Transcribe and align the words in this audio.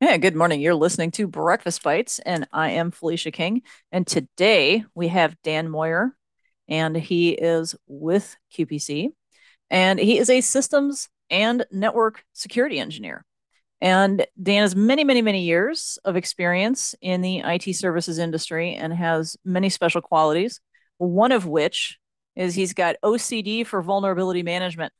Yeah, 0.00 0.16
good 0.16 0.34
morning. 0.34 0.62
You're 0.62 0.74
listening 0.74 1.10
to 1.12 1.26
Breakfast 1.26 1.82
Bites, 1.82 2.20
and 2.20 2.48
I 2.54 2.70
am 2.70 2.90
Felicia 2.90 3.30
King. 3.30 3.60
And 3.92 4.06
today 4.06 4.82
we 4.94 5.08
have 5.08 5.36
Dan 5.42 5.68
Moyer, 5.68 6.16
and 6.70 6.96
he 6.96 7.32
is 7.32 7.74
with 7.86 8.34
QPC, 8.56 9.10
and 9.68 10.00
he 10.00 10.16
is 10.16 10.30
a 10.30 10.40
systems 10.40 11.10
and 11.28 11.66
network 11.70 12.24
security 12.32 12.78
engineer. 12.78 13.26
And 13.82 14.26
Dan 14.42 14.62
has 14.62 14.74
many, 14.74 15.04
many, 15.04 15.20
many 15.20 15.42
years 15.42 15.98
of 16.02 16.16
experience 16.16 16.94
in 17.02 17.20
the 17.20 17.40
IT 17.40 17.70
services 17.74 18.18
industry 18.18 18.76
and 18.76 18.94
has 18.94 19.36
many 19.44 19.68
special 19.68 20.00
qualities. 20.00 20.62
One 20.96 21.30
of 21.30 21.44
which 21.44 21.98
is 22.36 22.54
he's 22.54 22.72
got 22.72 22.96
OCD 23.02 23.64
for 23.66 23.82
vulnerability 23.82 24.42
management. 24.42 24.94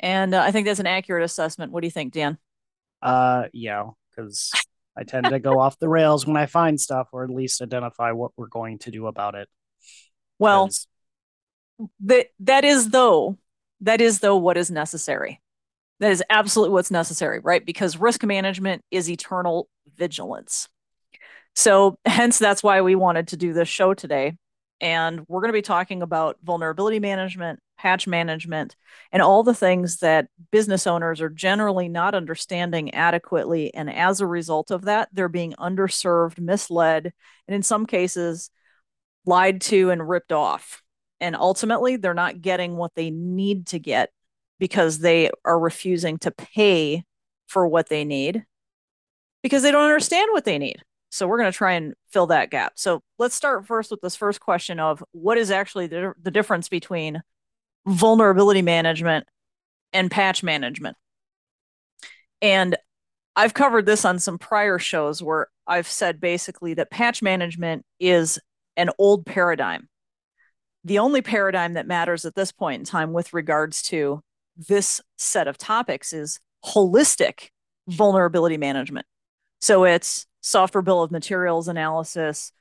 And 0.00 0.34
uh, 0.34 0.40
I 0.40 0.50
think 0.50 0.66
that's 0.66 0.80
an 0.80 0.88
accurate 0.88 1.22
assessment. 1.22 1.70
What 1.70 1.82
do 1.82 1.86
you 1.86 1.92
think, 1.92 2.12
Dan? 2.12 2.36
Uh, 3.00 3.44
yeah, 3.52 3.90
because 4.14 4.52
I 4.96 5.04
tend 5.04 5.26
to 5.26 5.40
go 5.40 5.58
off 5.60 5.78
the 5.78 5.88
rails 5.88 6.26
when 6.26 6.36
I 6.36 6.46
find 6.46 6.80
stuff, 6.80 7.08
or 7.12 7.24
at 7.24 7.30
least 7.30 7.62
identify 7.62 8.12
what 8.12 8.32
we're 8.36 8.48
going 8.48 8.78
to 8.80 8.90
do 8.90 9.06
about 9.06 9.34
it. 9.34 9.48
Well, 10.38 10.70
that 12.00 12.28
that 12.40 12.64
is 12.64 12.90
though 12.90 13.38
that 13.80 14.00
is 14.00 14.20
though 14.20 14.36
what 14.36 14.56
is 14.56 14.70
necessary. 14.70 15.40
That 16.00 16.10
is 16.10 16.22
absolutely 16.28 16.72
what's 16.72 16.90
necessary, 16.90 17.38
right? 17.40 17.64
Because 17.64 17.96
risk 17.96 18.24
management 18.24 18.82
is 18.90 19.08
eternal 19.08 19.68
vigilance. 19.96 20.68
So, 21.54 21.98
hence, 22.04 22.38
that's 22.38 22.62
why 22.62 22.80
we 22.80 22.94
wanted 22.94 23.28
to 23.28 23.36
do 23.36 23.52
this 23.52 23.68
show 23.68 23.94
today. 23.94 24.36
And 24.80 25.24
we're 25.28 25.40
going 25.40 25.50
to 25.50 25.58
be 25.58 25.62
talking 25.62 26.02
about 26.02 26.36
vulnerability 26.42 26.98
management, 26.98 27.60
patch 27.76 28.06
management, 28.06 28.76
and 29.12 29.22
all 29.22 29.42
the 29.42 29.54
things 29.54 29.98
that 29.98 30.28
business 30.50 30.86
owners 30.86 31.20
are 31.20 31.28
generally 31.28 31.88
not 31.88 32.14
understanding 32.14 32.94
adequately. 32.94 33.72
And 33.74 33.92
as 33.92 34.20
a 34.20 34.26
result 34.26 34.70
of 34.70 34.86
that, 34.86 35.08
they're 35.12 35.28
being 35.28 35.54
underserved, 35.58 36.38
misled, 36.38 37.12
and 37.48 37.54
in 37.54 37.62
some 37.62 37.86
cases, 37.86 38.50
lied 39.26 39.60
to 39.62 39.90
and 39.90 40.08
ripped 40.08 40.32
off. 40.32 40.82
And 41.20 41.36
ultimately, 41.36 41.96
they're 41.96 42.14
not 42.14 42.40
getting 42.40 42.76
what 42.76 42.94
they 42.94 43.10
need 43.10 43.66
to 43.68 43.78
get 43.78 44.10
because 44.58 44.98
they 44.98 45.30
are 45.44 45.58
refusing 45.58 46.18
to 46.18 46.30
pay 46.30 47.04
for 47.46 47.66
what 47.66 47.88
they 47.88 48.04
need 48.04 48.44
because 49.42 49.62
they 49.62 49.70
don't 49.70 49.84
understand 49.84 50.30
what 50.32 50.44
they 50.44 50.58
need. 50.58 50.82
So 51.10 51.28
we're 51.28 51.38
going 51.38 51.52
to 51.52 51.56
try 51.56 51.74
and 51.74 51.94
fill 52.10 52.26
that 52.28 52.50
gap. 52.50 52.72
So 52.74 53.00
let's 53.18 53.36
start 53.36 53.66
first 53.66 53.90
with 53.90 54.00
this 54.00 54.16
first 54.16 54.40
question 54.40 54.80
of 54.80 55.04
what 55.12 55.38
is 55.38 55.50
actually 55.52 55.86
the, 55.86 56.12
the 56.20 56.32
difference 56.32 56.68
between 56.68 57.22
vulnerability 57.86 58.62
management 58.62 59.26
and 59.92 60.10
patch 60.10 60.42
management. 60.42 60.96
And 62.42 62.76
I've 63.36 63.54
covered 63.54 63.86
this 63.86 64.04
on 64.04 64.18
some 64.18 64.38
prior 64.38 64.78
shows 64.78 65.22
where 65.22 65.48
I've 65.66 65.88
said 65.88 66.20
basically 66.20 66.74
that 66.74 66.90
patch 66.90 67.22
management 67.22 67.84
is 67.98 68.38
an 68.76 68.90
old 68.98 69.26
paradigm. 69.26 69.88
The 70.84 70.98
only 70.98 71.22
paradigm 71.22 71.74
that 71.74 71.86
matters 71.86 72.24
at 72.24 72.34
this 72.34 72.52
point 72.52 72.80
in 72.80 72.84
time 72.84 73.12
with 73.12 73.32
regards 73.32 73.82
to 73.84 74.20
this 74.56 75.00
set 75.16 75.48
of 75.48 75.58
topics 75.58 76.12
is 76.12 76.38
holistic 76.64 77.48
vulnerability 77.88 78.56
management. 78.56 79.06
So 79.60 79.84
it's 79.84 80.26
software 80.42 80.82
bill 80.82 81.02
of 81.02 81.10
materials 81.10 81.68
analysis, 81.68 82.52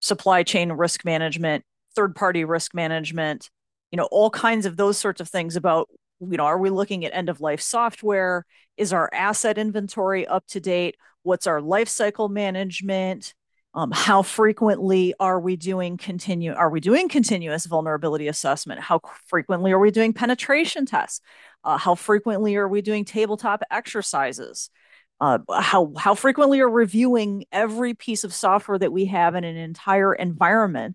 supply 0.00 0.42
chain 0.42 0.70
risk 0.72 1.04
management, 1.04 1.64
third 1.96 2.14
party 2.14 2.44
risk 2.44 2.74
management, 2.74 3.50
you 3.94 3.96
know, 3.96 4.08
all 4.10 4.28
kinds 4.28 4.66
of 4.66 4.76
those 4.76 4.98
sorts 4.98 5.20
of 5.20 5.28
things 5.28 5.54
about, 5.54 5.88
you 6.18 6.36
know, 6.36 6.42
are 6.46 6.58
we 6.58 6.68
looking 6.68 7.04
at 7.04 7.14
end 7.14 7.28
of 7.28 7.40
life 7.40 7.60
software? 7.60 8.44
Is 8.76 8.92
our 8.92 9.08
asset 9.14 9.56
inventory 9.56 10.26
up 10.26 10.44
to 10.48 10.58
date? 10.58 10.96
What's 11.22 11.46
our 11.46 11.60
life 11.60 11.88
cycle 11.88 12.28
management? 12.28 13.34
Um, 13.72 13.92
how 13.92 14.22
frequently 14.22 15.14
are 15.20 15.38
we 15.38 15.54
doing 15.54 15.96
continue 15.96 16.52
are 16.54 16.70
we 16.70 16.80
doing 16.80 17.08
continuous 17.08 17.66
vulnerability 17.66 18.28
assessment 18.28 18.80
how 18.80 19.00
frequently 19.26 19.72
are 19.72 19.80
we 19.80 19.90
doing 19.90 20.12
penetration 20.12 20.86
tests 20.86 21.20
uh, 21.64 21.76
how 21.76 21.96
frequently 21.96 22.54
are 22.54 22.68
we 22.68 22.82
doing 22.82 23.04
tabletop 23.04 23.64
exercises 23.72 24.70
uh, 25.20 25.38
how 25.52 25.92
how 25.98 26.14
frequently 26.14 26.60
are 26.60 26.70
reviewing 26.70 27.46
every 27.50 27.94
piece 27.94 28.22
of 28.22 28.32
software 28.32 28.78
that 28.78 28.92
we 28.92 29.06
have 29.06 29.34
in 29.34 29.42
an 29.42 29.56
entire 29.56 30.14
environment 30.14 30.94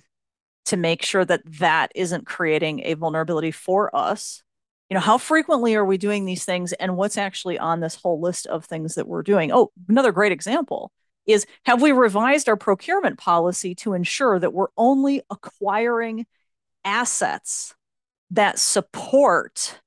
to 0.69 0.77
make 0.77 1.03
sure 1.03 1.25
that 1.25 1.41
that 1.59 1.91
isn't 1.95 2.25
creating 2.25 2.81
a 2.85 2.93
vulnerability 2.93 3.51
for 3.51 3.95
us. 3.95 4.43
You 4.89 4.95
know 4.95 5.01
how 5.01 5.17
frequently 5.17 5.75
are 5.75 5.85
we 5.85 5.97
doing 5.97 6.25
these 6.25 6.45
things 6.45 6.73
and 6.73 6.95
what's 6.95 7.17
actually 7.17 7.59
on 7.59 7.79
this 7.79 7.95
whole 7.95 8.19
list 8.21 8.47
of 8.47 8.65
things 8.65 8.95
that 8.95 9.07
we're 9.07 9.23
doing? 9.23 9.51
Oh 9.51 9.71
another 9.87 10.11
great 10.11 10.31
example 10.31 10.91
is 11.25 11.45
have 11.65 11.81
we 11.81 11.91
revised 11.91 12.49
our 12.49 12.55
procurement 12.55 13.17
policy 13.19 13.75
to 13.75 13.93
ensure 13.93 14.39
that 14.39 14.53
we're 14.53 14.67
only 14.77 15.21
acquiring 15.29 16.25
assets 16.83 17.75
that 18.31 18.59
support 18.59 19.79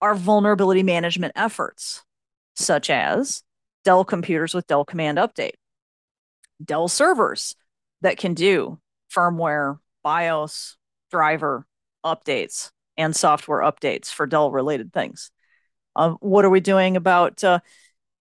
our 0.00 0.14
vulnerability 0.14 0.82
management 0.82 1.32
efforts, 1.36 2.02
such 2.56 2.90
as 2.90 3.42
Dell 3.84 4.04
computers 4.04 4.54
with 4.54 4.66
Dell 4.66 4.84
Command 4.84 5.18
Update, 5.18 5.54
Dell 6.64 6.88
servers 6.88 7.54
that 8.00 8.16
can 8.18 8.34
do 8.34 8.78
firmware, 9.14 9.78
BIOS, 10.02 10.76
driver 11.10 11.66
updates, 12.04 12.70
and 12.96 13.14
software 13.14 13.60
updates 13.60 14.12
for 14.12 14.26
Dell 14.26 14.50
related 14.50 14.92
things. 14.92 15.30
Uh, 15.94 16.12
what 16.20 16.44
are 16.44 16.50
we 16.50 16.60
doing 16.60 16.96
about 16.96 17.42
uh, 17.44 17.60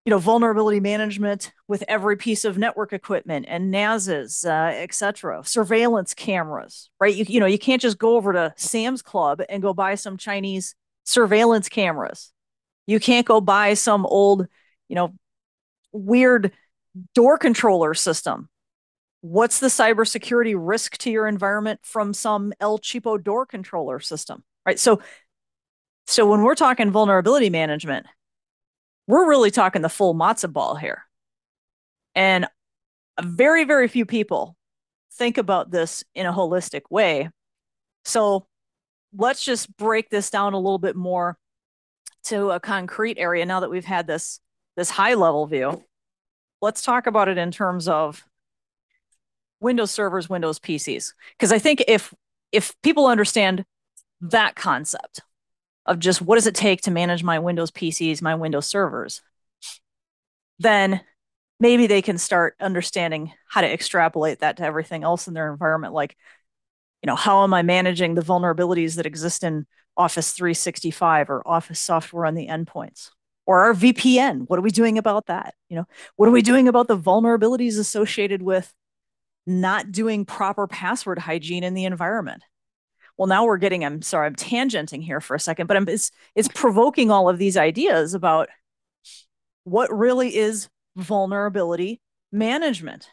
you 0.06 0.10
know, 0.10 0.18
vulnerability 0.18 0.80
management 0.80 1.52
with 1.68 1.84
every 1.88 2.18
piece 2.18 2.44
of 2.44 2.58
network 2.58 2.92
equipment 2.92 3.46
and 3.48 3.70
NASs, 3.70 4.44
uh, 4.44 4.72
et 4.74 4.94
cetera, 4.94 5.44
surveillance 5.44 6.16
cameras, 6.16 6.90
right? 7.00 7.14
You, 7.14 7.26
you 7.28 7.40
know, 7.40 7.46
you 7.46 7.60
can't 7.60 7.82
just 7.82 8.00
go 8.00 8.16
over 8.16 8.34
to 8.34 8.54
Sam's 8.58 9.04
Club 9.04 9.42
and 9.48 9.62
go 9.62 9.74
buy 9.74 9.96
some 9.96 10.18
Chinese 10.18 10.76
surveillance 11.04 11.70
cameras. 11.70 12.32
You 12.88 13.00
can't 13.00 13.28
go 13.28 13.42
buy 13.42 13.76
some 13.76 14.08
old, 14.08 14.48
you 14.90 14.96
know, 14.96 15.14
weird 15.92 16.52
door 17.14 17.38
controller 17.38 17.94
system. 17.94 18.50
What's 19.22 19.60
the 19.60 19.68
cybersecurity 19.68 20.56
risk 20.58 20.98
to 21.00 21.12
your 21.12 21.28
environment 21.28 21.80
from 21.84 22.14
some 22.14 22.54
El 22.60 22.80
Cheapo 22.80 23.24
door 23.24 23.46
controller 23.46 24.00
system, 24.00 24.44
right? 24.66 24.80
So, 24.80 25.02
so 26.08 26.28
when 26.28 26.42
we're 26.42 26.56
talking 26.56 26.92
vulnerability 26.92 27.50
management, 27.50 28.08
we're 29.08 29.28
really 29.28 29.52
talking 29.52 29.82
the 29.82 29.90
full 29.90 30.16
matzo 30.16 30.52
ball 30.52 30.76
here. 30.76 31.04
And 32.16 32.48
very, 33.22 33.64
very 33.64 33.88
few 33.88 34.06
people 34.06 34.56
think 35.14 35.38
about 35.38 35.72
this 35.72 36.04
in 36.16 36.26
a 36.26 36.34
holistic 36.34 36.82
way. 36.90 37.30
So 38.06 38.48
let's 39.16 39.44
just 39.44 39.76
break 39.78 40.10
this 40.10 40.30
down 40.30 40.54
a 40.54 40.60
little 40.60 40.80
bit 40.80 40.96
more 40.96 41.38
to 42.24 42.52
a 42.52 42.60
concrete 42.60 43.18
area 43.20 43.46
now 43.46 43.60
that 43.60 43.70
we've 43.70 43.86
had 43.86 44.08
this 44.08 44.40
this 44.78 44.90
high 44.90 45.16
level 45.16 45.46
view. 45.48 45.84
Let's 46.62 46.82
talk 46.82 47.08
about 47.08 47.28
it 47.28 47.38
in 47.38 47.52
terms 47.52 47.88
of 47.88 48.26
Windows 49.62 49.92
servers, 49.92 50.30
Windows 50.30 50.60
PCs. 50.60 51.14
Because 51.38 51.52
I 51.52 51.60
think 51.60 51.84
if 51.88 52.14
if 52.52 52.74
people 52.82 53.08
understand 53.08 53.64
that 54.20 54.56
concept, 54.56 55.22
of 55.86 56.00
just 56.00 56.22
what 56.22 56.36
does 56.36 56.48
it 56.48 56.56
take 56.56 56.82
to 56.82 56.92
manage 56.92 57.24
my 57.24 57.40
Windows 57.40 57.72
PCs, 57.72 58.22
my 58.22 58.36
Windows 58.36 58.66
servers, 58.66 59.22
then 60.60 61.02
maybe 61.60 61.88
they 61.88 62.02
can 62.02 62.18
start 62.18 62.56
understanding 62.60 63.34
how 63.48 63.62
to 63.62 63.72
extrapolate 63.72 64.40
that 64.40 64.58
to 64.58 64.64
everything 64.64 65.04
else 65.04 65.28
in 65.28 65.34
their 65.34 65.52
environment. 65.52 65.94
Like, 65.94 66.16
you 67.02 67.08
know, 67.08 67.16
how 67.16 67.44
am 67.44 67.54
I 67.54 67.64
managing 67.64 68.16
the 68.16 68.22
vulnerabilities 68.22 68.96
that 68.96 69.06
exist 69.06 69.44
in 69.44 69.66
Office 69.98 70.32
365 70.34 71.30
or 71.30 71.48
Office 71.48 71.80
software 71.80 72.26
on 72.26 72.36
the 72.36 72.48
endpoints? 72.48 73.10
Or 73.48 73.64
our 73.64 73.74
VPN, 73.74 74.46
what 74.48 74.60
are 74.60 74.62
we 74.62 74.70
doing 74.70 75.00
about 75.00 75.26
that? 75.26 75.56
You 75.68 75.78
know, 75.78 75.86
what 76.16 76.30
are 76.30 76.32
we 76.32 76.44
doing 76.44 76.68
about 76.68 76.88
the 76.88 76.98
vulnerabilities 76.98 77.80
associated 77.80 78.44
with 78.44 78.72
not 79.46 79.92
doing 79.92 80.26
proper 80.26 80.68
password 80.68 81.20
hygiene 81.20 81.64
in 81.64 81.74
the 81.74 81.86
environment? 81.86 82.44
well 83.18 83.28
now 83.28 83.46
we're 83.46 83.58
getting 83.58 83.86
i'm 83.86 84.02
sorry 84.02 84.26
i'm 84.26 84.36
tangenting 84.36 85.04
here 85.04 85.22
for 85.22 85.36
a 85.36 85.40
second 85.40 85.68
but 85.68 85.78
I'm, 85.78 85.88
it's 85.88 86.10
it's 86.34 86.48
provoking 86.48 87.12
all 87.12 87.30
of 87.30 87.38
these 87.38 87.58
ideas 87.58 88.14
about 88.16 88.50
what 89.64 89.96
really 89.96 90.36
is 90.36 90.70
vulnerability 90.96 92.02
management. 92.32 93.10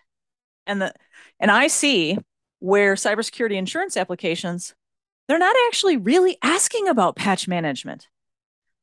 And 0.66 0.82
the 0.82 0.92
and 1.40 1.50
i 1.50 1.68
see 1.68 2.18
where 2.60 2.94
cybersecurity 2.94 3.56
insurance 3.56 3.96
applications 3.96 4.74
they're 5.28 5.38
not 5.38 5.56
actually 5.66 5.98
really 5.98 6.38
asking 6.42 6.88
about 6.88 7.16
patch 7.16 7.46
management. 7.46 8.08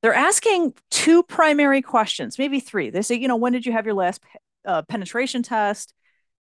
They're 0.04 0.14
asking 0.14 0.76
two 0.92 1.24
primary 1.24 1.82
questions 1.82 2.38
maybe 2.38 2.60
three. 2.60 2.90
They 2.92 3.02
say 3.02 3.16
you 3.16 3.28
know 3.28 3.36
when 3.36 3.54
did 3.54 3.66
you 3.66 3.72
have 3.72 3.86
your 3.86 3.96
last 3.96 4.22
uh, 4.64 4.84
penetration 4.84 5.44
test? 5.44 5.94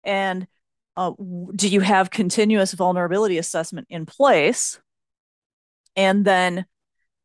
And 0.04 0.48
uh, 0.98 1.12
do 1.56 1.68
you 1.68 1.82
have 1.82 2.10
continuous 2.10 2.74
vulnerability 2.74 3.38
assessment 3.38 3.88
in 3.90 4.06
place? 4.06 4.80
And 5.96 6.26
then 6.26 6.66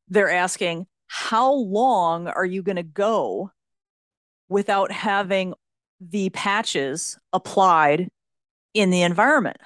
they're 0.08 0.30
asking, 0.30 0.86
how 1.06 1.52
long 1.52 2.28
are 2.28 2.44
you 2.44 2.62
going 2.62 2.76
to 2.76 2.82
go 2.82 3.50
without 4.48 4.92
having 4.92 5.54
the 6.00 6.30
patches 6.30 7.18
applied 7.32 8.08
in 8.74 8.90
the 8.90 9.02
environment? 9.02 9.58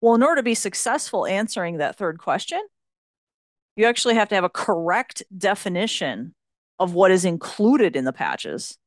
Well, 0.00 0.14
in 0.14 0.22
order 0.22 0.36
to 0.36 0.42
be 0.42 0.54
successful 0.54 1.26
answering 1.26 1.78
that 1.78 1.96
third 1.96 2.18
question, 2.18 2.60
you 3.76 3.86
actually 3.86 4.14
have 4.14 4.28
to 4.30 4.34
have 4.34 4.44
a 4.44 4.48
correct 4.48 5.22
definition 5.36 6.34
of 6.78 6.94
what 6.94 7.10
is 7.10 7.24
included 7.24 7.96
in 7.96 8.04
the 8.04 8.12
patches, 8.12 8.78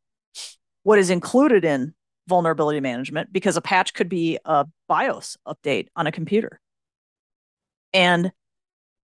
what 0.83 0.99
is 0.99 1.09
included 1.09 1.65
in 1.65 1.93
vulnerability 2.29 2.79
management, 2.79 3.33
because 3.33 3.57
a 3.57 3.61
patch 3.61 3.93
could 3.93 4.07
be 4.07 4.37
a 4.45 4.65
BIOS 4.87 5.37
update 5.45 5.87
on 5.95 6.07
a 6.07 6.11
computer. 6.11 6.61
And 7.93 8.31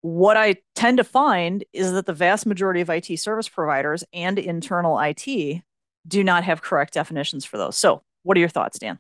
what 0.02 0.38
I 0.38 0.58
tend 0.76 0.98
to 0.98 1.04
find 1.04 1.64
is 1.74 1.92
that 1.92 2.06
the 2.06 2.14
vast 2.14 2.46
majority 2.46 2.82
of 2.82 2.90
IT 2.90 3.20
service 3.20 3.50
providers 3.50 4.04
and 4.14 4.38
internal 4.38 5.00
IT 5.00 5.64
do 6.08 6.24
not 6.24 6.44
have 6.44 6.62
correct 6.62 6.94
definitions 6.94 7.44
for 7.44 7.58
those. 7.58 7.76
So, 7.76 8.04
what 8.22 8.38
are 8.38 8.40
your 8.40 8.50
thoughts, 8.50 8.78
Dan? 8.78 9.00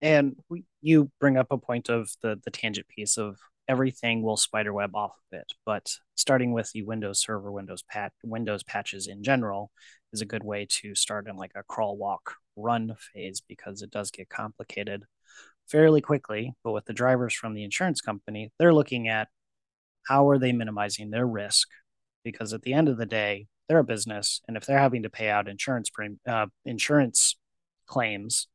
And 0.00 0.36
we, 0.48 0.64
you 0.80 1.10
bring 1.20 1.36
up 1.36 1.48
a 1.50 1.58
point 1.58 1.90
of 1.90 2.10
the 2.22 2.40
the 2.42 2.50
tangent 2.50 2.88
piece 2.88 3.18
of 3.18 3.38
everything 3.68 4.22
will 4.22 4.36
spiderweb 4.36 4.94
off 4.94 5.12
of 5.32 5.38
it. 5.38 5.52
But 5.64 5.96
starting 6.14 6.52
with 6.52 6.70
the 6.72 6.82
Windows 6.82 7.20
Server, 7.20 7.50
Windows 7.50 7.82
pat, 7.82 8.12
Windows 8.22 8.62
patches 8.62 9.06
in 9.06 9.22
general 9.22 9.70
is 10.12 10.20
a 10.20 10.26
good 10.26 10.44
way 10.44 10.66
to 10.68 10.94
start 10.94 11.28
in 11.28 11.36
like 11.36 11.52
a 11.54 11.62
crawl, 11.62 11.96
walk, 11.96 12.34
run 12.56 12.94
phase 13.12 13.40
because 13.40 13.82
it 13.82 13.90
does 13.90 14.10
get 14.10 14.28
complicated 14.28 15.04
fairly 15.66 16.00
quickly. 16.00 16.54
But 16.62 16.72
with 16.72 16.84
the 16.84 16.92
drivers 16.92 17.34
from 17.34 17.54
the 17.54 17.64
insurance 17.64 18.00
company, 18.00 18.52
they're 18.58 18.74
looking 18.74 19.08
at 19.08 19.28
how 20.06 20.28
are 20.28 20.38
they 20.38 20.52
minimizing 20.52 21.10
their 21.10 21.26
risk 21.26 21.68
because 22.22 22.52
at 22.52 22.62
the 22.62 22.72
end 22.72 22.88
of 22.88 22.96
the 22.96 23.06
day, 23.06 23.46
they're 23.68 23.78
a 23.78 23.84
business, 23.84 24.42
and 24.46 24.56
if 24.56 24.66
they're 24.66 24.78
having 24.78 25.04
to 25.04 25.10
pay 25.10 25.30
out 25.30 25.48
insurance 25.48 25.90
uh, 26.26 26.46
insurance 26.66 27.36
claims, 27.86 28.48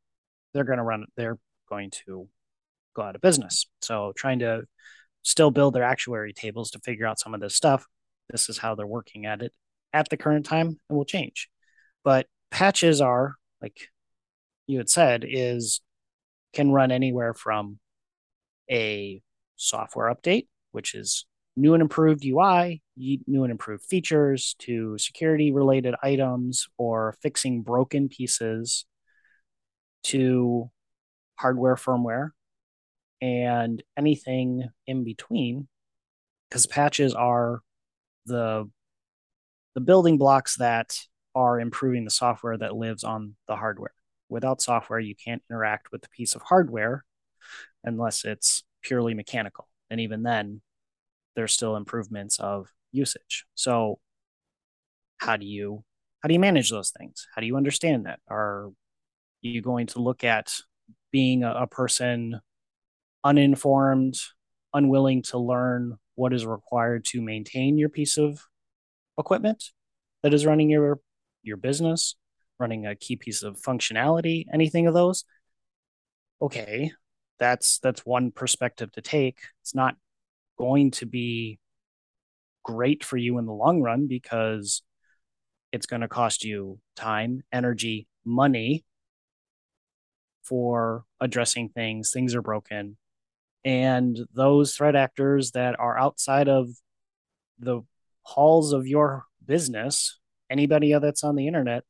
they're 0.54 0.64
going 0.64 0.78
to 0.78 0.84
run. 0.84 1.06
They're 1.18 1.40
going 1.68 1.92
to 2.06 2.30
go 2.96 3.02
out 3.02 3.16
of 3.16 3.22
business. 3.22 3.68
So 3.82 4.14
trying 4.16 4.40
to 4.40 4.64
still 5.22 5.52
build 5.52 5.74
their 5.74 5.84
actuary 5.84 6.34
tables 6.34 6.72
to 6.72 6.80
figure 6.80 7.06
out 7.06 7.20
some 7.20 7.34
of 7.34 7.42
this 7.42 7.56
stuff. 7.56 7.86
This 8.30 8.50
is 8.50 8.58
how 8.58 8.76
they're 8.76 8.88
working 8.88 9.26
at 9.26 9.42
it 9.42 9.54
at 9.94 10.10
the 10.10 10.18
current 10.18 10.46
time 10.46 10.80
and 10.90 10.98
will 10.98 11.06
change. 11.06 11.50
But 12.04 12.28
patches 12.52 13.02
are, 13.02 13.36
like 13.62 13.90
you 14.68 14.78
had 14.78 14.90
said, 14.90 15.26
is 15.28 15.82
can 16.54 16.72
run 16.72 16.92
anywhere 16.92 17.34
from 17.34 17.80
a 18.70 19.22
software 19.56 20.14
update, 20.14 20.48
which 20.72 20.96
is 20.96 21.26
new 21.56 21.74
and 21.74 21.82
improved 21.82 22.24
UI, 22.26 22.82
new 22.96 23.44
and 23.44 23.52
improved 23.52 23.84
features, 23.84 24.56
to 24.60 24.98
security 24.98 25.52
related 25.52 25.96
items 26.02 26.68
or 26.78 27.16
fixing 27.22 27.62
broken 27.62 28.10
pieces, 28.10 28.86
to 30.04 30.70
hardware, 31.36 31.76
firmware, 31.76 32.30
and 33.22 33.84
anything 33.98 34.70
in 34.88 35.04
between 35.04 35.68
because 36.50 36.66
patches 36.66 37.14
are 37.14 37.62
the 38.26 38.70
the 39.76 39.82
building 39.82 40.18
blocks 40.18 40.58
that 40.58 40.98
are 41.36 41.60
improving 41.60 42.04
the 42.04 42.12
software 42.12 42.58
that 42.58 42.76
lives 42.76 43.04
on 43.04 43.36
the 43.48 43.56
hardware. 43.56 43.94
Without 44.30 44.62
software 44.62 45.00
you 45.00 45.16
can't 45.16 45.44
interact 45.50 45.92
with 45.92 46.02
the 46.02 46.10
piece 46.10 46.36
of 46.36 46.42
hardware 46.42 47.04
unless 47.84 48.26
it's 48.26 48.64
purely 48.82 49.14
mechanical. 49.14 49.68
And 49.90 50.00
even 50.00 50.24
then 50.24 50.62
there's 51.36 51.54
still 51.54 51.76
improvements 51.76 52.40
of 52.40 52.68
usage. 52.92 53.46
So 53.56 54.00
how 55.18 55.38
do 55.38 55.46
you 55.46 55.84
how 56.22 56.28
do 56.28 56.34
you 56.34 56.40
manage 56.40 56.70
those 56.70 56.92
things? 56.92 57.28
How 57.34 57.42
do 57.42 57.48
you 57.48 57.56
understand 57.56 58.06
that? 58.06 58.20
Are 58.30 58.72
you 59.42 59.62
going 59.62 59.88
to 59.88 60.02
look 60.02 60.24
at 60.24 60.54
being 61.12 61.44
a, 61.44 61.52
a 61.52 61.68
person 61.68 62.42
uninformed, 63.24 64.18
unwilling 64.74 65.22
to 65.24 65.38
learn 65.38 65.98
what 66.16 66.34
is 66.34 66.46
required 66.46 67.06
to 67.06 67.22
maintain 67.22 67.78
your 67.78 67.90
piece 67.90 68.18
of 68.18 68.46
equipment 69.18 69.72
that 70.24 70.34
is 70.34 70.46
running 70.46 70.70
your 70.70 71.00
your 71.44 71.58
business, 71.58 72.16
running 72.60 72.86
a 72.86 72.96
key 72.96 73.16
piece 73.16 73.44
of 73.44 73.56
functionality, 73.60 74.46
anything 74.54 74.88
of 74.88 74.94
those. 74.94 75.24
Okay, 76.42 76.92
that's 77.40 77.80
that's 77.80 78.06
one 78.06 78.32
perspective 78.32 78.92
to 78.94 79.02
take. 79.02 79.40
It's 79.62 79.76
not 79.76 79.96
going 80.58 80.92
to 80.92 81.06
be 81.06 81.60
great 82.64 83.04
for 83.04 83.18
you 83.18 83.38
in 83.38 83.46
the 83.46 83.54
long 83.54 83.82
run 83.82 84.08
because 84.08 84.82
it's 85.72 85.86
going 85.86 86.02
to 86.02 86.08
cost 86.08 86.44
you 86.44 86.80
time, 86.96 87.44
energy, 87.52 88.08
money 88.26 88.84
for 90.44 91.06
addressing 91.20 91.70
things. 91.70 92.12
Things 92.12 92.36
are 92.36 92.42
broken 92.42 92.98
and 93.66 94.18
those 94.34 94.76
threat 94.76 94.96
actors 94.96 95.52
that 95.52 95.80
are 95.80 95.98
outside 95.98 96.48
of 96.48 96.70
the 97.60 97.82
halls 98.24 98.74
of 98.74 98.88
your 98.88 99.26
business, 99.46 100.20
anybody 100.50 100.94
that's 101.00 101.24
on 101.24 101.36
the 101.36 101.48
internet, 101.48 101.84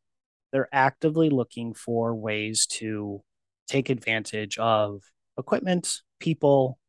they're 0.52 0.70
actively 0.74 1.30
looking 1.30 1.74
for 1.74 2.16
ways 2.16 2.66
to 2.66 3.22
take 3.68 3.90
advantage 3.90 4.58
of 4.58 5.04
equipment, 5.38 6.02
people, 6.20 6.80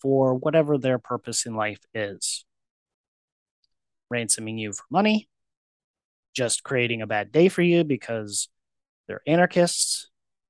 for 0.00 0.34
whatever 0.34 0.78
their 0.78 0.98
purpose 0.98 1.44
in 1.44 1.54
life 1.54 1.80
is. 1.92 2.46
Ransoming 4.10 4.58
you 4.58 4.72
for 4.72 4.84
money, 4.90 5.28
just 6.34 6.62
creating 6.62 7.02
a 7.02 7.06
bad 7.06 7.30
day 7.30 7.48
for 7.48 7.60
you 7.60 7.84
because 7.84 8.48
they're 9.06 9.20
anarchists. 9.26 10.08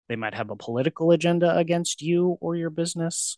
They 0.09 0.17
might 0.17 0.35
have 0.35 0.51
a 0.51 0.57
political 0.57 1.11
agenda 1.11 1.57
against 1.57 2.01
you 2.01 2.39
or 2.41 2.55
your 2.55 2.71
business 2.71 3.37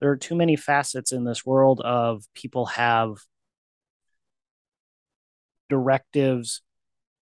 there 0.00 0.10
are 0.10 0.16
too 0.16 0.34
many 0.34 0.56
facets 0.56 1.12
in 1.12 1.24
this 1.24 1.44
world 1.44 1.80
of 1.80 2.24
people 2.34 2.66
have 2.66 3.16
directives 5.68 6.62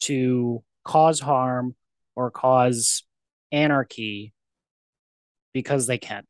to 0.01 0.63
cause 0.83 1.19
harm 1.19 1.75
or 2.15 2.31
cause 2.31 3.03
anarchy 3.51 4.33
because 5.53 5.87
they 5.87 5.97
can 5.97 6.23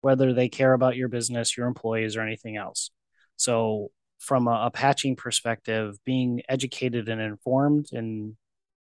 whether 0.00 0.34
they 0.34 0.48
care 0.48 0.72
about 0.72 0.96
your 0.96 1.08
business 1.08 1.56
your 1.56 1.66
employees 1.66 2.16
or 2.16 2.22
anything 2.22 2.56
else. 2.56 2.90
So 3.36 3.90
from 4.18 4.46
a, 4.46 4.66
a 4.66 4.70
patching 4.70 5.16
perspective 5.16 5.96
being 6.04 6.42
educated 6.48 7.08
and 7.08 7.20
informed 7.20 7.86
and 7.92 8.36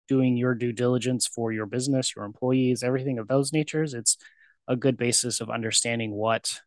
doing 0.07 0.35
your 0.35 0.53
due 0.53 0.73
diligence 0.73 1.25
for 1.25 1.54
your 1.54 1.66
business 1.66 2.13
your 2.18 2.25
employees 2.25 2.83
everything 2.83 3.18
of 3.18 3.30
those 3.30 3.54
natures 3.54 3.94
it's 3.94 4.18
a 4.68 4.75
good 4.75 4.97
basis 4.97 5.41
of 5.41 5.49
understanding 5.49 6.11
what 6.11 6.61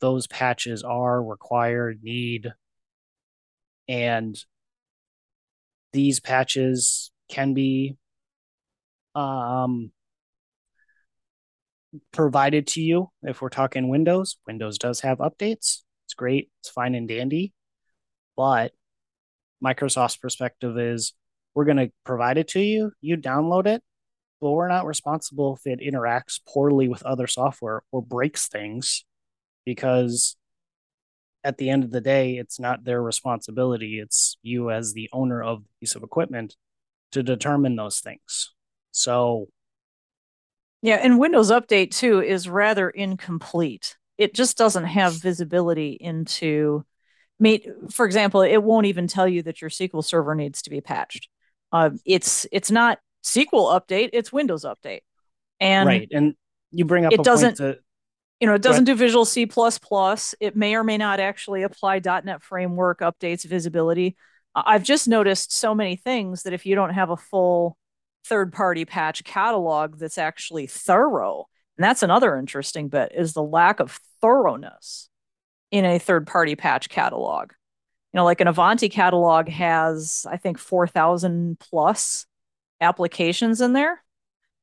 those 0.00 0.26
patches 0.26 0.82
are 0.82 1.22
required 1.22 2.00
need. 2.02 2.52
And 3.88 4.38
these 5.92 6.20
patches 6.20 7.10
can 7.30 7.54
be 7.54 7.96
um, 9.14 9.90
provided 12.12 12.66
to 12.68 12.80
you. 12.80 13.10
If 13.22 13.40
we're 13.40 13.48
talking 13.48 13.88
windows 13.88 14.36
windows 14.46 14.78
does 14.78 15.00
have 15.00 15.18
updates. 15.18 15.82
It's 16.06 16.14
great. 16.16 16.50
It's 16.60 16.70
fine 16.70 16.94
and 16.94 17.08
dandy. 17.08 17.52
But 18.36 18.72
microsoft's 19.64 20.16
perspective 20.16 20.78
is 20.78 21.12
we're 21.54 21.64
going 21.64 21.78
to 21.78 21.90
provide 22.04 22.38
it 22.38 22.48
to 22.48 22.60
you. 22.60 22.92
You 23.00 23.16
download 23.16 23.66
it 23.66 23.82
well, 24.40 24.54
we're 24.54 24.68
not 24.68 24.86
responsible 24.86 25.56
if 25.56 25.66
it 25.66 25.80
interacts 25.80 26.40
poorly 26.46 26.88
with 26.88 27.02
other 27.02 27.26
software 27.26 27.82
or 27.90 28.02
breaks 28.02 28.48
things 28.48 29.04
because 29.64 30.36
at 31.44 31.58
the 31.58 31.70
end 31.70 31.84
of 31.84 31.90
the 31.90 32.00
day, 32.00 32.36
it's 32.36 32.60
not 32.60 32.84
their 32.84 33.02
responsibility. 33.02 34.00
It's 34.00 34.36
you 34.42 34.70
as 34.70 34.92
the 34.92 35.08
owner 35.12 35.42
of 35.42 35.62
the 35.62 35.68
piece 35.80 35.94
of 35.94 36.02
equipment 36.02 36.56
to 37.12 37.22
determine 37.22 37.76
those 37.76 38.00
things. 38.00 38.52
So, 38.90 39.48
yeah, 40.82 40.96
and 40.96 41.18
Windows 41.18 41.50
Update 41.50 41.92
too 41.92 42.20
is 42.20 42.48
rather 42.48 42.90
incomplete. 42.90 43.96
It 44.16 44.34
just 44.34 44.58
doesn't 44.58 44.84
have 44.84 45.14
visibility 45.14 45.96
into 46.00 46.84
me. 47.38 47.66
For 47.90 48.04
example, 48.04 48.42
it 48.42 48.58
won't 48.62 48.86
even 48.86 49.06
tell 49.06 49.28
you 49.28 49.42
that 49.44 49.60
your 49.60 49.70
SQL 49.70 50.04
server 50.04 50.34
needs 50.34 50.62
to 50.62 50.70
be 50.70 50.80
patched. 50.80 51.28
Uh, 51.72 51.90
it's 52.04 52.46
it's 52.52 52.70
not 52.70 52.98
SQL 53.34 53.78
update, 53.78 54.10
it's 54.12 54.32
Windows 54.32 54.64
update. 54.64 55.00
And 55.60 55.86
right. 55.86 56.08
And 56.10 56.34
you 56.70 56.84
bring 56.84 57.04
up 57.04 57.12
it 57.12 57.22
doesn't 57.22 57.56
to, 57.56 57.78
you 58.40 58.46
know, 58.46 58.54
it 58.54 58.62
doesn't 58.62 58.84
do 58.84 58.94
Visual 58.94 59.24
C++. 59.24 59.46
plus 59.46 60.34
It 60.40 60.54
may 60.56 60.74
or 60.74 60.84
may 60.84 60.98
not 60.98 61.20
actually 61.20 61.62
apply 61.62 62.00
.NET 62.00 62.42
Framework 62.42 63.00
updates 63.00 63.44
visibility. 63.44 64.16
I've 64.54 64.84
just 64.84 65.08
noticed 65.08 65.52
so 65.52 65.74
many 65.74 65.96
things 65.96 66.42
that 66.42 66.52
if 66.52 66.66
you 66.66 66.74
don't 66.74 66.94
have 66.94 67.10
a 67.10 67.16
full 67.16 67.76
third-party 68.24 68.84
patch 68.84 69.24
catalog 69.24 69.98
that's 69.98 70.18
actually 70.18 70.66
thorough, 70.66 71.46
and 71.76 71.84
that's 71.84 72.02
another 72.02 72.36
interesting 72.36 72.88
bit, 72.88 73.12
is 73.14 73.32
the 73.32 73.42
lack 73.42 73.80
of 73.80 73.98
thoroughness 74.20 75.08
in 75.70 75.84
a 75.84 75.98
third-party 75.98 76.56
patch 76.56 76.88
catalog. 76.88 77.52
You 78.12 78.18
know, 78.18 78.24
like 78.24 78.40
an 78.40 78.48
Ivanti 78.48 78.88
catalog 78.88 79.48
has, 79.48 80.26
I 80.28 80.38
think, 80.38 80.58
4,000 80.58 81.58
plus 81.58 82.26
applications 82.80 83.60
in 83.60 83.72
there. 83.72 84.02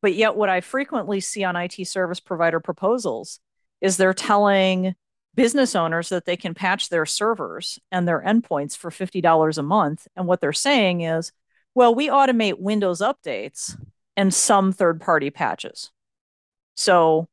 But 0.01 0.15
yet, 0.15 0.36
what 0.36 0.50
I 0.50 0.62
frequently 0.62 1.19
see 1.19 1.43
on 1.43 1.55
IT 1.55 1.88
service 1.88 2.19
provider 2.19 2.60
proposals 2.60 3.39
is 3.81 3.98
they're 3.98 4.13
telling 4.13 4.95
business 5.36 5.75
owners 5.75 6.10
that 6.10 6.25
they 6.25 6.38
can 6.38 6.53
patch 6.53 6.89
their 6.89 7.05
servers 7.05 7.79
and 7.91 8.07
their 8.07 8.22
endpoints 8.22 8.77
for 8.77 8.89
$50 8.89 9.57
a 9.57 9.63
month. 9.63 10.07
And 10.15 10.27
what 10.27 10.41
they're 10.41 10.53
saying 10.53 11.01
is, 11.01 11.31
well, 11.74 11.93
we 11.93 12.07
automate 12.07 12.60
Windows 12.60 13.01
updates 13.01 13.77
and 14.15 14.34
some 14.34 14.72
third 14.72 15.01
party 15.01 15.29
patches. 15.29 15.91
So, 16.75 17.27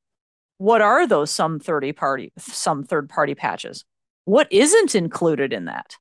what 0.59 0.81
are 0.81 1.07
those 1.07 1.31
some 1.31 1.59
30 1.59 1.93
party 1.93 2.33
some 2.39 2.85
third 2.85 3.09
party 3.09 3.35
patches? 3.35 3.85
What 4.25 4.49
isn't 4.53 4.95
included 4.95 5.53
in 5.53 5.65
that? 5.67 5.97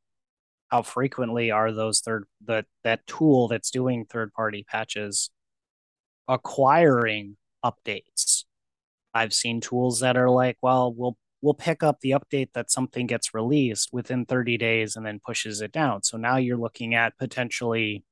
How 0.72 0.82
frequently 0.84 1.52
are 1.52 1.72
those 1.72 2.00
third 2.00 2.26
that 2.46 2.66
that 2.84 3.06
tool 3.06 3.48
that's 3.48 3.72
doing 3.72 4.06
third 4.06 4.34
party 4.34 4.66
patches 4.68 5.30
acquiring 6.28 7.38
updates? 7.64 8.46
I've 9.14 9.34
seen 9.34 9.62
tools 9.62 10.00
that 10.02 10.18
are 10.18 10.30
like, 10.30 10.58
well, 10.62 10.94
we'll 10.94 11.18
we'll 11.42 11.54
pick 11.54 11.84
up 11.84 12.00
the 12.02 12.12
update 12.12 12.50
that 12.54 12.72
something 12.72 13.08
gets 13.08 13.34
released 13.34 13.90
within 13.92 14.26
30 14.26 14.58
days 14.58 14.96
and 14.96 15.06
then 15.06 15.20
pushes 15.26 15.62
it 15.62 15.72
down. 15.72 16.04
So 16.04 16.18
now 16.18 16.38
you're 16.38 16.58
looking 16.58 16.96
at 16.96 17.18
potentially 17.18 18.04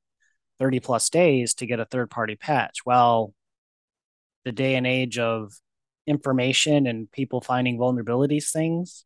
30 0.59 0.79
plus 0.79 1.09
days 1.09 1.53
to 1.55 1.65
get 1.65 1.79
a 1.79 1.85
third 1.85 2.09
party 2.09 2.35
patch. 2.35 2.79
Well, 2.85 3.33
the 4.45 4.51
day 4.51 4.75
and 4.75 4.87
age 4.87 5.17
of 5.19 5.53
information 6.07 6.87
and 6.87 7.11
people 7.11 7.41
finding 7.41 7.77
vulnerabilities 7.77 8.51
things, 8.51 9.05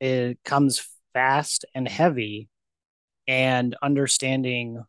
it 0.00 0.38
comes 0.44 0.86
fast 1.12 1.64
and 1.74 1.88
heavy 1.88 2.48
and 3.26 3.76
understanding 3.82 4.82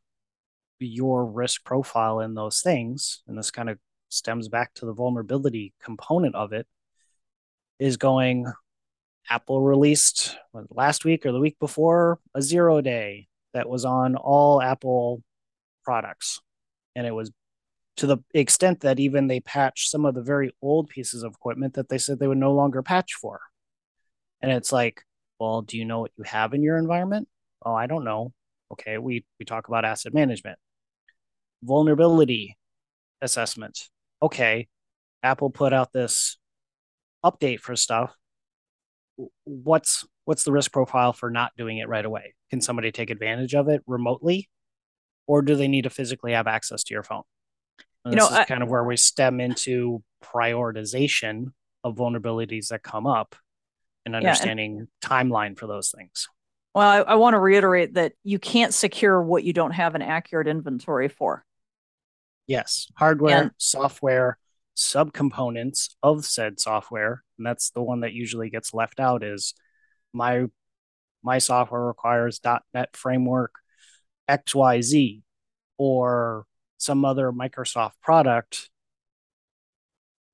your 0.80 1.26
risk 1.26 1.64
profile 1.66 2.22
in 2.22 2.36
those 2.36 2.62
things 2.62 3.22
and 3.28 3.38
this 3.38 3.52
kind 3.52 3.70
of 3.70 3.78
stems 4.08 4.48
back 4.48 4.74
to 4.74 4.86
the 4.86 4.94
vulnerability 4.94 5.74
component 5.84 6.36
of 6.36 6.54
it 6.54 6.66
is 7.80 7.98
going 7.98 8.46
apple 9.30 9.62
released 9.62 10.38
last 10.70 11.04
week 11.04 11.26
or 11.26 11.32
the 11.32 11.40
week 11.40 11.58
before 11.60 12.18
a 12.34 12.42
zero 12.42 12.82
day 12.82 13.28
that 13.54 13.68
was 13.68 13.86
on 13.86 14.16
all 14.16 14.62
apple 14.62 15.22
products. 15.84 16.40
And 16.96 17.08
it 17.08 17.14
was 17.14 17.32
to 17.98 18.08
the 18.08 18.18
extent 18.34 18.82
that 18.82 19.00
even 19.00 19.28
they 19.28 19.40
patched 19.40 19.90
some 19.90 20.06
of 20.06 20.16
the 20.16 20.22
very 20.22 20.52
old 20.62 20.90
pieces 20.90 21.24
of 21.24 21.34
equipment 21.34 21.74
that 21.74 21.90
they 21.90 21.98
said 21.98 22.20
they 22.20 22.28
would 22.28 22.38
no 22.38 22.54
longer 22.54 22.82
patch 22.82 23.14
for. 23.16 23.42
And 24.42 24.52
it's 24.52 24.72
like, 24.72 25.02
well, 25.40 25.62
do 25.62 25.78
you 25.78 25.86
know 25.86 26.00
what 26.02 26.12
you 26.18 26.24
have 26.24 26.54
in 26.54 26.64
your 26.64 26.78
environment? 26.78 27.28
Oh, 27.66 27.74
I 27.74 27.88
don't 27.88 28.04
know. 28.04 28.34
Okay, 28.72 28.98
we 28.98 29.26
we 29.40 29.46
talk 29.46 29.68
about 29.68 29.86
asset 29.86 30.14
management. 30.14 30.60
Vulnerability 31.64 32.58
assessment. 33.22 33.80
Okay, 34.22 34.68
Apple 35.24 35.50
put 35.50 35.74
out 35.74 35.92
this 35.92 36.38
update 37.24 37.60
for 37.60 37.76
stuff. 37.76 38.14
What's 39.44 40.06
what's 40.26 40.44
the 40.44 40.52
risk 40.52 40.72
profile 40.72 41.14
for 41.14 41.30
not 41.30 41.52
doing 41.58 41.80
it 41.80 41.90
right 41.90 42.06
away? 42.06 42.34
Can 42.50 42.62
somebody 42.62 42.92
take 42.92 43.10
advantage 43.10 43.56
of 43.56 43.68
it 43.68 43.82
remotely? 43.88 44.50
or 45.30 45.44
do 45.44 45.56
they 45.56 45.68
need 45.68 45.84
to 45.84 45.92
physically 45.92 46.32
have 46.34 46.48
access 46.48 46.84
to 46.84 46.94
your 46.94 47.04
phone? 47.04 47.22
And 48.04 48.16
you 48.16 48.20
know, 48.20 48.28
I, 48.28 48.46
kind 48.46 48.64
of 48.64 48.68
where 48.68 48.84
we 48.84 48.98
stem 48.98 49.40
into 49.40 50.02
prioritization 50.24 51.52
of 51.84 51.96
vulnerabilities 51.96 52.70
that 52.70 52.82
come 52.82 53.06
up 53.06 53.36
and 54.16 54.26
understanding 54.26 54.74
yeah, 54.74 54.80
and, 54.80 54.88
timeline 55.02 55.58
for 55.58 55.68
those 55.68 55.92
things. 55.92 56.28
Well, 56.74 56.88
I, 56.88 56.98
I 57.00 57.16
want 57.16 57.34
to 57.34 57.40
reiterate 57.40 57.96
that 57.96 58.14
you 58.24 58.40
can't 58.40 58.74
secure 58.74 59.22
what 59.22 59.44
you 59.44 59.54
don't 59.54 59.72
have 59.72 59.96
an 59.96 60.02
accurate 60.02 60.48
inventory 60.48 61.08
for. 61.08 61.44
Yes, 62.48 62.88
hardware, 62.96 63.42
and, 63.42 63.52
software, 63.58 64.38
subcomponents 64.76 65.90
of 66.02 66.26
said 66.26 66.60
software, 66.60 67.24
and 67.38 67.46
that's 67.46 67.70
the 67.72 67.82
one 67.82 68.02
that 68.02 68.14
usually 68.14 68.50
gets 68.50 68.74
left 68.74 69.00
out. 69.00 69.24
Is 69.24 69.54
my 70.14 70.46
my 71.24 71.38
software 71.38 71.82
requires 71.82 72.40
.NET 72.74 72.96
framework 72.96 73.54
XYZ 74.30 75.22
or 75.78 76.46
some 76.78 77.04
other 77.06 77.32
Microsoft 77.32 77.94
product 78.02 78.70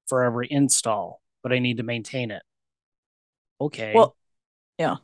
for 0.08 0.24
every 0.24 0.48
install, 0.50 1.22
but 1.42 1.52
I 1.52 1.60
need 1.60 1.78
to 1.78 1.84
maintain 1.84 2.32
it. 2.32 2.44
Okay. 3.66 3.94
Well, 3.94 4.16
yeah. 4.78 4.98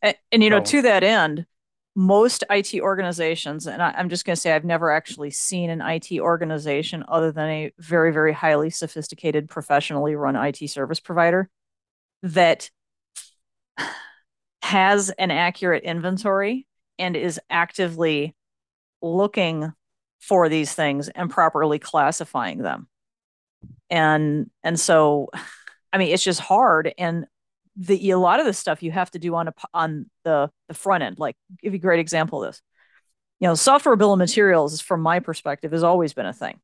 And, 0.00 0.16
and 0.30 0.42
you 0.42 0.50
know, 0.50 0.58
oh. 0.58 0.64
to 0.64 0.82
that 0.82 1.02
end, 1.04 1.46
most 1.94 2.44
IT 2.50 2.80
organizations, 2.80 3.66
and 3.66 3.82
I, 3.82 3.98
am 4.00 4.08
just 4.08 4.24
going 4.24 4.34
to 4.34 4.40
say 4.40 4.52
I've 4.52 4.64
never 4.64 4.90
actually 4.90 5.30
seen 5.30 5.68
an 5.70 5.82
IT 5.82 6.18
organization 6.20 7.04
other 7.06 7.32
than 7.32 7.48
a 7.48 7.72
very, 7.78 8.12
very 8.12 8.32
highly 8.32 8.70
sophisticated, 8.70 9.48
professionally 9.48 10.14
run 10.14 10.36
IT 10.36 10.68
service 10.70 11.00
provider 11.00 11.50
that 12.22 12.70
has 14.62 15.10
an 15.10 15.30
accurate 15.30 15.84
inventory 15.84 16.66
and 16.98 17.16
is 17.16 17.38
actively 17.50 18.34
looking 19.02 19.72
for 20.20 20.48
these 20.48 20.72
things 20.72 21.08
and 21.08 21.28
properly 21.28 21.78
classifying 21.78 22.58
them 22.58 22.86
and 23.90 24.48
and 24.62 24.78
so 24.78 25.28
i 25.92 25.98
mean 25.98 26.12
it's 26.12 26.22
just 26.22 26.40
hard 26.40 26.94
and 26.96 27.26
the 27.76 28.10
a 28.10 28.18
lot 28.18 28.40
of 28.40 28.46
the 28.46 28.52
stuff 28.52 28.82
you 28.82 28.90
have 28.90 29.10
to 29.12 29.18
do 29.18 29.34
on 29.34 29.48
a 29.48 29.54
on 29.72 30.06
the 30.24 30.50
the 30.68 30.74
front 30.74 31.02
end 31.02 31.18
like 31.18 31.36
give 31.62 31.72
you 31.72 31.78
a 31.78 31.80
great 31.80 32.00
example 32.00 32.42
of 32.42 32.50
this. 32.50 32.62
You 33.40 33.48
know 33.48 33.54
software 33.54 33.96
bill 33.96 34.12
of 34.12 34.18
materials 34.18 34.80
from 34.80 35.00
my 35.00 35.20
perspective 35.20 35.72
has 35.72 35.82
always 35.82 36.12
been 36.12 36.26
a 36.26 36.32
thing. 36.32 36.60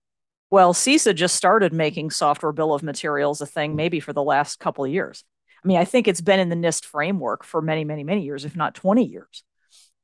Well 0.50 0.74
CISA 0.74 1.14
just 1.14 1.36
started 1.36 1.72
making 1.72 2.10
software 2.10 2.52
bill 2.52 2.74
of 2.74 2.82
materials 2.82 3.40
a 3.40 3.46
thing 3.46 3.74
maybe 3.76 4.00
for 4.00 4.12
the 4.12 4.22
last 4.22 4.58
couple 4.58 4.84
of 4.84 4.90
years. 4.90 5.24
I 5.64 5.68
mean 5.68 5.78
i 5.78 5.84
think 5.84 6.06
it's 6.06 6.20
been 6.20 6.40
in 6.40 6.50
the 6.50 6.56
nist 6.56 6.84
framework 6.84 7.44
for 7.44 7.62
many 7.62 7.84
many 7.84 8.04
many 8.04 8.22
years 8.22 8.44
if 8.44 8.54
not 8.54 8.74
20 8.74 9.04
years. 9.04 9.44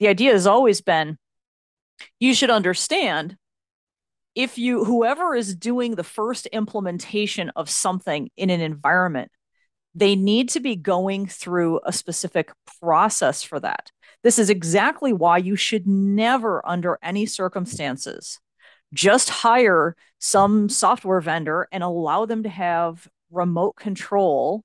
The 0.00 0.08
idea 0.08 0.32
has 0.32 0.46
always 0.46 0.80
been 0.80 1.18
you 2.18 2.34
should 2.34 2.50
understand 2.50 3.36
if 4.34 4.58
you 4.58 4.84
whoever 4.84 5.34
is 5.34 5.54
doing 5.54 5.94
the 5.94 6.04
first 6.04 6.46
implementation 6.46 7.50
of 7.54 7.70
something 7.70 8.30
in 8.36 8.50
an 8.50 8.60
environment 8.60 9.30
they 9.94 10.16
need 10.16 10.48
to 10.48 10.60
be 10.60 10.76
going 10.76 11.26
through 11.26 11.80
a 11.84 11.92
specific 11.92 12.50
process 12.80 13.42
for 13.42 13.60
that 13.60 13.90
this 14.22 14.38
is 14.38 14.50
exactly 14.50 15.12
why 15.12 15.38
you 15.38 15.56
should 15.56 15.86
never 15.86 16.66
under 16.66 16.98
any 17.02 17.26
circumstances 17.26 18.40
just 18.92 19.28
hire 19.28 19.96
some 20.18 20.68
software 20.68 21.20
vendor 21.20 21.68
and 21.72 21.82
allow 21.82 22.24
them 22.24 22.44
to 22.44 22.48
have 22.48 23.06
remote 23.30 23.76
control 23.76 24.64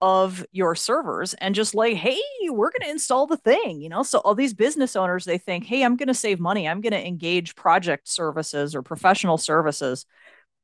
of 0.00 0.44
your 0.52 0.74
servers 0.74 1.34
and 1.34 1.54
just 1.54 1.74
like, 1.74 1.94
hey, 1.94 2.20
we're 2.48 2.70
going 2.70 2.82
to 2.82 2.90
install 2.90 3.26
the 3.26 3.36
thing, 3.36 3.80
you 3.80 3.88
know? 3.88 4.02
So 4.02 4.18
all 4.18 4.34
these 4.34 4.54
business 4.54 4.94
owners, 4.94 5.24
they 5.24 5.38
think, 5.38 5.64
hey, 5.64 5.82
I'm 5.82 5.96
going 5.96 6.08
to 6.08 6.14
save 6.14 6.38
money. 6.38 6.68
I'm 6.68 6.80
going 6.80 6.92
to 6.92 7.06
engage 7.06 7.54
project 7.54 8.08
services 8.08 8.74
or 8.74 8.82
professional 8.82 9.38
services 9.38 10.04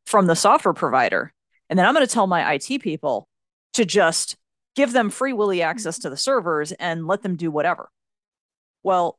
from 0.06 0.26
the 0.26 0.36
software 0.36 0.74
provider. 0.74 1.32
And 1.70 1.78
then 1.78 1.86
I'm 1.86 1.94
going 1.94 2.06
to 2.06 2.12
tell 2.12 2.26
my 2.26 2.54
IT 2.54 2.82
people 2.82 3.26
to 3.74 3.84
just 3.84 4.36
give 4.74 4.92
them 4.92 5.10
free 5.10 5.32
willy 5.32 5.62
access 5.62 5.98
to 6.00 6.10
the 6.10 6.16
servers 6.16 6.72
and 6.72 7.06
let 7.06 7.22
them 7.22 7.36
do 7.36 7.50
whatever. 7.50 7.90
Well, 8.82 9.18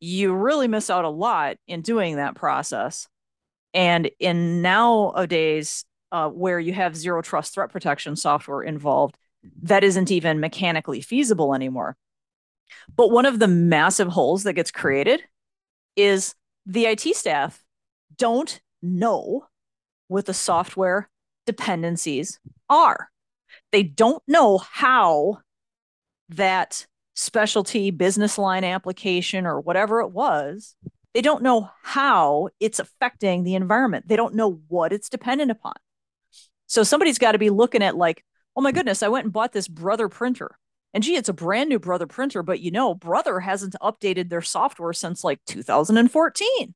you 0.00 0.34
really 0.34 0.68
miss 0.68 0.90
out 0.90 1.04
a 1.04 1.10
lot 1.10 1.56
in 1.66 1.80
doing 1.80 2.16
that 2.16 2.34
process. 2.34 3.08
And 3.72 4.10
in 4.20 4.62
nowadays, 4.62 5.84
uh, 6.12 6.28
where 6.28 6.60
you 6.60 6.72
have 6.72 6.96
zero 6.96 7.22
trust 7.22 7.54
threat 7.54 7.70
protection 7.70 8.14
software 8.14 8.62
involved, 8.62 9.16
that 9.62 9.84
isn't 9.84 10.10
even 10.10 10.40
mechanically 10.40 11.00
feasible 11.00 11.54
anymore. 11.54 11.96
But 12.94 13.10
one 13.10 13.26
of 13.26 13.38
the 13.38 13.48
massive 13.48 14.08
holes 14.08 14.44
that 14.44 14.52
gets 14.54 14.70
created 14.70 15.22
is 15.96 16.34
the 16.66 16.86
IT 16.86 17.16
staff 17.16 17.62
don't 18.16 18.60
know 18.82 19.46
what 20.08 20.26
the 20.26 20.34
software 20.34 21.08
dependencies 21.46 22.38
are. 22.68 23.10
They 23.74 23.82
don't 23.82 24.22
know 24.28 24.58
how 24.58 25.38
that 26.28 26.86
specialty 27.14 27.90
business 27.90 28.38
line 28.38 28.62
application 28.62 29.46
or 29.46 29.60
whatever 29.60 30.00
it 30.00 30.12
was, 30.12 30.76
they 31.12 31.20
don't 31.20 31.42
know 31.42 31.68
how 31.82 32.50
it's 32.60 32.78
affecting 32.78 33.42
the 33.42 33.56
environment. 33.56 34.06
They 34.06 34.14
don't 34.14 34.36
know 34.36 34.60
what 34.68 34.92
it's 34.92 35.08
dependent 35.08 35.50
upon. 35.50 35.74
So 36.68 36.84
somebody's 36.84 37.18
got 37.18 37.32
to 37.32 37.38
be 37.38 37.50
looking 37.50 37.82
at 37.82 37.96
like, 37.96 38.24
oh 38.54 38.60
my 38.60 38.70
goodness, 38.70 39.02
I 39.02 39.08
went 39.08 39.24
and 39.24 39.32
bought 39.32 39.52
this 39.52 39.66
Brother 39.66 40.08
printer. 40.08 40.56
And 40.92 41.02
gee, 41.02 41.16
it's 41.16 41.28
a 41.28 41.32
brand 41.32 41.68
new 41.68 41.80
Brother 41.80 42.06
printer, 42.06 42.44
but 42.44 42.60
you 42.60 42.70
know, 42.70 42.94
Brother 42.94 43.40
hasn't 43.40 43.74
updated 43.82 44.28
their 44.28 44.40
software 44.40 44.92
since 44.92 45.24
like 45.24 45.40
2014. 45.46 46.74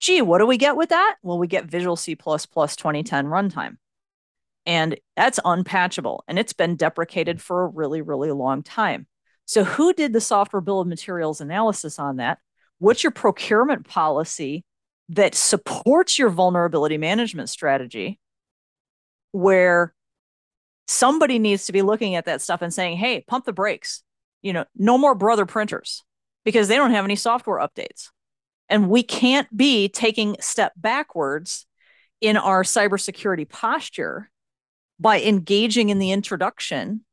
Gee, 0.00 0.22
what 0.22 0.38
do 0.38 0.46
we 0.46 0.56
get 0.56 0.74
with 0.74 0.88
that? 0.88 1.18
Well, 1.22 1.38
we 1.38 1.46
get 1.46 1.66
Visual 1.66 1.94
C 1.94 2.16
2010 2.16 3.26
runtime. 3.26 3.76
And 4.66 4.98
that's 5.16 5.40
unpatchable. 5.40 6.20
And 6.28 6.38
it's 6.38 6.52
been 6.52 6.76
deprecated 6.76 7.40
for 7.40 7.62
a 7.62 7.68
really, 7.68 8.02
really 8.02 8.30
long 8.30 8.62
time. 8.62 9.06
So, 9.46 9.64
who 9.64 9.92
did 9.92 10.12
the 10.12 10.20
software 10.20 10.60
bill 10.60 10.80
of 10.80 10.86
materials 10.86 11.40
analysis 11.40 11.98
on 11.98 12.16
that? 12.16 12.38
What's 12.78 13.02
your 13.02 13.10
procurement 13.10 13.88
policy 13.88 14.64
that 15.10 15.34
supports 15.34 16.18
your 16.18 16.30
vulnerability 16.30 16.98
management 16.98 17.48
strategy 17.48 18.20
where 19.32 19.92
somebody 20.86 21.38
needs 21.38 21.66
to 21.66 21.72
be 21.72 21.82
looking 21.82 22.14
at 22.14 22.24
that 22.26 22.40
stuff 22.40 22.62
and 22.62 22.74
saying, 22.74 22.96
hey, 22.96 23.24
pump 23.26 23.44
the 23.44 23.52
brakes. 23.52 24.02
You 24.42 24.52
know, 24.52 24.64
no 24.76 24.98
more 24.98 25.14
brother 25.14 25.46
printers 25.46 26.02
because 26.44 26.68
they 26.68 26.76
don't 26.76 26.90
have 26.90 27.04
any 27.04 27.16
software 27.16 27.60
updates. 27.60 28.08
And 28.68 28.88
we 28.88 29.02
can't 29.02 29.54
be 29.56 29.88
taking 29.88 30.36
step 30.40 30.72
backwards 30.76 31.66
in 32.20 32.36
our 32.36 32.62
cybersecurity 32.62 33.48
posture 33.48 34.30
by 35.00 35.20
engaging 35.22 35.88
in 35.88 35.98
the 35.98 36.12
introduction 36.12 37.04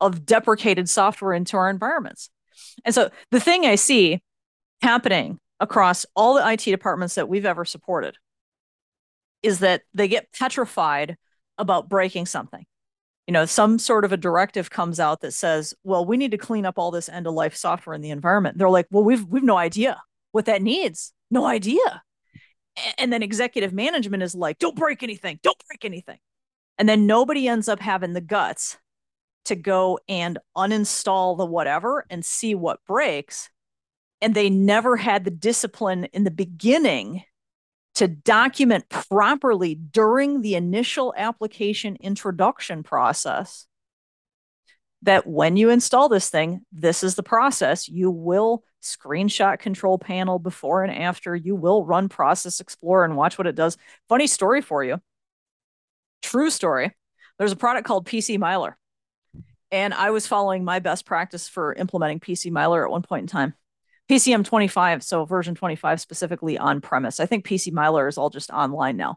of 0.00 0.26
deprecated 0.26 0.88
software 0.88 1.34
into 1.34 1.56
our 1.56 1.70
environments. 1.70 2.30
And 2.84 2.94
so 2.94 3.10
the 3.30 3.40
thing 3.40 3.66
I 3.66 3.74
see 3.76 4.22
happening 4.82 5.38
across 5.60 6.04
all 6.16 6.34
the 6.34 6.50
IT 6.50 6.64
departments 6.64 7.14
that 7.14 7.28
we've 7.28 7.46
ever 7.46 7.64
supported 7.64 8.16
is 9.42 9.60
that 9.60 9.82
they 9.92 10.08
get 10.08 10.32
petrified 10.32 11.16
about 11.58 11.88
breaking 11.88 12.26
something. 12.26 12.64
You 13.26 13.32
know, 13.32 13.46
some 13.46 13.78
sort 13.78 14.04
of 14.04 14.12
a 14.12 14.16
directive 14.16 14.70
comes 14.70 14.98
out 15.00 15.20
that 15.20 15.32
says, 15.32 15.74
"Well, 15.84 16.04
we 16.04 16.16
need 16.16 16.32
to 16.32 16.38
clean 16.38 16.66
up 16.66 16.78
all 16.78 16.90
this 16.90 17.08
end 17.08 17.26
of 17.26 17.34
life 17.34 17.56
software 17.56 17.94
in 17.94 18.02
the 18.02 18.10
environment." 18.10 18.58
They're 18.58 18.68
like, 18.68 18.86
"Well, 18.90 19.04
we've 19.04 19.24
we've 19.24 19.42
no 19.42 19.56
idea 19.56 20.02
what 20.32 20.46
that 20.46 20.62
needs. 20.62 21.12
No 21.30 21.46
idea." 21.46 22.02
And 22.98 23.12
then 23.12 23.22
executive 23.22 23.72
management 23.72 24.22
is 24.22 24.34
like, 24.34 24.58
"Don't 24.58 24.76
break 24.76 25.02
anything. 25.02 25.40
Don't 25.42 25.62
break 25.68 25.84
anything." 25.84 26.18
And 26.78 26.88
then 26.88 27.06
nobody 27.06 27.48
ends 27.48 27.68
up 27.68 27.80
having 27.80 28.12
the 28.12 28.20
guts 28.20 28.78
to 29.44 29.56
go 29.56 29.98
and 30.08 30.38
uninstall 30.56 31.36
the 31.36 31.46
whatever 31.46 32.06
and 32.10 32.24
see 32.24 32.54
what 32.54 32.84
breaks. 32.86 33.50
And 34.20 34.34
they 34.34 34.50
never 34.50 34.96
had 34.96 35.24
the 35.24 35.30
discipline 35.30 36.06
in 36.06 36.24
the 36.24 36.30
beginning 36.30 37.24
to 37.96 38.08
document 38.08 38.88
properly 38.88 39.74
during 39.74 40.40
the 40.40 40.54
initial 40.56 41.14
application 41.16 41.96
introduction 42.00 42.82
process 42.82 43.66
that 45.02 45.26
when 45.26 45.56
you 45.56 45.70
install 45.70 46.08
this 46.08 46.30
thing, 46.30 46.62
this 46.72 47.04
is 47.04 47.14
the 47.14 47.22
process. 47.22 47.88
You 47.88 48.10
will 48.10 48.64
screenshot 48.82 49.58
control 49.58 49.98
panel 49.98 50.38
before 50.38 50.82
and 50.82 50.94
after. 50.94 51.36
You 51.36 51.54
will 51.54 51.84
run 51.84 52.08
Process 52.08 52.60
Explorer 52.60 53.04
and 53.04 53.16
watch 53.16 53.36
what 53.38 53.46
it 53.46 53.54
does. 53.54 53.76
Funny 54.08 54.26
story 54.26 54.62
for 54.62 54.82
you. 54.82 55.00
True 56.24 56.48
story. 56.48 56.90
There's 57.38 57.52
a 57.52 57.56
product 57.56 57.86
called 57.86 58.06
PC 58.06 58.38
Miler. 58.38 58.78
And 59.70 59.92
I 59.92 60.10
was 60.10 60.26
following 60.26 60.64
my 60.64 60.78
best 60.78 61.04
practice 61.04 61.48
for 61.48 61.74
implementing 61.74 62.18
PC 62.18 62.50
Miler 62.50 62.82
at 62.82 62.90
one 62.90 63.02
point 63.02 63.24
in 63.24 63.26
time. 63.26 63.52
PCM 64.10 64.42
25, 64.42 65.02
so 65.02 65.26
version 65.26 65.54
25 65.54 66.00
specifically 66.00 66.56
on 66.56 66.80
premise. 66.80 67.20
I 67.20 67.26
think 67.26 67.46
PC 67.46 67.72
Miler 67.72 68.08
is 68.08 68.16
all 68.16 68.30
just 68.30 68.50
online 68.50 68.96
now. 68.96 69.16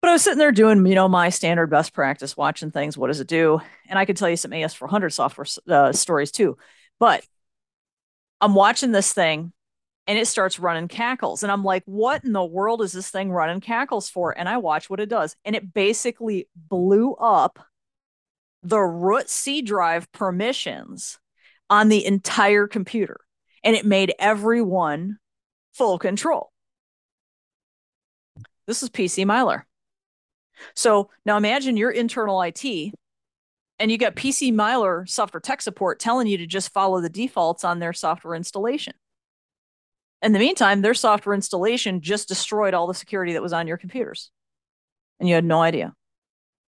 But 0.00 0.08
I 0.08 0.12
was 0.14 0.22
sitting 0.22 0.38
there 0.38 0.50
doing, 0.50 0.86
you 0.86 0.94
know, 0.94 1.08
my 1.08 1.28
standard 1.28 1.68
best 1.68 1.92
practice, 1.92 2.38
watching 2.38 2.70
things. 2.70 2.96
What 2.96 3.08
does 3.08 3.20
it 3.20 3.28
do? 3.28 3.60
And 3.86 3.98
I 3.98 4.06
could 4.06 4.16
tell 4.16 4.30
you 4.30 4.36
some 4.36 4.52
AS400 4.52 5.12
software 5.12 5.46
uh, 5.68 5.92
stories 5.92 6.32
too. 6.32 6.56
But 6.98 7.22
I'm 8.40 8.54
watching 8.54 8.92
this 8.92 9.12
thing 9.12 9.52
and 10.06 10.18
it 10.18 10.26
starts 10.26 10.58
running 10.58 10.88
cacls. 10.88 11.42
And 11.42 11.52
I'm 11.52 11.64
like, 11.64 11.82
what 11.86 12.24
in 12.24 12.32
the 12.32 12.44
world 12.44 12.82
is 12.82 12.92
this 12.92 13.10
thing 13.10 13.30
running 13.30 13.60
cacls 13.60 14.08
for? 14.08 14.36
And 14.36 14.48
I 14.48 14.56
watch 14.58 14.90
what 14.90 15.00
it 15.00 15.08
does. 15.08 15.36
And 15.44 15.54
it 15.54 15.72
basically 15.72 16.48
blew 16.56 17.14
up 17.14 17.58
the 18.62 18.80
root 18.80 19.28
C 19.28 19.62
drive 19.62 20.10
permissions 20.12 21.18
on 21.70 21.88
the 21.88 22.04
entire 22.04 22.66
computer 22.66 23.20
and 23.64 23.74
it 23.74 23.86
made 23.86 24.12
everyone 24.18 25.18
full 25.72 25.98
control. 25.98 26.50
This 28.66 28.82
is 28.82 28.90
PC 28.90 29.24
Miler. 29.24 29.66
So 30.74 31.10
now 31.24 31.36
imagine 31.36 31.76
your 31.76 31.90
internal 31.90 32.40
IT 32.42 32.64
and 33.78 33.90
you 33.90 33.98
got 33.98 34.14
PC 34.14 34.52
Miler 34.52 35.06
software 35.06 35.40
tech 35.40 35.62
support 35.62 35.98
telling 35.98 36.26
you 36.26 36.38
to 36.38 36.46
just 36.46 36.72
follow 36.72 37.00
the 37.00 37.08
defaults 37.08 37.64
on 37.64 37.78
their 37.78 37.92
software 37.92 38.34
installation. 38.34 38.94
In 40.22 40.32
the 40.32 40.38
meantime, 40.38 40.82
their 40.82 40.94
software 40.94 41.34
installation 41.34 42.00
just 42.00 42.28
destroyed 42.28 42.74
all 42.74 42.86
the 42.86 42.94
security 42.94 43.32
that 43.32 43.42
was 43.42 43.52
on 43.52 43.66
your 43.66 43.76
computers. 43.76 44.30
And 45.18 45.28
you 45.28 45.34
had 45.34 45.44
no 45.44 45.60
idea. 45.60 45.94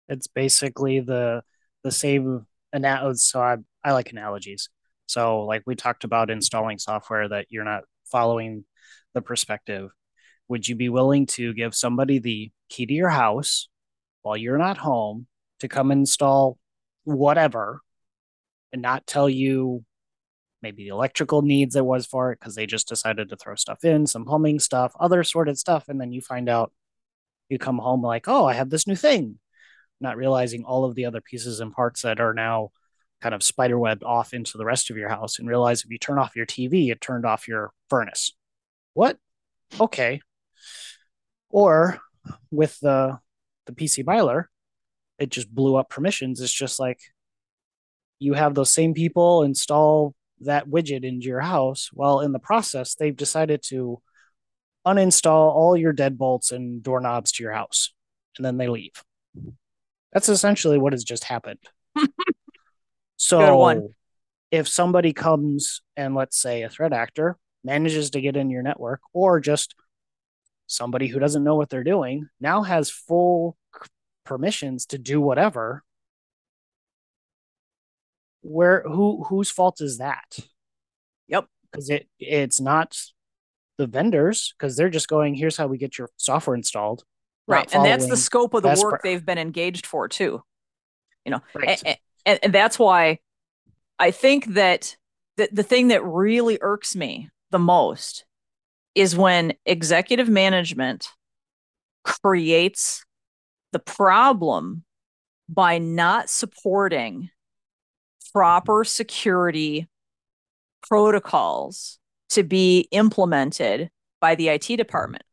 It's 0.10 0.28
basically 0.28 1.00
the 1.00 1.44
the 1.84 1.92
same 1.92 2.46
analogy. 2.72 3.06
Oh, 3.06 3.14
so 3.14 3.42
I, 3.42 3.58
I 3.84 3.94
like 3.94 4.12
analogies. 4.12 4.70
So, 5.06 5.42
like 5.42 5.64
we 5.66 5.76
talked 5.76 6.04
about 6.04 6.30
installing 6.30 6.80
software 6.80 7.30
that 7.30 7.48
you're 7.50 7.64
not 7.64 7.84
following 8.06 8.66
the 9.14 9.22
perspective. 9.22 9.92
Would 10.48 10.68
you 10.68 10.76
be 10.76 10.90
willing 10.90 11.26
to 11.28 11.54
give 11.54 11.76
somebody 11.76 12.20
the 12.20 12.52
key 12.70 12.86
to 12.86 12.94
your 12.94 13.10
house 13.10 13.70
while 14.24 14.36
you're 14.36 14.58
not 14.58 14.78
home 14.78 15.28
to 15.60 15.68
come 15.68 15.92
install 15.92 16.58
whatever 17.04 17.82
and 18.72 18.82
not 18.82 19.08
tell 19.08 19.30
you 19.30 19.86
maybe 20.64 20.84
the 20.84 20.90
electrical 20.90 21.42
needs 21.42 21.74
there 21.76 21.84
was 21.84 22.06
for 22.06 22.32
it 22.32 22.40
because 22.40 22.56
they 22.56 22.66
just 22.66 22.88
decided 22.88 23.30
to 23.30 23.36
throw 23.36 23.56
stuff 23.56 23.84
in, 23.84 24.08
some 24.08 24.26
plumbing 24.26 24.60
stuff, 24.60 24.94
other 25.00 25.24
sorted 25.24 25.60
stuff, 25.60 25.90
and 25.90 26.02
then 26.02 26.12
you 26.12 26.22
find 26.22 26.50
out 26.50 26.72
you 27.50 27.60
come 27.60 27.78
home 27.78 28.02
like, 28.02 28.28
oh, 28.28 28.46
I 28.46 28.54
have 28.54 28.70
this 28.70 28.88
new 28.88 28.96
thing, 28.96 29.38
not 30.02 30.18
realizing 30.18 30.64
all 30.64 30.86
of 30.86 30.96
the 30.96 31.06
other 31.06 31.22
pieces 31.22 31.60
and 31.60 31.72
parts 31.72 32.02
that 32.02 32.20
are 32.20 32.34
now 32.34 32.72
kind 33.22 33.36
of 33.36 33.42
spiderwebbed 33.42 34.04
off 34.04 34.34
into 34.34 34.58
the 34.58 34.66
rest 34.66 34.90
of 34.90 34.98
your 34.98 35.10
house 35.10 35.38
and 35.38 35.48
realize 35.48 35.84
if 35.84 35.92
you 35.92 35.98
turn 35.98 36.18
off 36.18 36.36
your 36.36 36.46
TV, 36.46 36.90
it 36.92 37.02
turned 37.02 37.26
off 37.26 37.48
your 37.48 37.72
furnace. 37.90 38.34
What? 38.94 39.18
Okay. 39.80 40.22
Or 41.50 42.00
with 42.52 42.80
the 42.80 43.20
the 43.66 43.74
PC 43.74 44.06
Miler, 44.06 44.50
it 45.20 45.30
just 45.30 45.54
blew 45.54 45.76
up 45.76 45.90
permissions. 45.90 46.42
It's 46.42 46.52
just 46.52 46.80
like 46.80 47.00
you 48.20 48.34
have 48.34 48.56
those 48.56 48.74
same 48.74 48.94
people 48.94 49.44
install 49.44 50.16
that 50.46 50.68
widget 50.68 51.04
into 51.04 51.28
your 51.28 51.42
house. 51.42 51.90
Well, 51.94 52.22
in 52.22 52.32
the 52.32 52.40
process, 52.40 52.96
they've 52.96 53.16
decided 53.16 53.62
to 53.68 54.02
uninstall 54.86 55.54
all 55.54 55.78
your 55.78 55.94
deadbolts 55.94 56.52
and 56.52 56.84
doorknobs 56.84 57.32
to 57.34 57.44
your 57.44 57.54
house, 57.54 57.94
and 58.38 58.46
then 58.46 58.58
they 58.58 58.68
leave. 58.68 59.04
That's 60.12 60.30
essentially 60.30 60.78
what 60.78 60.94
has 60.94 61.04
just 61.04 61.24
happened. 61.24 61.60
So 63.24 63.90
if 64.52 64.68
somebody 64.68 65.14
comes 65.14 65.82
and 65.96 66.14
let's 66.14 66.38
say 66.38 66.64
a 66.64 66.70
threat 66.70 66.92
actor 66.92 67.38
manages 67.64 68.10
to 68.12 68.22
get 68.22 68.36
in 68.36 68.50
your 68.50 68.62
network 68.62 69.00
or 69.14 69.40
just 69.40 69.76
somebody 70.68 71.08
who 71.08 71.20
doesn't 71.20 71.46
know 71.46 71.56
what 71.56 71.70
they're 71.70 71.86
doing 71.86 72.28
now 72.42 72.64
has 72.64 72.90
full 72.90 73.56
permissions 74.26 74.88
to 74.88 74.98
do 74.98 75.22
whatever 75.22 75.84
where 78.44 78.84
who 78.84 79.24
whose 79.24 79.50
fault 79.50 79.82
is 79.82 79.98
that? 79.98 80.38
Yep. 81.28 81.48
Because 81.72 81.90
it 81.90 82.08
it's 82.20 82.62
not 82.62 82.98
the 83.78 83.88
vendors 83.88 84.54
because 84.58 84.76
they're 84.76 84.90
just 84.90 85.08
going 85.08 85.34
here's 85.34 85.58
how 85.58 85.68
we 85.68 85.78
get 85.78 85.98
your 85.98 86.10
software 86.18 86.56
installed. 86.56 87.04
Right 87.48 87.74
and 87.74 87.84
that's 87.84 88.08
the 88.08 88.18
scope 88.18 88.54
of 88.54 88.64
the 88.64 88.80
work 88.82 89.02
they've 89.04 89.26
been 89.26 89.38
engaged 89.38 89.86
for 89.86 90.08
too. 90.08 90.44
You 91.26 91.32
know 91.32 91.42
right. 91.54 91.82
and, 91.86 91.98
and, 92.26 92.40
and 92.44 92.54
that's 92.54 92.78
why 92.78 93.20
I 94.00 94.12
think 94.12 94.54
that 94.54 94.96
the, 95.38 95.50
the 95.52 95.64
thing 95.64 95.88
that 95.88 96.04
really 96.04 96.58
irks 96.62 96.96
me 96.96 97.30
the 97.52 97.60
most 97.60 98.26
is 98.96 99.16
when 99.16 99.54
executive 99.66 100.30
management 100.30 101.08
creates 102.04 103.04
the 103.72 103.80
problem 103.80 104.84
by 105.50 105.78
not 105.78 106.30
supporting 106.30 107.30
proper 108.34 108.84
security 108.84 109.88
protocols 110.82 112.00
to 112.30 112.44
be 112.44 112.88
implemented 112.92 113.90
by 114.20 114.36
the 114.36 114.50
IT 114.50 114.76
department. 114.78 115.24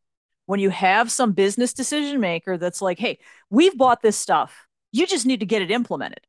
When 0.46 0.60
you 0.60 0.70
have 0.70 1.10
some 1.10 1.32
business 1.32 1.72
decision 1.72 2.20
maker 2.20 2.58
that's 2.58 2.82
like, 2.82 2.98
hey, 2.98 3.18
we've 3.50 3.76
bought 3.76 4.02
this 4.02 4.16
stuff, 4.16 4.66
you 4.92 5.06
just 5.06 5.26
need 5.26 5.40
to 5.40 5.46
get 5.46 5.62
it 5.62 5.70
implemented. 5.70 6.20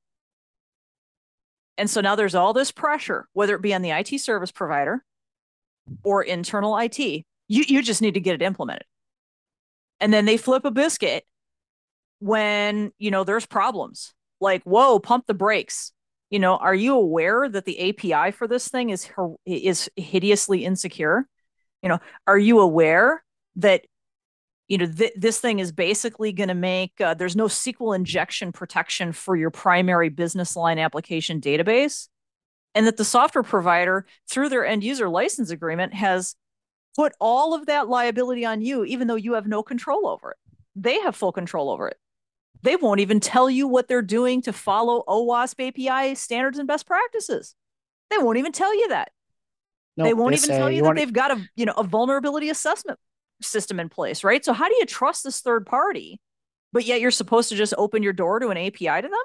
And 1.77 1.89
so 1.89 2.01
now 2.01 2.15
there's 2.15 2.35
all 2.35 2.53
this 2.53 2.71
pressure, 2.71 3.27
whether 3.33 3.55
it 3.55 3.61
be 3.61 3.73
on 3.73 3.81
the 3.81 3.89
IT 3.89 4.19
service 4.19 4.51
provider 4.51 5.03
or 6.03 6.21
internal 6.21 6.77
IT. 6.77 6.99
You, 6.99 7.23
you 7.47 7.81
just 7.81 8.01
need 8.01 8.13
to 8.13 8.19
get 8.19 8.35
it 8.35 8.41
implemented. 8.41 8.85
And 9.99 10.13
then 10.13 10.25
they 10.25 10.37
flip 10.37 10.65
a 10.65 10.71
biscuit 10.71 11.25
when, 12.19 12.91
you 12.97 13.11
know, 13.11 13.23
there's 13.23 13.45
problems 13.45 14.13
like, 14.39 14.63
whoa, 14.63 14.99
pump 14.99 15.25
the 15.27 15.33
brakes. 15.33 15.91
You 16.31 16.39
know, 16.39 16.57
are 16.57 16.73
you 16.73 16.95
aware 16.95 17.47
that 17.47 17.65
the 17.65 17.89
API 17.89 18.31
for 18.31 18.47
this 18.47 18.67
thing 18.67 18.89
is 18.89 19.07
is 19.45 19.91
hideously 19.95 20.65
insecure? 20.65 21.27
You 21.83 21.89
know, 21.89 21.99
are 22.25 22.37
you 22.37 22.59
aware 22.59 23.23
that 23.57 23.85
you 24.71 24.77
know, 24.77 24.85
th- 24.85 25.11
this 25.17 25.37
thing 25.37 25.59
is 25.59 25.73
basically 25.73 26.31
going 26.31 26.47
to 26.47 26.55
make 26.55 26.93
uh, 27.01 27.13
there's 27.13 27.35
no 27.35 27.47
SQL 27.47 27.93
injection 27.93 28.53
protection 28.53 29.11
for 29.11 29.35
your 29.35 29.49
primary 29.49 30.07
business 30.07 30.55
line 30.55 30.79
application 30.79 31.41
database. 31.41 32.07
And 32.73 32.87
that 32.87 32.95
the 32.95 33.03
software 33.03 33.43
provider, 33.43 34.05
through 34.29 34.47
their 34.47 34.65
end 34.65 34.81
user 34.81 35.09
license 35.09 35.49
agreement, 35.49 35.93
has 35.93 36.35
put 36.95 37.11
all 37.19 37.53
of 37.53 37.65
that 37.65 37.89
liability 37.89 38.45
on 38.45 38.61
you, 38.61 38.85
even 38.85 39.07
though 39.07 39.15
you 39.15 39.33
have 39.33 39.45
no 39.45 39.61
control 39.61 40.07
over 40.07 40.31
it. 40.31 40.37
They 40.77 41.01
have 41.01 41.17
full 41.17 41.33
control 41.33 41.69
over 41.69 41.89
it. 41.89 41.97
They 42.63 42.75
won't 42.75 42.99
even 42.99 43.19
tell 43.19 43.49
you 43.49 43.67
what 43.67 43.87
they're 43.87 44.01
doing 44.01 44.41
to 44.43 44.53
follow 44.53 45.03
OWASP 45.07 45.69
API 45.69 46.15
standards 46.15 46.59
and 46.59 46.67
best 46.67 46.85
practices. 46.85 47.55
They 48.09 48.17
won't 48.17 48.37
even 48.37 48.51
tell 48.51 48.75
you 48.75 48.89
that. 48.89 49.11
Nope, 49.97 50.05
they 50.05 50.13
won't 50.13 50.31
they 50.31 50.37
even 50.37 50.49
tell 50.49 50.69
you, 50.69 50.77
you 50.77 50.83
that 50.83 50.95
they've 50.95 51.11
got 51.11 51.31
a 51.31 51.49
you 51.55 51.65
know 51.65 51.73
a 51.73 51.83
vulnerability 51.83 52.49
assessment 52.49 52.99
system 53.41 53.79
in 53.79 53.89
place, 53.89 54.23
right? 54.23 54.43
So 54.43 54.53
how 54.53 54.67
do 54.67 54.75
you 54.75 54.85
trust 54.85 55.23
this 55.23 55.41
third 55.41 55.65
party, 55.65 56.19
but 56.71 56.85
yet 56.85 57.01
you're 57.01 57.11
supposed 57.11 57.49
to 57.49 57.55
just 57.55 57.73
open 57.77 58.03
your 58.03 58.13
door 58.13 58.39
to 58.39 58.49
an 58.49 58.57
API 58.57 59.01
to 59.01 59.07
them? 59.07 59.23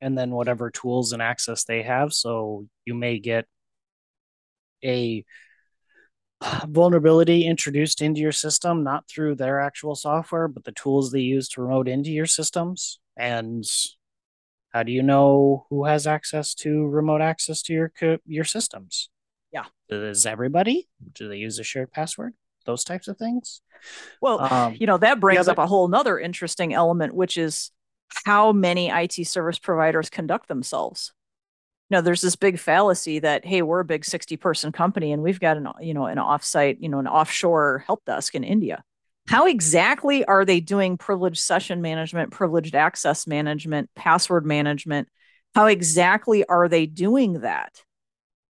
And 0.00 0.16
then 0.16 0.30
whatever 0.30 0.70
tools 0.70 1.12
and 1.12 1.22
access 1.22 1.64
they 1.64 1.82
have. 1.82 2.12
So 2.12 2.66
you 2.84 2.94
may 2.94 3.18
get 3.18 3.46
a 4.84 5.24
vulnerability 6.68 7.46
introduced 7.46 8.02
into 8.02 8.20
your 8.20 8.32
system, 8.32 8.82
not 8.82 9.08
through 9.08 9.34
their 9.34 9.60
actual 9.60 9.94
software, 9.94 10.48
but 10.48 10.64
the 10.64 10.72
tools 10.72 11.10
they 11.12 11.20
use 11.20 11.48
to 11.50 11.62
remote 11.62 11.88
into 11.88 12.10
your 12.10 12.26
systems. 12.26 12.98
And 13.16 13.64
how 14.70 14.82
do 14.82 14.92
you 14.92 15.02
know 15.02 15.66
who 15.70 15.86
has 15.86 16.06
access 16.06 16.54
to 16.56 16.86
remote 16.86 17.22
access 17.22 17.62
to 17.62 17.72
your 17.72 17.92
your 18.26 18.44
systems? 18.44 19.08
Yeah. 19.52 19.64
Is 19.88 20.26
everybody? 20.26 20.88
Do 21.14 21.28
they 21.28 21.38
use 21.38 21.58
a 21.58 21.64
shared 21.64 21.92
password? 21.92 22.34
Those 22.66 22.84
types 22.84 23.08
of 23.08 23.16
things. 23.16 23.62
Well, 24.20 24.40
um, 24.40 24.76
you 24.78 24.86
know, 24.86 24.98
that 24.98 25.20
brings 25.20 25.48
up 25.48 25.58
a 25.58 25.66
whole 25.66 25.88
nother 25.88 26.18
interesting 26.18 26.74
element, 26.74 27.14
which 27.14 27.38
is 27.38 27.70
how 28.24 28.52
many 28.52 28.88
IT 28.88 29.26
service 29.26 29.58
providers 29.58 30.10
conduct 30.10 30.48
themselves. 30.48 31.12
Now, 31.88 32.00
there's 32.00 32.20
this 32.20 32.36
big 32.36 32.58
fallacy 32.58 33.20
that 33.20 33.44
hey, 33.44 33.62
we're 33.62 33.80
a 33.80 33.84
big 33.84 34.04
60 34.04 34.36
person 34.36 34.72
company 34.72 35.12
and 35.12 35.22
we've 35.22 35.40
got 35.40 35.56
an 35.56 35.68
you 35.80 35.94
know 35.94 36.06
an 36.06 36.18
offsite, 36.18 36.78
you 36.80 36.88
know, 36.88 36.98
an 36.98 37.06
offshore 37.06 37.84
help 37.86 38.04
desk 38.04 38.34
in 38.34 38.44
India. 38.44 38.82
How 39.28 39.46
exactly 39.46 40.24
are 40.24 40.44
they 40.44 40.60
doing 40.60 40.96
privileged 40.96 41.38
session 41.38 41.82
management, 41.82 42.30
privileged 42.30 42.74
access 42.74 43.26
management, 43.26 43.90
password 43.96 44.46
management? 44.46 45.08
How 45.54 45.66
exactly 45.66 46.44
are 46.44 46.68
they 46.68 46.86
doing 46.86 47.40
that? 47.40 47.82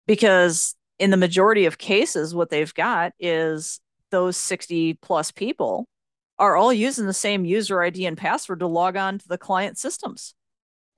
Because 0.07 0.75
in 0.99 1.11
the 1.11 1.17
majority 1.17 1.65
of 1.67 1.79
cases, 1.79 2.35
what 2.35 2.51
they've 2.51 2.75
got 2.75 3.13
is 3.19 3.81
those 4.11 4.37
60 4.37 4.95
plus 4.95 5.31
people 5.31 5.87
are 6.39 6.57
all 6.57 6.73
using 6.73 7.07
the 7.07 7.15
same 7.15 7.45
user 7.45 7.83
ID 7.83 8.07
and 8.07 8.19
password 8.19 8.61
to 8.61 8.67
log 8.67 8.97
on 8.97 9.19
to 9.19 9.29
the 9.29 9.39
client 9.39 9.79
systems. 9.79 10.35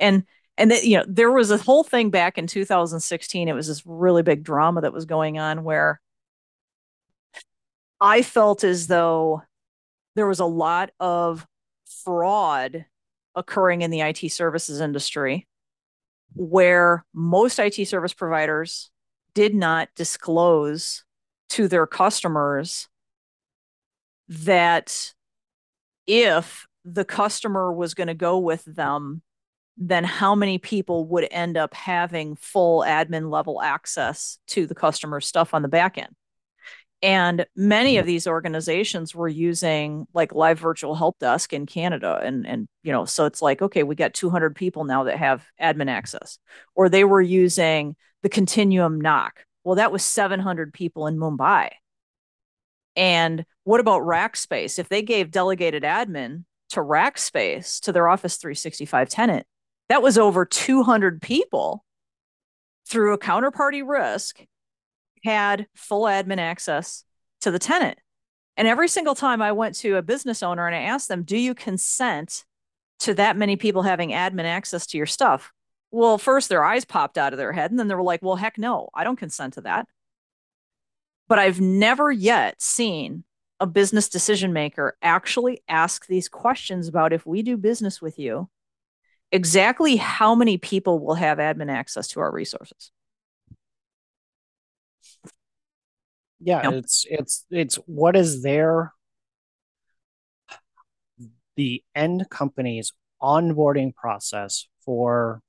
And 0.01 0.25
and 0.59 0.71
that 0.71 0.85
you 0.85 0.99
know 0.99 1.05
there 1.09 1.31
was 1.31 1.51
a 1.51 1.57
whole 1.57 1.85
thing 1.85 2.11
back 2.11 2.37
in 2.37 2.47
2016 2.47 3.49
it 3.49 3.53
was 3.55 3.69
this 3.69 3.87
really 3.87 4.23
big 4.23 4.43
drama 4.43 4.83
that 4.83 4.93
was 4.93 5.07
going 5.07 5.39
on 5.39 5.65
where 5.65 6.01
I 8.01 8.23
felt 8.23 8.63
as 8.63 8.87
though 8.87 9.43
there 10.15 10.27
was 10.27 10.41
a 10.41 10.45
lot 10.45 10.91
of 11.01 11.47
fraud 12.05 12.85
occurring 13.35 13.83
in 13.83 13.91
the 13.91 14.01
IT 14.01 14.31
services 14.31 14.81
industry 14.81 15.47
where 16.35 17.05
most 17.15 17.59
IT 17.59 17.87
service 17.87 18.13
providers 18.13 18.91
did 19.35 19.55
not 19.55 19.89
disclose 19.97 21.05
to 21.51 21.69
their 21.69 21.87
customers 21.87 22.89
that 24.29 25.15
if 26.07 26.67
the 26.85 27.05
customer 27.05 27.73
was 27.73 27.95
going 27.95 28.09
to 28.09 28.15
go 28.15 28.39
with 28.39 28.65
them, 28.65 29.23
then 29.79 30.05
how 30.05 30.35
many 30.35 30.59
people 30.59 31.07
would 31.07 31.29
end 31.31 31.57
up 31.57 31.73
having 31.73 32.35
full 32.37 32.83
admin 32.83 33.31
level 33.31 33.63
access 33.63 34.39
to 34.49 34.67
the 34.67 34.75
customer 34.75 35.21
stuff 35.21 35.55
on 35.55 35.63
the 35.63 35.69
back 35.69 35.97
end? 35.97 36.15
And 37.01 37.47
many 37.55 37.97
of 37.97 38.03
mm-hmm. 38.03 38.09
these 38.09 38.27
organizations 38.27 39.15
were 39.15 39.29
using 39.29 40.07
like 40.13 40.35
live 40.35 40.59
virtual 40.59 40.97
help 40.97 41.19
desk 41.21 41.53
in 41.53 41.65
Canada. 41.65 42.21
And, 42.23 42.45
and, 42.45 42.67
you 42.83 42.91
know, 42.91 43.05
so 43.05 43.25
it's 43.25 43.41
like, 43.41 43.63
okay, 43.63 43.85
we 43.85 43.95
got 43.95 44.15
200 44.15 44.57
people 44.57 44.83
now 44.85 45.05
that 45.05 45.17
have 45.17 45.47
admin 45.61 45.89
access. 45.89 46.39
Or 46.75 46.89
they 46.89 47.05
were 47.05 47.23
using 47.23 47.95
the 48.23 48.29
Continuum 48.29 49.01
NOC. 49.01 49.31
Well, 49.63 49.77
that 49.77 49.93
was 49.93 50.03
700 50.03 50.73
people 50.73 51.07
in 51.07 51.17
Mumbai. 51.17 51.71
And 52.97 53.45
what 53.63 53.79
about 53.79 54.03
Rackspace? 54.03 54.81
If 54.81 54.89
they 54.89 55.03
gave 55.03 55.31
delegated 55.31 55.85
admin 55.85 56.45
to 56.71 56.81
Rackspace, 56.81 57.81
to 57.83 57.93
their 57.93 58.09
Office 58.09 58.39
365 58.39 59.09
tenant, 59.09 59.47
that 59.89 60.03
was 60.03 60.19
over 60.19 60.45
200 60.45 61.21
people 61.23 61.85
through 62.87 63.15
a 63.15 63.19
counterparty 63.19 63.83
risk 63.87 64.45
had 65.25 65.67
full 65.75 66.05
admin 66.05 66.39
access 66.39 67.05
to 67.41 67.51
the 67.51 67.59
tenant. 67.59 67.99
And 68.57 68.67
every 68.67 68.89
single 68.89 69.15
time 69.15 69.41
I 69.41 69.53
went 69.53 69.77
to 69.77 69.97
a 69.97 70.03
business 70.03 70.43
owner 70.43 70.67
and 70.67 70.75
I 70.75 70.81
asked 70.81 71.09
them, 71.09 71.23
Do 71.23 71.37
you 71.37 71.55
consent 71.55 72.45
to 73.01 73.15
that 73.15 73.37
many 73.37 73.57
people 73.57 73.83
having 73.83 74.11
admin 74.11 74.45
access 74.45 74.87
to 74.89 74.97
your 74.97 75.07
stuff? 75.07 75.53
Well, 75.91 76.19
first 76.19 76.49
their 76.49 76.65
eyes 76.65 76.85
popped 76.85 77.17
out 77.17 77.33
of 77.33 77.39
their 77.39 77.53
head, 77.53 77.71
and 77.71 77.79
then 77.79 77.89
they 77.89 77.95
were 77.95 78.03
like, 78.03 78.21
Well, 78.23 78.37
heck 78.37 78.59
no, 78.59 78.89
I 78.95 79.05
don't 79.05 79.19
consent 79.19 79.55
to 79.55 79.61
that. 79.63 79.87
But 81.29 81.39
I've 81.39 81.61
never 81.61 82.11
yet 82.11 82.61
seen 82.61 83.25
a 83.61 83.67
business 83.67 84.09
decision 84.09 84.53
maker 84.53 84.97
actually 85.03 85.63
ask 85.69 86.07
these 86.07 86.29
questions 86.29 86.89
about 86.89 87.13
if 87.13 87.27
we 87.27 87.43
do 87.43 87.57
business 87.57 88.01
with 88.01 88.19
you, 88.19 88.49
exactly 89.33 89.97
how 89.97 90.35
many 90.35 90.59
people 90.59 90.99
will 90.99 91.15
have 91.15 91.39
admin 91.39 91.71
access 91.71 92.09
to 92.09 92.21
our 92.21 92.31
resources. 92.31 92.91
Yeah, 96.41 96.71
it's 96.71 97.05
it's 97.09 97.45
it's 97.51 97.77
what 97.87 98.15
is 98.15 98.43
their 98.43 98.93
the 101.57 101.83
end 101.95 102.31
company's 102.31 102.93
onboarding 103.21 103.93
process 103.95 104.69
for 104.85 105.43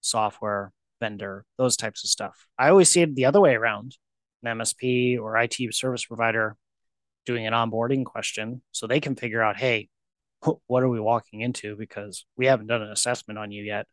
software 0.00 0.72
vendor, 1.00 1.44
those 1.56 1.76
types 1.76 2.02
of 2.02 2.10
stuff. 2.10 2.48
I 2.58 2.70
always 2.70 2.88
see 2.88 3.02
it 3.02 3.14
the 3.14 3.26
other 3.26 3.40
way 3.40 3.54
around. 3.54 3.96
An 4.42 4.58
MSP 4.58 5.18
or 5.18 5.36
IT 5.36 5.56
service 5.72 6.04
provider 6.04 6.56
doing 7.26 7.46
an 7.46 7.52
onboarding 7.52 8.04
question 8.04 8.62
so 8.72 8.86
they 8.86 9.00
can 9.00 9.16
figure 9.16 9.42
out, 9.42 9.56
hey, 9.56 9.88
what 10.40 10.82
are 10.82 10.88
we 10.88 11.00
walking 11.00 11.40
into? 11.40 11.76
Because 11.76 12.24
we 12.36 12.46
haven't 12.46 12.68
done 12.68 12.82
an 12.82 12.92
assessment 12.92 13.38
on 13.38 13.50
you 13.50 13.62
yet 13.62 13.86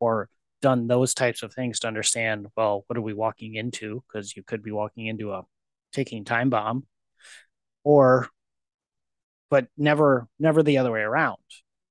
or 0.00 0.28
done 0.62 0.86
those 0.86 1.14
types 1.14 1.42
of 1.42 1.52
things 1.52 1.80
to 1.80 1.86
understand 1.86 2.46
well 2.56 2.84
what 2.86 2.96
are 2.96 3.02
we 3.02 3.14
walking 3.14 3.54
into? 3.54 4.02
Because 4.06 4.36
you 4.36 4.42
could 4.42 4.62
be 4.62 4.72
walking 4.72 5.06
into 5.06 5.32
a 5.32 5.44
ticking 5.92 6.24
time 6.24 6.50
bomb 6.50 6.86
or 7.84 8.28
but 9.50 9.68
never 9.76 10.26
never 10.38 10.62
the 10.62 10.78
other 10.78 10.92
way 10.92 11.00
around. 11.00 11.38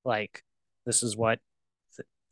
Like 0.04 0.42
this 0.84 1.02
is 1.02 1.16
what 1.16 1.40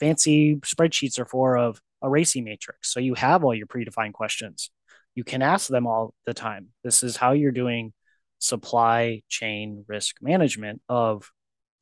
fancy 0.01 0.57
spreadsheets 0.57 1.19
are 1.19 1.25
for 1.25 1.57
of 1.57 1.81
a 2.03 2.09
RACI 2.09 2.45
matrix. 2.45 2.93
So 2.93 3.01
you 3.01 3.15
have 3.15 3.45
all 3.45 3.55
your 3.55 3.67
predefined 3.67 4.13
questions. 4.13 4.71
You 5.15 5.25
can 5.25 5.43
ask 5.43 5.69
them 5.69 5.87
all 5.87 6.15
the 6.27 6.35
time. 6.35 6.69
This 6.83 7.03
is 7.03 7.17
how 7.17 7.33
you're 7.33 7.53
doing 7.53 7.93
supply 8.39 9.23
chain 9.29 9.85
risk 9.89 10.17
management 10.21 10.83
of 10.89 11.31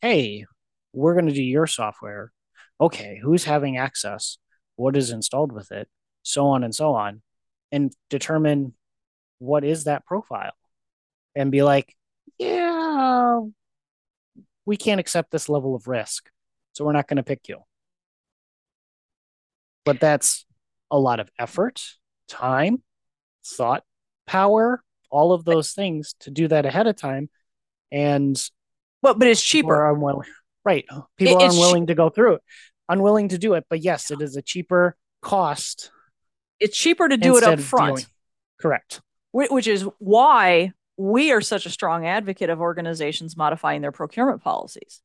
hey, 0.03 0.45
we're 0.93 1.15
going 1.15 1.27
to 1.27 1.33
do 1.33 1.43
your 1.43 1.67
software. 1.67 2.33
Okay, 2.81 3.19
who's 3.23 3.45
having 3.45 3.79
access? 3.79 4.37
What 4.77 4.97
is 4.97 5.11
installed 5.11 5.53
with 5.53 5.71
it? 5.71 5.88
So 6.23 6.49
on 6.49 6.65
and 6.65 6.75
so 6.75 6.95
on. 6.95 7.23
And 7.71 7.93
determine 8.11 8.75
what 9.38 9.65
is 9.65 9.85
that 9.85 10.05
profile 10.05 10.53
and 11.35 11.51
be 11.51 11.62
like, 11.62 11.97
yeah, 12.38 13.41
we 14.67 14.77
can't 14.77 15.01
accept 15.01 15.31
this 15.31 15.49
level 15.49 15.75
of 15.75 15.87
risk. 15.87 16.29
So 16.73 16.85
we're 16.85 16.93
not 16.93 17.09
going 17.09 17.17
to 17.17 17.23
pick 17.23 17.49
you. 17.49 17.59
But 19.85 20.01
that's 20.01 20.45
a 20.91 20.99
lot 20.99 21.21
of 21.21 21.31
effort, 21.38 21.83
time, 22.29 22.83
thought, 23.45 23.85
power, 24.27 24.83
all 25.11 25.33
of 25.33 25.45
those 25.45 25.73
things 25.73 26.15
to 26.21 26.31
do 26.31 26.49
that 26.49 26.67
ahead 26.67 26.87
of 26.87 26.97
time. 26.97 27.31
And 27.91 28.41
well, 29.03 29.15
but 29.15 29.29
it's 29.29 29.43
cheaper. 29.43 29.67
People 29.67 29.73
are 29.73 29.95
unwilling. 29.95 30.29
Right. 30.65 30.87
People 31.19 31.38
it, 31.38 31.43
are 31.43 31.51
unwilling 31.51 31.88
to 31.88 31.95
go 31.95 32.09
through 32.09 32.35
it, 32.35 32.43
unwilling 32.88 33.29
to 33.29 33.38
do 33.38 33.55
it. 33.55 33.65
But 33.69 33.83
yes, 33.83 34.11
it 34.11 34.23
is 34.23 34.37
a 34.37 34.43
cheaper 34.43 34.97
cost. 35.21 35.91
It's 36.61 36.77
cheaper 36.77 37.09
to 37.09 37.17
do 37.17 37.37
it 37.37 37.43
up 37.43 37.59
front. 37.61 38.07
Correct. 38.61 39.01
Which 39.33 39.67
is 39.67 39.87
why 39.99 40.73
we 40.97 41.33
are 41.33 41.41
such 41.41 41.67
a 41.67 41.71
strong 41.71 42.07
advocate 42.07 42.51
of 42.51 42.61
organizations 42.61 43.37
modifying 43.37 43.81
their 43.81 43.93
procurement 43.93 44.43
policies. 44.43 45.01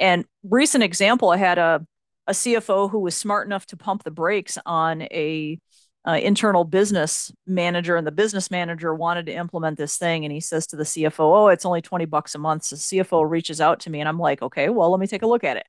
And 0.00 0.24
recent 0.42 0.82
example, 0.82 1.30
I 1.30 1.36
had 1.36 1.58
a, 1.58 1.86
a 2.26 2.32
CFO 2.32 2.90
who 2.90 3.00
was 3.00 3.14
smart 3.14 3.46
enough 3.46 3.66
to 3.66 3.76
pump 3.76 4.04
the 4.04 4.10
brakes 4.10 4.58
on 4.64 5.02
a 5.02 5.60
uh, 6.08 6.14
internal 6.14 6.64
business 6.64 7.30
manager 7.46 7.96
and 7.96 8.06
the 8.06 8.12
business 8.12 8.50
manager 8.50 8.94
wanted 8.94 9.26
to 9.26 9.32
implement 9.32 9.76
this 9.76 9.98
thing 9.98 10.24
and 10.24 10.32
he 10.32 10.40
says 10.40 10.66
to 10.66 10.76
the 10.76 10.84
cfo 10.84 11.18
oh 11.18 11.48
it's 11.48 11.66
only 11.66 11.82
20 11.82 12.06
bucks 12.06 12.34
a 12.34 12.38
month 12.38 12.64
so 12.64 12.76
cfo 12.76 13.28
reaches 13.28 13.60
out 13.60 13.80
to 13.80 13.90
me 13.90 14.00
and 14.00 14.08
i'm 14.08 14.18
like 14.18 14.40
okay 14.40 14.68
well 14.70 14.90
let 14.90 15.00
me 15.00 15.06
take 15.06 15.22
a 15.22 15.26
look 15.26 15.44
at 15.44 15.56
it 15.56 15.66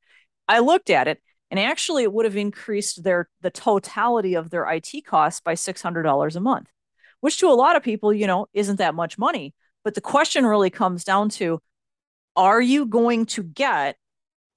i 0.47 0.59
looked 0.59 0.89
at 0.89 1.07
it 1.07 1.21
and 1.51 1.59
actually 1.59 2.03
it 2.03 2.13
would 2.13 2.25
have 2.25 2.37
increased 2.37 3.03
their 3.03 3.27
the 3.41 3.51
totality 3.51 4.35
of 4.35 4.49
their 4.49 4.65
it 4.71 5.03
costs 5.05 5.41
by 5.41 5.55
$600 5.55 6.35
a 6.35 6.39
month 6.39 6.71
which 7.21 7.37
to 7.39 7.47
a 7.47 7.53
lot 7.53 7.75
of 7.75 7.83
people, 7.83 8.13
you 8.13 8.27
know, 8.27 8.47
isn't 8.53 8.77
that 8.77 8.95
much 8.95 9.17
money. 9.17 9.53
But 9.83 9.95
the 9.95 10.01
question 10.01 10.45
really 10.45 10.69
comes 10.69 11.03
down 11.03 11.29
to 11.31 11.61
are 12.35 12.61
you 12.61 12.85
going 12.85 13.25
to 13.27 13.43
get 13.43 13.97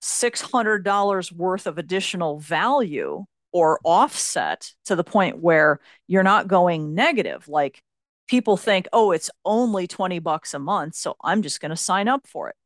$600 0.03 1.33
worth 1.33 1.67
of 1.67 1.79
additional 1.79 2.39
value 2.39 3.25
or 3.53 3.81
offset 3.85 4.73
to 4.87 4.97
the 4.97 5.05
point 5.05 5.39
where 5.39 5.81
you're 6.07 6.23
not 6.23 6.49
going 6.49 6.95
negative? 6.95 7.49
Like 7.49 7.83
people 8.29 8.57
think, 8.57 8.89
oh, 8.93 9.13
it's 9.13 9.31
only 9.45 9.87
20 9.87 10.19
bucks 10.19 10.55
a 10.55 10.59
month, 10.59 10.95
so 10.95 11.17
I'm 11.23 11.43
just 11.43 11.61
going 11.61 11.71
to 11.71 11.77
sign 11.77 12.09
up 12.09 12.27
for 12.27 12.49
it. 12.49 12.57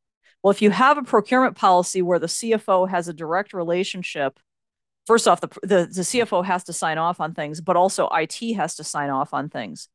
Well, 0.41 0.51
if 0.51 0.61
you 0.61 0.69
have 0.69 0.97
a 0.97 1.03
procurement 1.03 1.57
policy 1.57 2.01
where 2.01 2.19
the 2.19 2.27
CFO 2.27 2.89
has 2.89 3.07
a 3.07 3.13
direct 3.13 3.53
relationship, 3.53 4.39
first 5.05 5.27
off, 5.27 5.41
the, 5.41 5.49
the, 5.61 5.89
the 5.91 6.01
CFO 6.03 6.45
has 6.45 6.63
to 6.65 6.73
sign 6.73 6.97
off 6.97 7.19
on 7.19 7.33
things, 7.33 7.59
but 7.59 7.75
also 7.75 8.07
IT 8.11 8.53
has 8.55 8.75
to 8.75 8.83
sign 8.83 9.09
off 9.09 9.33
on 9.33 9.49
things. 9.49 9.89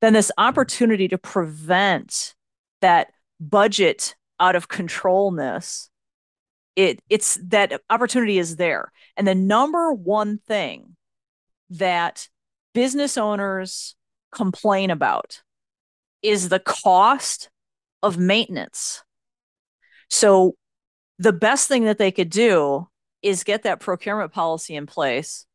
Then 0.00 0.12
this 0.12 0.30
opportunity 0.38 1.08
to 1.08 1.18
prevent 1.18 2.34
that 2.80 3.08
budget 3.40 4.14
out 4.40 4.54
of 4.54 4.68
controlness, 4.68 5.90
it 6.78 7.00
it's 7.10 7.36
that 7.48 7.82
opportunity 7.90 8.38
is 8.38 8.54
there. 8.54 8.92
And 9.16 9.26
the 9.26 9.34
number 9.34 9.92
one 9.92 10.38
thing 10.38 10.94
that 11.70 12.28
business 12.72 13.18
owners 13.18 13.96
complain 14.30 14.90
about 14.92 15.42
is 16.22 16.48
the 16.48 16.60
cost 16.60 17.50
of 18.00 18.16
maintenance. 18.16 19.02
So 20.08 20.54
the 21.18 21.32
best 21.32 21.66
thing 21.66 21.84
that 21.86 21.98
they 21.98 22.12
could 22.12 22.30
do 22.30 22.86
is 23.22 23.42
get 23.42 23.64
that 23.64 23.80
procurement 23.80 24.32
policy 24.32 24.76
in 24.76 24.86
place 24.86 25.46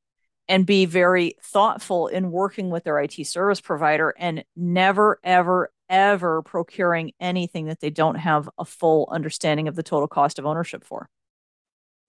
and 0.50 0.66
be 0.66 0.86
very 0.86 1.38
thoughtful 1.42 2.08
in 2.08 2.32
working 2.32 2.70
with 2.70 2.84
their 2.84 3.00
IT 3.00 3.26
service 3.28 3.62
provider 3.62 4.14
and 4.20 4.44
never, 4.58 5.22
ever, 5.24 5.72
ever 5.90 6.42
procuring 6.42 7.12
anything 7.20 7.66
that 7.66 7.80
they 7.80 7.90
don't 7.90 8.16
have 8.16 8.50
a 8.58 8.66
full 8.66 9.08
understanding 9.12 9.68
of 9.68 9.76
the 9.76 9.84
total 9.84 10.08
cost 10.08 10.40
of 10.40 10.46
ownership 10.46 10.84
for. 10.84 11.10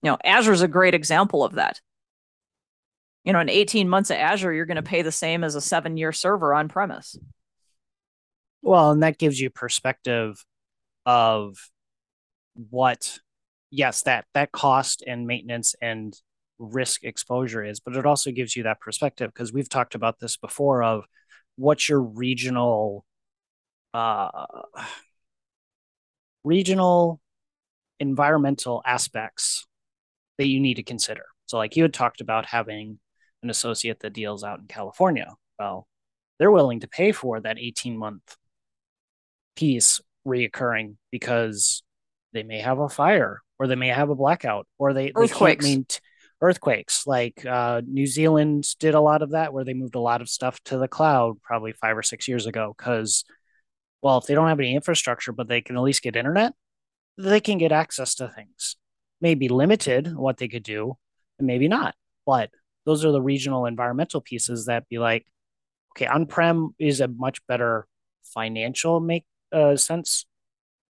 You 0.03 0.11
know, 0.11 0.19
Azure 0.25 0.53
is 0.53 0.63
a 0.63 0.69
great 0.69 0.95
example 0.95 1.45
of 1.45 1.55
that 1.55 1.81
you 3.25 3.33
know, 3.33 3.41
in 3.41 3.49
18 3.49 3.89
months 3.89 4.11
of 4.11 4.19
Azure, 4.19 4.53
you're 4.53 4.67
going 4.67 4.77
to 4.77 4.83
pay 4.83 5.03
the 5.03 5.11
same 5.11 5.43
as 5.43 5.55
a 5.55 5.61
seven 5.61 5.97
year 5.97 6.13
server 6.13 6.55
on 6.55 6.69
premise. 6.69 7.19
Well, 8.63 8.93
and 8.93 9.03
that 9.03 9.19
gives 9.19 9.41
you 9.41 9.51
perspective 9.51 10.45
of 11.07 11.57
what, 12.55 13.19
yes, 13.71 14.03
that 14.03 14.27
that 14.35 14.53
cost 14.53 15.03
and 15.07 15.27
maintenance 15.27 15.75
and 15.81 16.15
risk 16.59 17.03
exposure 17.03 17.65
is, 17.65 17.81
but 17.81 17.97
it 17.97 18.07
also 18.07 18.31
gives 18.31 18.55
you 18.55 18.63
that 18.65 18.81
perspective 18.81 19.33
because 19.33 19.53
we've 19.53 19.69
talked 19.69 19.95
about 19.95 20.21
this 20.21 20.37
before 20.37 20.83
of 20.83 21.05
what's 21.57 21.89
your 21.89 22.01
regional 22.01 23.05
uh 23.95 24.47
regional 26.43 27.21
environmental 28.01 28.83
aspects 28.85 29.67
that 30.39 30.47
you 30.47 30.61
need 30.61 30.75
to 30.75 30.83
consider. 30.83 31.25
So 31.47 31.57
like 31.57 31.77
you 31.77 31.83
had 31.85 31.95
talked 31.95 32.21
about 32.21 32.47
having 32.47 32.99
an 33.43 33.51
associate 33.51 34.01
that 34.01 34.13
deals 34.13 34.45
out 34.45 34.61
in 34.61 34.67
California. 34.67 35.35
Well, 35.59 35.87
they're 36.39 36.51
willing 36.51 36.81
to 36.81 36.89
pay 36.89 37.13
for 37.13 37.41
that 37.41 37.59
18 37.59 37.97
month 37.97 38.37
piece 39.57 40.01
reoccurring 40.27 40.97
because 41.11 41.83
they 42.33 42.43
may 42.43 42.61
have 42.61 42.79
a 42.79 42.89
fire 42.89 43.41
or 43.59 43.67
they 43.67 43.77
may 43.77 43.89
have 43.89 44.11
a 44.11 44.15
blackout 44.15 44.67
or 44.79 44.93
they, 44.93 45.13
earthquakes. 45.15 45.65
They 45.65 45.71
mean 45.71 45.85
t- 45.89 46.01
earthquakes. 46.41 47.07
Like 47.07 47.45
uh, 47.47 47.83
New 47.87 48.07
Zealand 48.07 48.67
did 48.81 48.95
a 48.95 49.01
lot 49.01 49.23
of 49.23 49.31
that 49.31 49.53
where 49.53 49.65
they 49.65 49.75
moved 49.75 49.95
a 49.95 50.01
lot 50.01 50.21
of 50.21 50.29
stuff 50.29 50.59
to 50.65 50.79
the 50.79 50.89
cloud 50.89 51.41
probably 51.43 51.73
five 51.73 51.97
or 51.97 52.03
six 52.03 52.27
years 52.27 52.47
ago 52.47 52.75
because, 52.77 53.25
well, 54.05 54.19
if 54.19 54.27
they 54.27 54.35
don't 54.35 54.49
have 54.49 54.61
any 54.61 54.75
infrastructure, 54.75 55.33
but 55.33 55.49
they 55.49 55.63
can 55.63 55.79
at 55.79 55.83
least 55.83 56.03
get 56.03 56.15
internet, 56.15 56.53
they 57.17 57.41
can 57.41 57.57
get 57.57 57.73
access 57.73 58.15
to 58.17 58.29
things. 58.29 58.77
Maybe 59.23 59.49
limited 59.49 60.15
what 60.15 60.37
they 60.37 60.47
could 60.47 60.63
do, 60.63 60.99
and 61.39 61.47
maybe 61.47 61.69
not. 61.69 61.95
But 62.27 62.51
those 62.85 63.03
are 63.07 63.13
the 63.13 63.23
regional 63.23 63.65
environmental 63.65 64.21
pieces 64.21 64.67
that 64.67 64.91
be 64.91 64.99
like, 64.99 65.25
okay, 65.93 66.07
on-prem 66.07 66.75
is 66.79 67.01
a 67.01 67.09
much 67.09 67.45
better 67.47 67.87
financial 68.25 69.01
make 69.01 69.25
uh, 69.53 69.77
sense, 69.77 70.27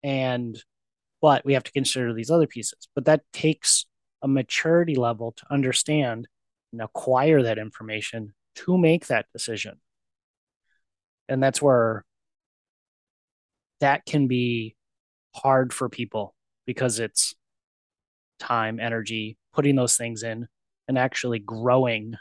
and 0.03 0.63
but 1.19 1.43
we 1.43 1.53
have 1.53 1.63
to 1.63 1.71
consider 1.71 2.13
these 2.13 2.29
other 2.29 2.45
pieces. 2.45 2.87
But 2.93 3.05
that 3.05 3.23
takes 3.33 3.87
a 4.21 4.27
maturity 4.27 4.93
level 4.93 5.31
to 5.31 5.43
understand 5.49 6.27
and 6.71 6.79
acquire 6.79 7.41
that 7.41 7.57
information 7.57 8.33
to 8.55 8.77
make 8.77 9.07
that 9.07 9.25
decision. 9.33 9.79
And 11.27 11.41
that's 11.41 11.59
where 11.59 12.05
that 13.79 14.05
can 14.05 14.27
be 14.27 14.75
hard 15.35 15.73
for 15.73 15.89
people 15.89 16.35
because 16.65 16.99
it's 16.99 17.35
time, 18.39 18.79
energy, 18.79 19.37
putting 19.53 19.75
those 19.75 19.97
things 19.97 20.23
in 20.23 20.47
and 20.87 20.97
actually 20.97 21.39
growing 21.39 22.15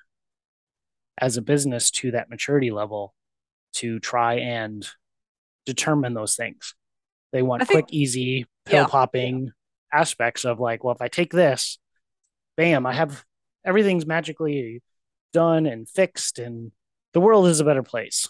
as 1.20 1.36
a 1.36 1.42
business 1.42 1.90
to 1.90 2.12
that 2.12 2.30
maturity 2.30 2.70
level 2.70 3.14
to 3.74 3.98
try 3.98 4.34
and 4.34 4.86
determine 5.66 6.14
those 6.14 6.36
things. 6.36 6.74
They 7.32 7.42
want 7.42 7.66
quick, 7.66 7.86
easy, 7.90 8.46
pill 8.64 8.86
popping 8.86 9.46
yeah. 9.46 10.00
aspects 10.00 10.44
of 10.44 10.60
like, 10.60 10.82
well, 10.82 10.94
if 10.94 11.02
I 11.02 11.08
take 11.08 11.32
this, 11.32 11.78
bam, 12.56 12.86
I 12.86 12.94
have 12.94 13.24
everything's 13.64 14.06
magically 14.06 14.82
done 15.32 15.66
and 15.66 15.88
fixed 15.88 16.38
and 16.38 16.72
the 17.12 17.20
world 17.20 17.46
is 17.46 17.60
a 17.60 17.64
better 17.64 17.82
place. 17.82 18.28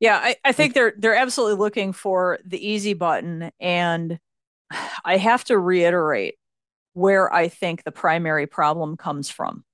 Yeah, 0.00 0.18
I, 0.22 0.36
I 0.44 0.52
think 0.52 0.74
they're 0.74 0.92
they're 0.96 1.16
absolutely 1.16 1.56
looking 1.56 1.92
for 1.92 2.38
the 2.44 2.64
easy 2.64 2.94
button. 2.94 3.50
And 3.60 4.18
I 5.04 5.16
have 5.16 5.44
to 5.44 5.58
reiterate 5.58 6.36
where 6.92 7.32
I 7.32 7.48
think 7.48 7.84
the 7.84 7.92
primary 7.92 8.46
problem 8.46 8.96
comes 8.96 9.30
from. 9.30 9.64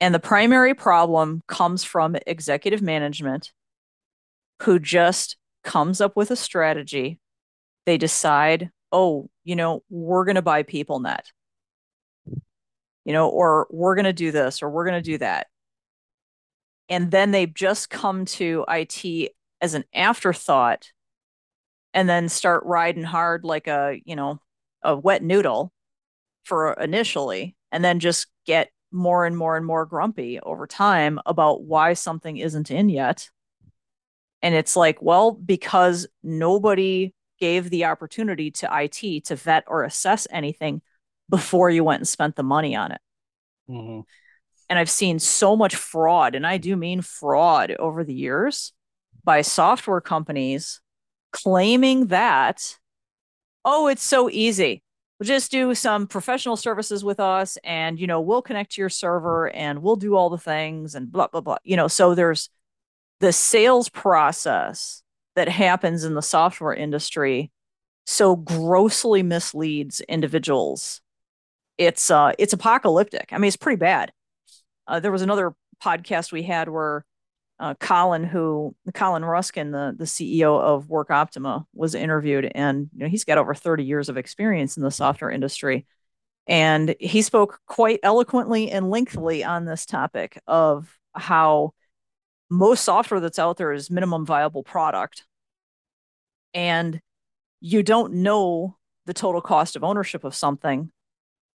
And 0.00 0.12
the 0.12 0.20
primary 0.20 0.74
problem 0.74 1.42
comes 1.46 1.84
from 1.84 2.16
executive 2.26 2.82
management 2.82 3.52
who 4.62 4.80
just 4.80 5.36
comes 5.62 6.00
up 6.00 6.16
with 6.16 6.32
a 6.32 6.36
strategy. 6.36 7.20
They 7.86 7.98
decide, 7.98 8.70
oh, 8.90 9.28
you 9.44 9.54
know, 9.54 9.84
we're 9.90 10.24
going 10.24 10.34
to 10.34 10.42
buy 10.42 10.64
PeopleNet, 10.64 11.22
you 13.04 13.12
know, 13.12 13.28
or 13.28 13.68
we're 13.70 13.94
going 13.94 14.06
to 14.06 14.12
do 14.12 14.32
this 14.32 14.60
or 14.60 14.70
we're 14.70 14.84
going 14.84 15.00
to 15.00 15.10
do 15.10 15.18
that. 15.18 15.46
And 16.88 17.10
then 17.10 17.30
they 17.30 17.46
just 17.46 17.90
come 17.90 18.24
to 18.26 18.64
IT 18.68 19.32
as 19.60 19.74
an 19.74 19.84
afterthought 19.94 20.90
and 21.94 22.08
then 22.08 22.28
start 22.28 22.64
riding 22.64 23.04
hard 23.04 23.44
like 23.44 23.66
a, 23.66 24.00
you 24.04 24.16
know, 24.16 24.40
a 24.82 24.96
wet 24.96 25.22
noodle 25.22 25.72
for 26.44 26.72
initially 26.74 27.56
and 27.70 27.84
then 27.84 28.00
just 28.00 28.26
get 28.46 28.70
more 28.90 29.24
and 29.24 29.36
more 29.36 29.56
and 29.56 29.64
more 29.64 29.86
grumpy 29.86 30.40
over 30.40 30.66
time 30.66 31.18
about 31.24 31.62
why 31.62 31.94
something 31.94 32.36
isn't 32.36 32.70
in 32.70 32.88
yet. 32.88 33.30
And 34.42 34.54
it's 34.54 34.76
like, 34.76 35.00
well, 35.00 35.32
because 35.32 36.06
nobody 36.22 37.14
gave 37.38 37.70
the 37.70 37.86
opportunity 37.86 38.50
to 38.50 38.68
IT 38.70 39.24
to 39.26 39.36
vet 39.36 39.64
or 39.66 39.84
assess 39.84 40.26
anything 40.30 40.82
before 41.28 41.70
you 41.70 41.84
went 41.84 42.00
and 42.00 42.08
spent 42.08 42.36
the 42.36 42.42
money 42.42 42.76
on 42.76 42.92
it. 42.92 43.00
Mm-hmm. 43.68 44.00
And 44.72 44.78
I've 44.78 44.88
seen 44.88 45.18
so 45.18 45.54
much 45.54 45.76
fraud, 45.76 46.34
and 46.34 46.46
I 46.46 46.56
do 46.56 46.76
mean 46.76 47.02
fraud 47.02 47.76
over 47.78 48.04
the 48.04 48.14
years 48.14 48.72
by 49.22 49.42
software 49.42 50.00
companies 50.00 50.80
claiming 51.30 52.06
that, 52.06 52.78
oh, 53.66 53.88
it's 53.88 54.02
so 54.02 54.30
easy. 54.30 54.82
We'll 55.20 55.26
just 55.26 55.50
do 55.50 55.74
some 55.74 56.06
professional 56.06 56.56
services 56.56 57.04
with 57.04 57.20
us 57.20 57.58
and 57.62 58.00
you 58.00 58.06
know 58.06 58.22
we'll 58.22 58.40
connect 58.40 58.72
to 58.72 58.80
your 58.80 58.88
server 58.88 59.50
and 59.50 59.82
we'll 59.82 59.96
do 59.96 60.16
all 60.16 60.30
the 60.30 60.38
things 60.38 60.94
and 60.94 61.12
blah 61.12 61.26
blah 61.26 61.42
blah 61.42 61.58
you 61.64 61.76
know? 61.76 61.86
So 61.86 62.14
there's 62.14 62.48
the 63.20 63.30
sales 63.30 63.90
process 63.90 65.02
that 65.36 65.50
happens 65.50 66.02
in 66.02 66.14
the 66.14 66.22
software 66.22 66.72
industry 66.72 67.50
so 68.06 68.36
grossly 68.36 69.22
misleads 69.22 70.00
individuals. 70.00 71.02
It's 71.76 72.10
uh 72.10 72.32
it's 72.38 72.54
apocalyptic. 72.54 73.28
I 73.32 73.36
mean 73.36 73.48
it's 73.48 73.56
pretty 73.58 73.76
bad 73.76 74.12
uh, 74.86 75.00
there 75.00 75.12
was 75.12 75.22
another 75.22 75.54
podcast 75.82 76.32
we 76.32 76.42
had 76.42 76.68
where 76.68 77.04
uh, 77.58 77.74
Colin, 77.74 78.24
who 78.24 78.74
Colin 78.92 79.24
Ruskin, 79.24 79.70
the 79.70 79.94
the 79.96 80.04
CEO 80.04 80.60
of 80.60 80.88
Work 80.88 81.10
Optima, 81.10 81.64
was 81.72 81.94
interviewed, 81.94 82.50
and 82.54 82.90
you 82.92 83.04
know, 83.04 83.08
he's 83.08 83.24
got 83.24 83.38
over 83.38 83.54
30 83.54 83.84
years 83.84 84.08
of 84.08 84.16
experience 84.16 84.76
in 84.76 84.82
the 84.82 84.90
software 84.90 85.30
industry, 85.30 85.86
and 86.48 86.94
he 86.98 87.22
spoke 87.22 87.60
quite 87.66 88.00
eloquently 88.02 88.70
and 88.70 88.90
lengthily 88.90 89.44
on 89.44 89.64
this 89.64 89.86
topic 89.86 90.40
of 90.48 90.98
how 91.14 91.72
most 92.50 92.84
software 92.84 93.20
that's 93.20 93.38
out 93.38 93.58
there 93.58 93.72
is 93.72 93.90
minimum 93.90 94.26
viable 94.26 94.64
product, 94.64 95.24
and 96.54 97.00
you 97.60 97.84
don't 97.84 98.14
know 98.14 98.76
the 99.06 99.14
total 99.14 99.40
cost 99.40 99.76
of 99.76 99.84
ownership 99.84 100.24
of 100.24 100.34
something 100.34 100.90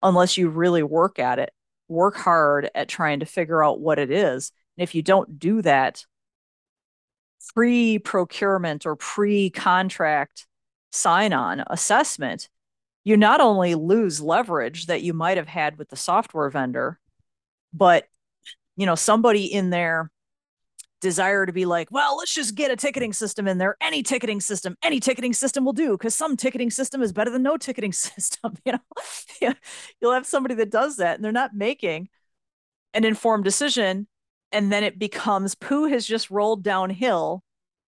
unless 0.01 0.37
you 0.37 0.49
really 0.49 0.83
work 0.83 1.17
at 1.17 1.39
it, 1.39 1.53
work 1.93 2.17
hard 2.17 2.69
at 2.75 2.89
trying 2.89 3.21
to 3.21 3.25
figure 3.25 3.63
out 3.63 3.79
what 3.79 3.99
it 3.99 4.11
is. 4.11 4.51
And 4.77 4.83
if 4.83 4.95
you 4.95 5.01
don't 5.01 5.39
do 5.39 5.61
that, 5.61 6.05
pre 7.53 7.99
procurement 7.99 8.85
or 8.85 8.95
pre 8.95 9.49
contract 9.49 10.47
sign 10.91 11.33
on 11.33 11.63
assessment, 11.67 12.49
you 13.03 13.17
not 13.17 13.41
only 13.41 13.75
lose 13.75 14.21
leverage 14.21 14.87
that 14.87 15.03
you 15.03 15.13
might 15.13 15.37
have 15.37 15.47
had 15.47 15.77
with 15.77 15.89
the 15.89 15.95
software 15.95 16.49
vendor, 16.49 16.99
but 17.73 18.05
you 18.75 18.85
know 18.85 18.95
somebody 18.95 19.45
in 19.45 19.69
there 19.69 20.09
desire 21.03 21.45
to 21.45 21.53
be 21.53 21.65
like, 21.65 21.89
well, 21.91 22.17
let's 22.17 22.33
just 22.33 22.55
get 22.55 22.71
a 22.71 22.75
ticketing 22.75 23.13
system 23.13 23.47
in 23.47 23.59
there. 23.59 23.75
Any 23.81 24.01
ticketing 24.01 24.39
system, 24.39 24.75
any 24.81 24.99
ticketing 24.99 25.33
system 25.33 25.65
will 25.65 25.73
do 25.73 25.91
because 25.91 26.15
some 26.15 26.35
ticketing 26.35 26.71
system 26.71 27.03
is 27.03 27.11
better 27.11 27.29
than 27.29 27.43
no 27.43 27.57
ticketing 27.57 27.91
system. 27.93 28.55
You 28.65 28.73
know, 28.73 29.53
you'll 30.01 30.13
have 30.13 30.25
somebody 30.25 30.55
that 30.55 30.71
does 30.71 30.97
that 30.97 31.15
and 31.15 31.23
they're 31.23 31.31
not 31.31 31.53
making 31.53 32.09
an 32.93 33.03
informed 33.03 33.43
decision. 33.43 34.07
And 34.51 34.71
then 34.71 34.83
it 34.83 34.97
becomes 34.97 35.55
poo 35.55 35.85
has 35.85 36.07
just 36.07 36.31
rolled 36.31 36.63
downhill 36.63 37.43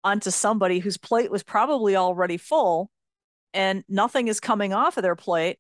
onto 0.05 0.31
somebody 0.31 0.79
whose 0.79 0.97
plate 0.97 1.31
was 1.31 1.43
probably 1.43 1.97
already 1.97 2.37
full 2.37 2.91
and 3.53 3.83
nothing 3.89 4.29
is 4.29 4.41
coming 4.41 4.73
off 4.73 4.97
of 4.97 5.03
their 5.03 5.17
plate. 5.17 5.59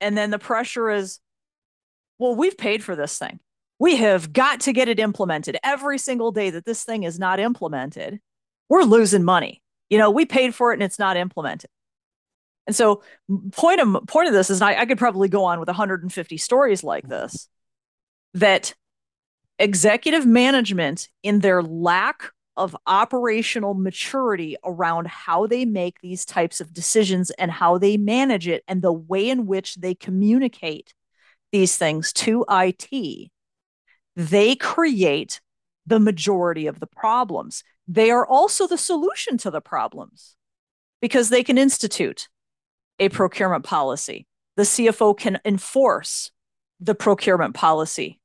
And 0.00 0.18
then 0.18 0.30
the 0.30 0.38
pressure 0.38 0.90
is, 0.90 1.20
well, 2.18 2.34
we've 2.34 2.58
paid 2.58 2.82
for 2.82 2.96
this 2.96 3.16
thing. 3.16 3.38
We 3.80 3.96
have 3.96 4.32
got 4.32 4.60
to 4.60 4.72
get 4.72 4.88
it 4.88 5.00
implemented. 5.00 5.58
Every 5.64 5.98
single 5.98 6.30
day 6.30 6.50
that 6.50 6.66
this 6.66 6.84
thing 6.84 7.02
is 7.02 7.18
not 7.18 7.40
implemented, 7.40 8.20
we're 8.68 8.84
losing 8.84 9.24
money. 9.24 9.62
You 9.88 9.98
know, 9.98 10.10
we 10.10 10.26
paid 10.26 10.54
for 10.54 10.70
it 10.70 10.74
and 10.74 10.82
it's 10.82 10.98
not 10.98 11.16
implemented. 11.16 11.70
And 12.66 12.76
so 12.76 13.02
point 13.52 13.80
of 13.80 14.06
point 14.06 14.28
of 14.28 14.34
this 14.34 14.50
is 14.50 14.62
I, 14.62 14.74
I 14.76 14.86
could 14.86 14.98
probably 14.98 15.28
go 15.28 15.44
on 15.44 15.58
with 15.58 15.66
150 15.66 16.36
stories 16.36 16.84
like 16.84 17.08
this 17.08 17.48
that 18.34 18.74
executive 19.58 20.24
management 20.24 21.08
in 21.22 21.40
their 21.40 21.62
lack 21.62 22.30
of 22.56 22.76
operational 22.86 23.74
maturity 23.74 24.56
around 24.62 25.08
how 25.08 25.46
they 25.46 25.64
make 25.64 26.00
these 26.00 26.24
types 26.24 26.60
of 26.60 26.72
decisions 26.72 27.30
and 27.32 27.50
how 27.50 27.78
they 27.78 27.96
manage 27.96 28.46
it 28.46 28.62
and 28.68 28.82
the 28.82 28.92
way 28.92 29.30
in 29.30 29.46
which 29.46 29.76
they 29.76 29.94
communicate 29.94 30.94
these 31.50 31.76
things 31.76 32.12
to 32.12 32.44
IT, 32.48 33.30
they 34.16 34.54
create 34.56 35.40
the 35.86 36.00
majority 36.00 36.66
of 36.66 36.80
the 36.80 36.86
problems. 36.86 37.64
They 37.88 38.10
are 38.10 38.26
also 38.26 38.66
the 38.66 38.78
solution 38.78 39.38
to 39.38 39.50
the 39.50 39.60
problems 39.60 40.36
because 41.00 41.28
they 41.28 41.42
can 41.42 41.58
institute 41.58 42.28
a 42.98 43.08
procurement 43.08 43.64
policy. 43.64 44.26
The 44.56 44.62
CFO 44.64 45.16
can 45.16 45.40
enforce 45.44 46.30
the 46.78 46.94
procurement 46.94 47.54
policy 47.54 48.20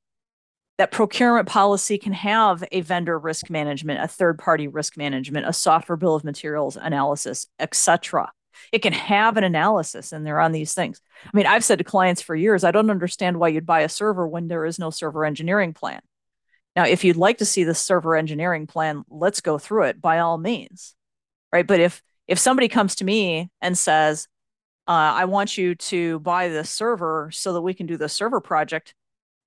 that 0.78 0.90
procurement 0.90 1.48
policy 1.48 1.96
can 1.96 2.12
have 2.12 2.62
a 2.70 2.82
vendor 2.82 3.18
risk 3.18 3.48
management, 3.48 4.02
a 4.02 4.08
third 4.08 4.38
party 4.38 4.68
risk 4.68 4.96
management, 4.96 5.48
a 5.48 5.52
software 5.52 5.96
bill 5.96 6.14
of 6.14 6.24
materials 6.24 6.76
analysis, 6.76 7.46
etc. 7.58 8.30
It 8.72 8.80
can 8.80 8.92
have 8.92 9.36
an 9.36 9.44
analysis 9.44 10.12
and 10.12 10.26
they're 10.26 10.40
on 10.40 10.52
these 10.52 10.74
things. 10.74 11.00
I 11.24 11.30
mean, 11.36 11.46
I've 11.46 11.64
said 11.64 11.78
to 11.78 11.84
clients 11.84 12.22
for 12.22 12.34
years, 12.34 12.64
I 12.64 12.70
don't 12.70 12.90
understand 12.90 13.38
why 13.38 13.48
you'd 13.48 13.66
buy 13.66 13.80
a 13.80 13.88
server 13.88 14.26
when 14.26 14.48
there 14.48 14.64
is 14.64 14.78
no 14.78 14.90
server 14.90 15.24
engineering 15.24 15.72
plan. 15.72 16.00
Now, 16.74 16.84
if 16.84 17.04
you'd 17.04 17.16
like 17.16 17.38
to 17.38 17.46
see 17.46 17.64
the 17.64 17.74
server 17.74 18.16
engineering 18.16 18.66
plan, 18.66 19.04
let's 19.08 19.40
go 19.40 19.58
through 19.58 19.84
it 19.84 20.00
by 20.00 20.18
all 20.18 20.36
means. 20.36 20.94
Right. 21.52 21.66
But 21.66 21.80
if 21.80 22.02
if 22.28 22.38
somebody 22.38 22.68
comes 22.68 22.96
to 22.96 23.04
me 23.04 23.50
and 23.62 23.78
says, 23.78 24.28
uh, 24.88 24.90
I 24.90 25.24
want 25.24 25.56
you 25.56 25.74
to 25.74 26.18
buy 26.20 26.48
this 26.48 26.70
server 26.70 27.30
so 27.32 27.52
that 27.54 27.62
we 27.62 27.72
can 27.72 27.86
do 27.86 27.96
the 27.96 28.08
server 28.08 28.40
project, 28.40 28.94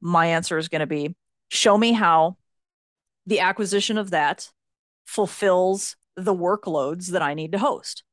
my 0.02 0.28
answer 0.28 0.58
is 0.58 0.69
going 0.69 0.80
to 0.80 0.88
be 0.88 1.15
show 1.50 1.78
me 1.78 1.91
how 1.91 2.38
the 3.26 3.41
acquisition 3.41 3.98
of 3.98 4.12
that 4.12 4.50
fulfills 5.06 5.95
the 6.15 6.34
workloads 6.34 7.08
that 7.08 7.22
I 7.22 7.34
need 7.34 7.52
to 7.52 7.60
host. 7.60 8.04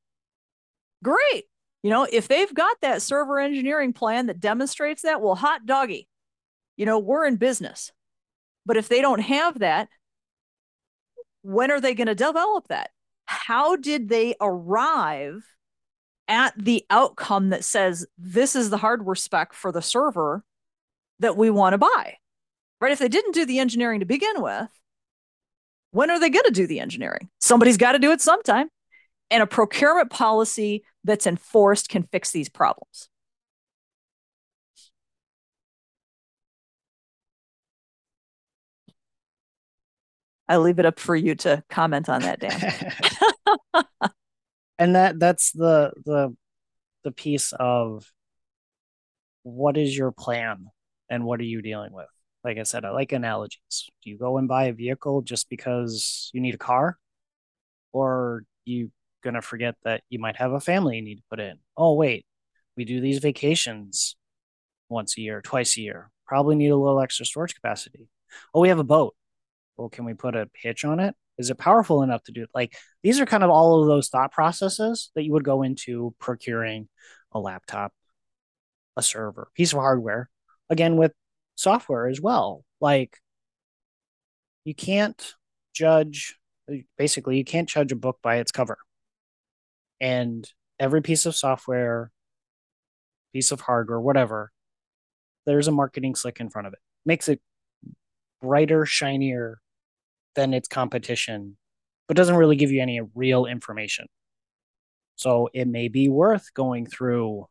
Great. 1.06 1.44
You 1.84 1.90
know, 1.90 2.04
if 2.10 2.26
they've 2.26 2.52
got 2.52 2.76
that 2.82 3.00
server 3.00 3.38
engineering 3.38 3.92
plan 3.92 4.26
that 4.26 4.40
demonstrates 4.40 5.02
that, 5.02 5.20
well, 5.20 5.36
hot 5.36 5.64
doggy, 5.64 6.08
you 6.76 6.84
know, 6.84 6.98
we're 6.98 7.26
in 7.26 7.36
business. 7.36 7.92
But 8.64 8.76
if 8.76 8.88
they 8.88 9.00
don't 9.00 9.20
have 9.20 9.60
that, 9.60 9.88
when 11.42 11.70
are 11.70 11.80
they 11.80 11.94
going 11.94 12.08
to 12.08 12.16
develop 12.16 12.66
that? 12.68 12.90
How 13.26 13.76
did 13.76 14.08
they 14.08 14.34
arrive 14.40 15.44
at 16.26 16.54
the 16.56 16.84
outcome 16.90 17.50
that 17.50 17.64
says 17.64 18.04
this 18.18 18.56
is 18.56 18.70
the 18.70 18.78
hardware 18.78 19.14
spec 19.14 19.52
for 19.52 19.70
the 19.70 19.82
server 19.82 20.42
that 21.20 21.36
we 21.36 21.50
want 21.50 21.74
to 21.74 21.78
buy. 21.78 22.16
Right? 22.80 22.90
If 22.90 22.98
they 22.98 23.08
didn't 23.08 23.32
do 23.32 23.46
the 23.46 23.60
engineering 23.60 24.00
to 24.00 24.06
begin 24.06 24.42
with, 24.42 24.68
when 25.92 26.10
are 26.10 26.18
they 26.18 26.30
going 26.30 26.46
to 26.46 26.50
do 26.50 26.66
the 26.66 26.80
engineering? 26.80 27.30
Somebody's 27.38 27.76
got 27.76 27.92
to 27.92 28.00
do 28.00 28.10
it 28.10 28.20
sometime. 28.20 28.68
And 29.30 29.42
a 29.42 29.46
procurement 29.46 30.10
policy 30.10 30.84
that's 31.04 31.26
enforced 31.26 31.88
can 31.88 32.04
fix 32.04 32.30
these 32.30 32.48
problems. 32.48 33.08
I 40.48 40.58
leave 40.58 40.78
it 40.78 40.86
up 40.86 41.00
for 41.00 41.16
you 41.16 41.34
to 41.36 41.64
comment 41.68 42.08
on 42.08 42.22
that, 42.22 42.38
Dan. 42.40 43.84
and 44.78 44.94
that 44.94 45.18
that's 45.18 45.50
the 45.52 45.92
the 46.04 46.36
the 47.02 47.10
piece 47.10 47.52
of 47.58 48.10
what 49.42 49.76
is 49.76 49.96
your 49.96 50.12
plan 50.12 50.66
and 51.08 51.24
what 51.24 51.40
are 51.40 51.44
you 51.44 51.62
dealing 51.62 51.92
with? 51.92 52.08
Like 52.44 52.58
I 52.58 52.64
said, 52.64 52.84
I 52.84 52.90
like 52.90 53.12
analogies. 53.12 53.90
Do 54.02 54.10
you 54.10 54.18
go 54.18 54.38
and 54.38 54.48
buy 54.48 54.64
a 54.64 54.72
vehicle 54.72 55.22
just 55.22 55.48
because 55.48 56.30
you 56.32 56.40
need 56.40 56.54
a 56.54 56.58
car? 56.58 56.98
Or 57.92 58.44
you 58.64 58.90
gonna 59.26 59.42
forget 59.42 59.74
that 59.84 60.02
you 60.08 60.18
might 60.18 60.36
have 60.36 60.52
a 60.52 60.60
family 60.60 60.96
you 60.96 61.02
need 61.02 61.16
to 61.16 61.22
put 61.28 61.40
in? 61.40 61.58
Oh 61.76 61.94
wait, 61.94 62.24
we 62.76 62.84
do 62.84 63.00
these 63.00 63.18
vacations 63.18 64.16
once 64.88 65.18
a 65.18 65.20
year, 65.20 65.42
twice 65.42 65.76
a 65.76 65.80
year. 65.82 66.10
Probably 66.26 66.56
need 66.56 66.68
a 66.70 66.76
little 66.76 67.00
extra 67.00 67.26
storage 67.26 67.54
capacity. 67.54 68.08
Oh, 68.54 68.60
we 68.60 68.68
have 68.68 68.78
a 68.78 68.84
boat. 68.84 69.14
Well, 69.76 69.88
can 69.88 70.04
we 70.04 70.14
put 70.14 70.34
a 70.36 70.48
hitch 70.54 70.84
on 70.84 71.00
it? 71.00 71.14
Is 71.38 71.50
it 71.50 71.58
powerful 71.58 72.02
enough 72.02 72.22
to 72.24 72.32
do 72.32 72.42
it? 72.44 72.50
Like 72.54 72.74
these 73.02 73.20
are 73.20 73.26
kind 73.26 73.42
of 73.42 73.50
all 73.50 73.82
of 73.82 73.88
those 73.88 74.08
thought 74.08 74.32
processes 74.32 75.10
that 75.14 75.24
you 75.24 75.32
would 75.32 75.44
go 75.44 75.62
into 75.62 76.14
procuring 76.18 76.88
a 77.32 77.38
laptop, 77.38 77.92
a 78.96 79.02
server, 79.02 79.48
piece 79.54 79.72
of 79.72 79.80
hardware 79.80 80.30
again 80.70 80.96
with 80.96 81.12
software 81.56 82.08
as 82.08 82.20
well. 82.20 82.64
Like 82.80 83.18
you 84.64 84.74
can't 84.74 85.34
judge 85.74 86.38
basically 86.96 87.36
you 87.36 87.44
can't 87.44 87.68
judge 87.68 87.92
a 87.92 87.96
book 87.96 88.18
by 88.22 88.36
its 88.36 88.52
cover. 88.52 88.78
And 90.00 90.48
every 90.78 91.02
piece 91.02 91.26
of 91.26 91.34
software, 91.34 92.10
piece 93.32 93.52
of 93.52 93.60
hardware, 93.60 94.00
whatever, 94.00 94.52
there's 95.46 95.68
a 95.68 95.72
marketing 95.72 96.14
slick 96.14 96.40
in 96.40 96.50
front 96.50 96.66
of 96.66 96.72
it. 96.72 96.80
Makes 97.04 97.28
it 97.28 97.40
brighter, 98.42 98.84
shinier 98.84 99.60
than 100.34 100.52
its 100.52 100.68
competition, 100.68 101.56
but 102.08 102.16
doesn't 102.16 102.36
really 102.36 102.56
give 102.56 102.70
you 102.70 102.82
any 102.82 103.00
real 103.14 103.46
information. 103.46 104.06
So 105.16 105.48
it 105.54 105.66
may 105.66 105.88
be 105.88 106.08
worth 106.08 106.52
going 106.52 106.86
through 106.86 107.46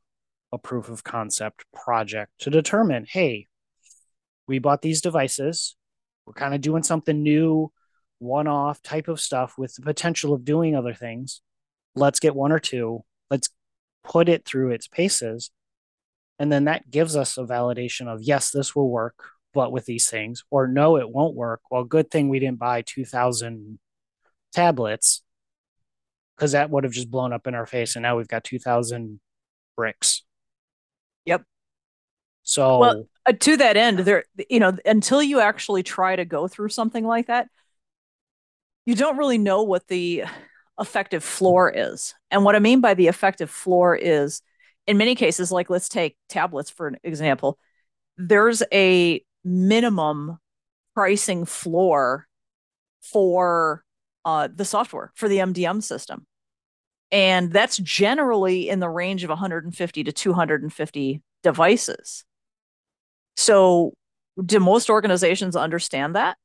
a 0.51 0.57
proof 0.57 0.89
of 0.89 1.03
concept 1.03 1.65
project 1.73 2.31
to 2.39 2.49
determine 2.49 3.05
hey, 3.09 3.47
we 4.47 4.59
bought 4.59 4.81
these 4.81 5.01
devices. 5.01 5.75
We're 6.25 6.33
kind 6.33 6.53
of 6.53 6.61
doing 6.61 6.83
something 6.83 7.21
new, 7.21 7.71
one 8.19 8.47
off 8.47 8.81
type 8.81 9.07
of 9.07 9.19
stuff 9.19 9.55
with 9.57 9.75
the 9.75 9.81
potential 9.81 10.33
of 10.33 10.45
doing 10.45 10.75
other 10.75 10.93
things. 10.93 11.41
Let's 11.95 12.19
get 12.19 12.35
one 12.35 12.51
or 12.51 12.59
two. 12.59 13.03
Let's 13.29 13.49
put 14.03 14.29
it 14.29 14.45
through 14.45 14.71
its 14.71 14.87
paces. 14.87 15.51
And 16.37 16.51
then 16.51 16.65
that 16.65 16.91
gives 16.91 17.15
us 17.15 17.37
a 17.37 17.43
validation 17.43 18.07
of 18.07 18.21
yes, 18.21 18.51
this 18.51 18.75
will 18.75 18.89
work, 18.89 19.23
but 19.53 19.71
with 19.71 19.85
these 19.85 20.09
things, 20.09 20.43
or 20.49 20.67
no, 20.67 20.97
it 20.97 21.09
won't 21.09 21.35
work. 21.35 21.61
Well, 21.71 21.83
good 21.85 22.11
thing 22.11 22.29
we 22.29 22.39
didn't 22.39 22.59
buy 22.59 22.81
2000 22.81 23.79
tablets 24.53 25.23
because 26.35 26.51
that 26.51 26.69
would 26.69 26.83
have 26.83 26.93
just 26.93 27.09
blown 27.09 27.31
up 27.31 27.47
in 27.47 27.55
our 27.55 27.65
face. 27.65 27.95
And 27.95 28.03
now 28.03 28.17
we've 28.17 28.27
got 28.27 28.43
2000 28.43 29.19
bricks. 29.77 30.23
Yep. 31.25 31.43
So 32.43 32.79
well, 32.79 33.07
uh, 33.25 33.33
to 33.39 33.57
that 33.57 33.77
end, 33.77 33.99
there 33.99 34.25
you 34.49 34.59
know, 34.59 34.77
until 34.85 35.23
you 35.23 35.39
actually 35.39 35.83
try 35.83 36.15
to 36.15 36.25
go 36.25 36.47
through 36.47 36.69
something 36.69 37.05
like 37.05 37.27
that, 37.27 37.47
you 38.85 38.95
don't 38.95 39.17
really 39.17 39.37
know 39.37 39.63
what 39.63 39.87
the 39.87 40.25
effective 40.79 41.23
floor 41.23 41.71
is. 41.73 42.13
And 42.31 42.43
what 42.43 42.55
I 42.55 42.59
mean 42.59 42.81
by 42.81 42.93
the 42.93 43.07
effective 43.07 43.49
floor 43.49 43.95
is 43.95 44.41
in 44.87 44.97
many 44.97 45.15
cases, 45.15 45.51
like 45.51 45.69
let's 45.69 45.89
take 45.89 46.15
tablets 46.29 46.69
for 46.69 46.87
an 46.87 46.97
example, 47.03 47.57
there's 48.17 48.61
a 48.71 49.23
minimum 49.43 50.37
pricing 50.93 51.45
floor 51.45 52.27
for 53.01 53.83
uh, 54.23 54.47
the 54.53 54.65
software 54.65 55.11
for 55.15 55.27
the 55.27 55.37
MDM 55.37 55.83
system. 55.83 56.25
And 57.11 57.51
that's 57.51 57.77
generally 57.77 58.69
in 58.69 58.79
the 58.79 58.89
range 58.89 59.23
of 59.23 59.29
150 59.29 60.03
to 60.03 60.11
250 60.11 61.21
devices. 61.43 62.25
So, 63.37 63.93
do 64.43 64.59
most 64.59 64.89
organizations 64.89 65.55
understand 65.55 66.15
that? 66.15 66.37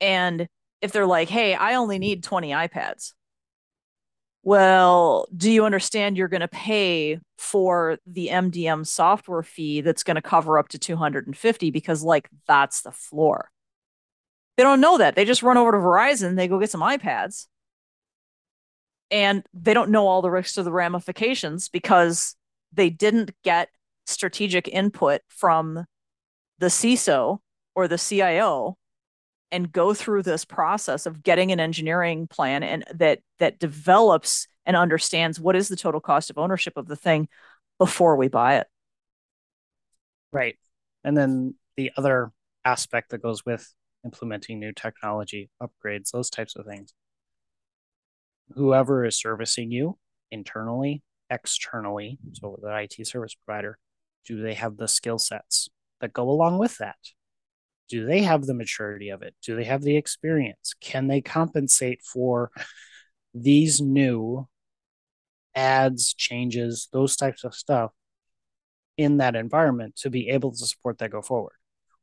And 0.00 0.48
if 0.84 0.92
they're 0.92 1.06
like, 1.06 1.30
hey, 1.30 1.54
I 1.54 1.76
only 1.76 1.98
need 1.98 2.22
20 2.22 2.50
iPads. 2.50 3.14
Well, 4.42 5.26
do 5.34 5.50
you 5.50 5.64
understand 5.64 6.18
you're 6.18 6.28
going 6.28 6.42
to 6.42 6.48
pay 6.48 7.20
for 7.38 7.96
the 8.06 8.28
MDM 8.28 8.86
software 8.86 9.42
fee 9.42 9.80
that's 9.80 10.02
going 10.02 10.16
to 10.16 10.22
cover 10.22 10.58
up 10.58 10.68
to 10.68 10.78
250 10.78 11.70
because 11.70 12.02
like 12.02 12.28
that's 12.46 12.82
the 12.82 12.92
floor. 12.92 13.50
They 14.58 14.62
don't 14.62 14.82
know 14.82 14.98
that. 14.98 15.16
They 15.16 15.24
just 15.24 15.42
run 15.42 15.56
over 15.56 15.72
to 15.72 15.78
Verizon, 15.78 16.36
they 16.36 16.48
go 16.48 16.60
get 16.60 16.70
some 16.70 16.82
iPads. 16.82 17.46
And 19.10 19.42
they 19.54 19.72
don't 19.72 19.90
know 19.90 20.06
all 20.06 20.20
the 20.20 20.30
risks 20.30 20.58
or 20.58 20.64
the 20.64 20.72
ramifications 20.72 21.70
because 21.70 22.36
they 22.74 22.90
didn't 22.90 23.30
get 23.42 23.70
strategic 24.04 24.68
input 24.68 25.22
from 25.28 25.86
the 26.58 26.66
CISO 26.66 27.38
or 27.74 27.88
the 27.88 27.96
CIO 27.96 28.76
and 29.54 29.70
go 29.70 29.94
through 29.94 30.24
this 30.24 30.44
process 30.44 31.06
of 31.06 31.22
getting 31.22 31.52
an 31.52 31.60
engineering 31.60 32.26
plan 32.26 32.64
and 32.64 32.84
that 32.92 33.20
that 33.38 33.60
develops 33.60 34.48
and 34.66 34.76
understands 34.76 35.38
what 35.38 35.54
is 35.54 35.68
the 35.68 35.76
total 35.76 36.00
cost 36.00 36.28
of 36.28 36.38
ownership 36.38 36.76
of 36.76 36.88
the 36.88 36.96
thing 36.96 37.28
before 37.78 38.16
we 38.16 38.26
buy 38.26 38.56
it. 38.56 38.66
Right. 40.32 40.58
And 41.04 41.16
then 41.16 41.54
the 41.76 41.92
other 41.96 42.32
aspect 42.64 43.10
that 43.10 43.22
goes 43.22 43.46
with 43.46 43.72
implementing 44.04 44.58
new 44.58 44.72
technology, 44.72 45.50
upgrades, 45.62 46.10
those 46.10 46.30
types 46.30 46.56
of 46.56 46.66
things. 46.66 46.92
Whoever 48.56 49.04
is 49.04 49.16
servicing 49.16 49.70
you 49.70 49.98
internally, 50.32 51.04
externally, 51.30 52.18
so 52.32 52.58
the 52.60 52.76
IT 52.76 53.06
service 53.06 53.36
provider, 53.46 53.78
do 54.26 54.42
they 54.42 54.54
have 54.54 54.78
the 54.78 54.88
skill 54.88 55.20
sets 55.20 55.68
that 56.00 56.12
go 56.12 56.28
along 56.28 56.58
with 56.58 56.78
that? 56.78 56.96
Do 57.88 58.06
they 58.06 58.22
have 58.22 58.46
the 58.46 58.54
maturity 58.54 59.10
of 59.10 59.22
it? 59.22 59.34
Do 59.42 59.56
they 59.56 59.64
have 59.64 59.82
the 59.82 59.96
experience? 59.96 60.74
Can 60.80 61.06
they 61.06 61.20
compensate 61.20 62.02
for 62.02 62.50
these 63.34 63.80
new 63.80 64.48
ads, 65.54 66.14
changes, 66.14 66.88
those 66.92 67.16
types 67.16 67.44
of 67.44 67.54
stuff 67.54 67.92
in 68.96 69.18
that 69.18 69.36
environment 69.36 69.96
to 69.96 70.10
be 70.10 70.28
able 70.28 70.52
to 70.52 70.66
support 70.66 70.98
that 70.98 71.10
go 71.10 71.22
forward? 71.22 71.54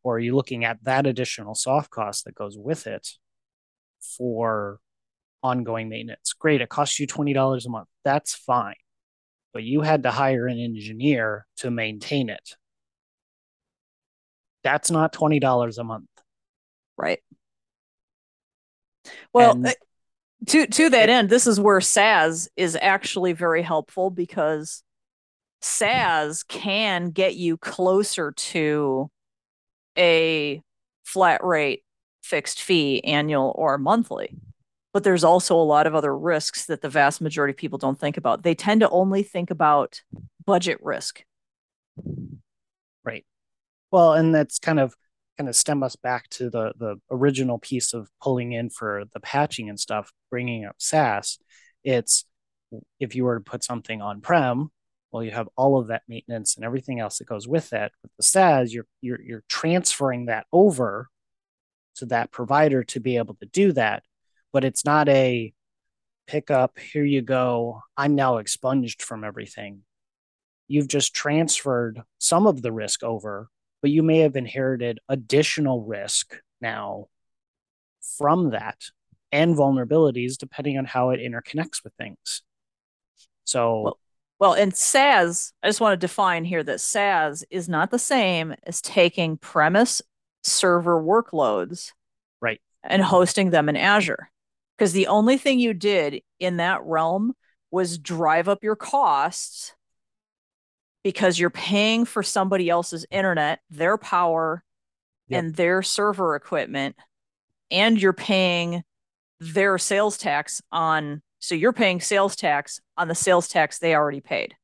Or 0.04 0.16
are 0.16 0.20
you 0.20 0.36
looking 0.36 0.66
at 0.66 0.84
that 0.84 1.06
additional 1.06 1.56
soft 1.56 1.90
cost 1.90 2.26
that 2.26 2.36
goes 2.36 2.58
with 2.58 2.88
it 2.88 3.08
for 4.18 4.80
ongoing 5.44 5.90
maintenance? 5.90 6.34
Great, 6.34 6.62
it 6.62 6.70
costs 6.70 7.00
you 7.00 7.08
$20 7.08 7.66
a 7.66 7.70
month. 7.70 7.88
That's 8.04 8.34
fine. 8.34 8.76
But 9.54 9.64
you 9.64 9.82
had 9.82 10.04
to 10.04 10.12
hire 10.12 10.48
an 10.48 10.60
engineer 10.60 11.46
to 11.58 11.70
maintain 11.70 12.30
it. 12.30 12.56
That's 14.64 14.92
not 14.92 15.14
$20 15.14 15.78
a 15.78 15.84
month. 15.84 16.08
Right. 16.98 17.20
Well, 19.34 19.54
and, 19.54 19.68
uh, 19.68 19.74
to 20.48 20.68
to 20.68 20.90
that 20.90 21.10
end, 21.10 21.30
this 21.30 21.48
is 21.48 21.60
where 21.60 21.82
SaaS 21.82 22.50
is 22.56 22.78
actually 22.80 23.34
very 23.34 23.62
helpful 23.62 24.10
because 24.10 24.84
SaaS 25.62 26.44
can 26.44 27.10
get 27.10 27.36
you 27.36 27.58
closer 27.58 28.32
to 28.32 29.10
a 29.98 30.62
flat 31.04 31.44
rate 31.44 31.84
fixed 32.24 32.62
fee 32.62 33.04
annual 33.04 33.52
or 33.56 33.78
monthly 33.78 34.36
but 34.94 35.04
there's 35.04 35.24
also 35.24 35.56
a 35.56 35.64
lot 35.64 35.88
of 35.88 35.96
other 35.96 36.16
risks 36.16 36.66
that 36.66 36.82
the 36.82 36.90
vast 36.90 37.22
majority 37.22 37.52
of 37.52 37.58
people 37.58 37.78
don't 37.78 38.00
think 38.00 38.18
about 38.18 38.44
they 38.44 38.56
tend 38.56 38.82
to 38.82 38.90
only 38.90 39.24
think 39.24 39.50
about 39.52 40.02
budget 40.46 40.78
risk 40.82 41.24
well 43.92 44.14
and 44.14 44.34
that's 44.34 44.60
kind 44.60 44.80
of 44.80 44.94
kind 45.38 45.50
of 45.50 45.56
stem 45.56 45.84
us 45.84 45.96
back 45.96 46.30
to 46.30 46.50
the 46.50 46.74
the 46.78 46.96
original 47.10 47.60
piece 47.60 47.94
of 47.94 48.10
pulling 48.22 48.52
in 48.52 48.70
for 48.70 49.04
the 49.14 49.20
patching 49.20 49.70
and 49.70 49.80
stuff 49.80 50.12
bringing 50.30 50.66
up 50.66 50.76
saas 50.78 51.40
it's 51.84 52.26
if 53.00 53.16
you 53.16 53.24
were 53.24 53.36
to 53.36 53.44
put 53.44 53.64
something 53.64 54.02
on 54.02 54.22
prem 54.22 54.70
well 55.12 55.24
you 55.24 55.32
have 55.32 55.50
all 55.56 55.78
of 55.78 55.88
that 55.88 56.04
maintenance 56.08 56.56
and 56.56 56.66
everything 56.66 57.00
else 57.00 57.18
that 57.18 57.28
goes 57.28 57.48
with 57.48 57.70
that. 57.70 57.92
With 58.02 58.12
the 58.18 58.24
SaaS 58.24 58.74
you're 58.74 58.88
you're 59.02 59.22
you're 59.22 59.44
transferring 59.50 60.26
that 60.26 60.48
over 60.52 61.10
to 61.96 62.06
that 62.08 62.32
provider 62.32 62.84
to 62.86 63.00
be 63.00 63.18
able 63.18 63.36
to 63.36 63.46
do 63.46 63.74
that. 63.74 64.04
But 64.54 64.64
it's 64.64 64.86
not 64.86 65.10
a 65.10 65.54
pick 66.28 66.50
up 66.50 66.80
here 66.80 67.04
you 67.04 67.22
go 67.22 67.82
I'm 67.98 68.16
now 68.16 68.38
expunged 68.38 69.02
from 69.02 69.24
everything. 69.24 69.82
You've 70.68 70.88
just 70.88 71.14
transferred 71.14 72.02
some 72.18 72.48
of 72.48 72.62
the 72.62 72.72
risk 72.72 73.04
over 73.04 73.50
but 73.82 73.92
you 73.92 74.04
may 74.04 74.20
have 74.20 74.36
inherited 74.36 75.00
additional 75.10 75.84
risk 75.84 76.40
now 76.62 77.08
from 78.18 78.52
that 78.52 78.78
and 79.32 79.56
vulnerabilities 79.56 80.38
depending 80.38 80.78
on 80.78 80.86
how 80.86 81.10
it 81.10 81.20
interconnects 81.20 81.84
with 81.84 81.94
things 81.94 82.42
so 83.44 83.82
well, 83.82 83.98
well, 84.42 84.54
and 84.54 84.76
SaaS, 84.76 85.54
I 85.62 85.68
just 85.68 85.82
want 85.82 85.94
to 85.94 85.98
define 85.98 86.46
here 86.46 86.64
that 86.64 86.82
SaaS 86.82 87.46
is 87.52 87.70
not 87.70 87.92
the 87.92 88.00
same 88.00 88.56
as 88.64 88.82
taking 88.82 89.38
premise 89.38 90.02
server 90.42 91.00
workloads 91.00 91.92
right 92.42 92.60
and 92.82 93.04
hosting 93.04 93.52
them 93.52 93.70
in 93.70 93.78
Azure. 93.78 94.32
Because 94.76 94.94
the 94.94 95.06
only 95.06 95.38
thing 95.38 95.60
you 95.60 95.76
did 95.76 96.24
in 96.40 96.58
that 96.58 96.84
realm 96.84 97.34
was 97.70 98.00
drive 98.00 98.50
up 98.50 98.64
your 98.64 98.76
costs 98.76 99.76
because 101.04 101.40
you're 101.40 101.50
paying 101.50 102.06
for 102.06 102.24
somebody 102.24 102.70
else's 102.70 103.06
internet, 103.10 103.60
their 103.70 103.98
power, 103.98 104.64
yep. 105.28 105.40
and 105.40 105.56
their 105.56 105.82
server 105.82 106.36
equipment, 106.36 106.96
and 107.70 108.02
you're 108.02 108.14
paying 108.14 108.84
their 109.40 109.78
sales 109.78 110.18
tax 110.18 110.62
on 110.72 111.22
so 111.40 111.56
you're 111.56 111.74
paying 111.74 112.00
sales 112.00 112.36
tax 112.36 112.80
on 112.98 113.08
the 113.08 113.16
sales 113.16 113.48
tax 113.48 113.80
they 113.80 113.96
already 113.96 114.22
paid 114.22 114.56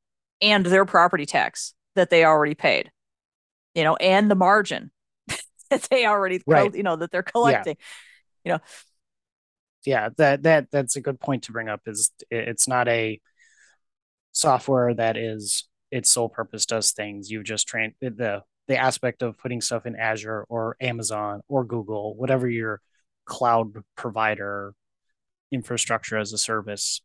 and 0.42 0.66
their 0.66 0.86
property 0.86 1.26
tax 1.26 1.74
that 1.96 2.10
they 2.10 2.24
already 2.24 2.56
paid, 2.56 2.92
you 3.74 3.84
know, 3.84 3.96
and 3.96 4.30
the 4.30 4.36
margin 4.36 4.92
that 5.70 5.82
they 5.90 6.06
already, 6.06 6.42
right. 6.46 6.74
you 6.74 6.84
know, 6.84 6.96
that 6.96 7.12
they're 7.12 7.24
collecting, 7.24 7.76
yeah. 8.44 8.52
you 8.52 8.58
know. 8.58 8.64
Yeah, 9.86 10.10
that 10.18 10.44
that 10.44 10.70
that's 10.70 10.98
a 10.98 11.02
good 11.02 11.20
point 11.20 11.44
to 11.44 11.54
bring 11.54 11.70
up. 11.70 11.82
Is 11.86 12.12
it's 12.30 12.68
not 12.68 12.88
a 12.88 13.22
software 14.34 14.94
that 14.94 15.16
is 15.16 15.68
its 15.92 16.10
sole 16.10 16.30
purpose 16.30 16.66
does 16.66 16.92
things. 16.92 17.30
You've 17.30 17.46
just 17.46 17.68
trained 17.68 17.94
the 18.02 18.44
the 18.68 18.78
aspect 18.78 19.22
of 19.22 19.38
putting 19.38 19.62
stuff 19.62 19.86
in 19.86 19.96
Azure 19.96 20.46
or 20.50 20.76
Amazon 20.82 21.42
or 21.48 21.64
Google, 21.64 22.16
whatever 22.16 22.50
your 22.50 22.82
cloud 23.26 23.72
provider 23.96 24.74
infrastructure 25.52 26.18
as 26.18 26.34
a 26.34 26.38
service 26.38 27.02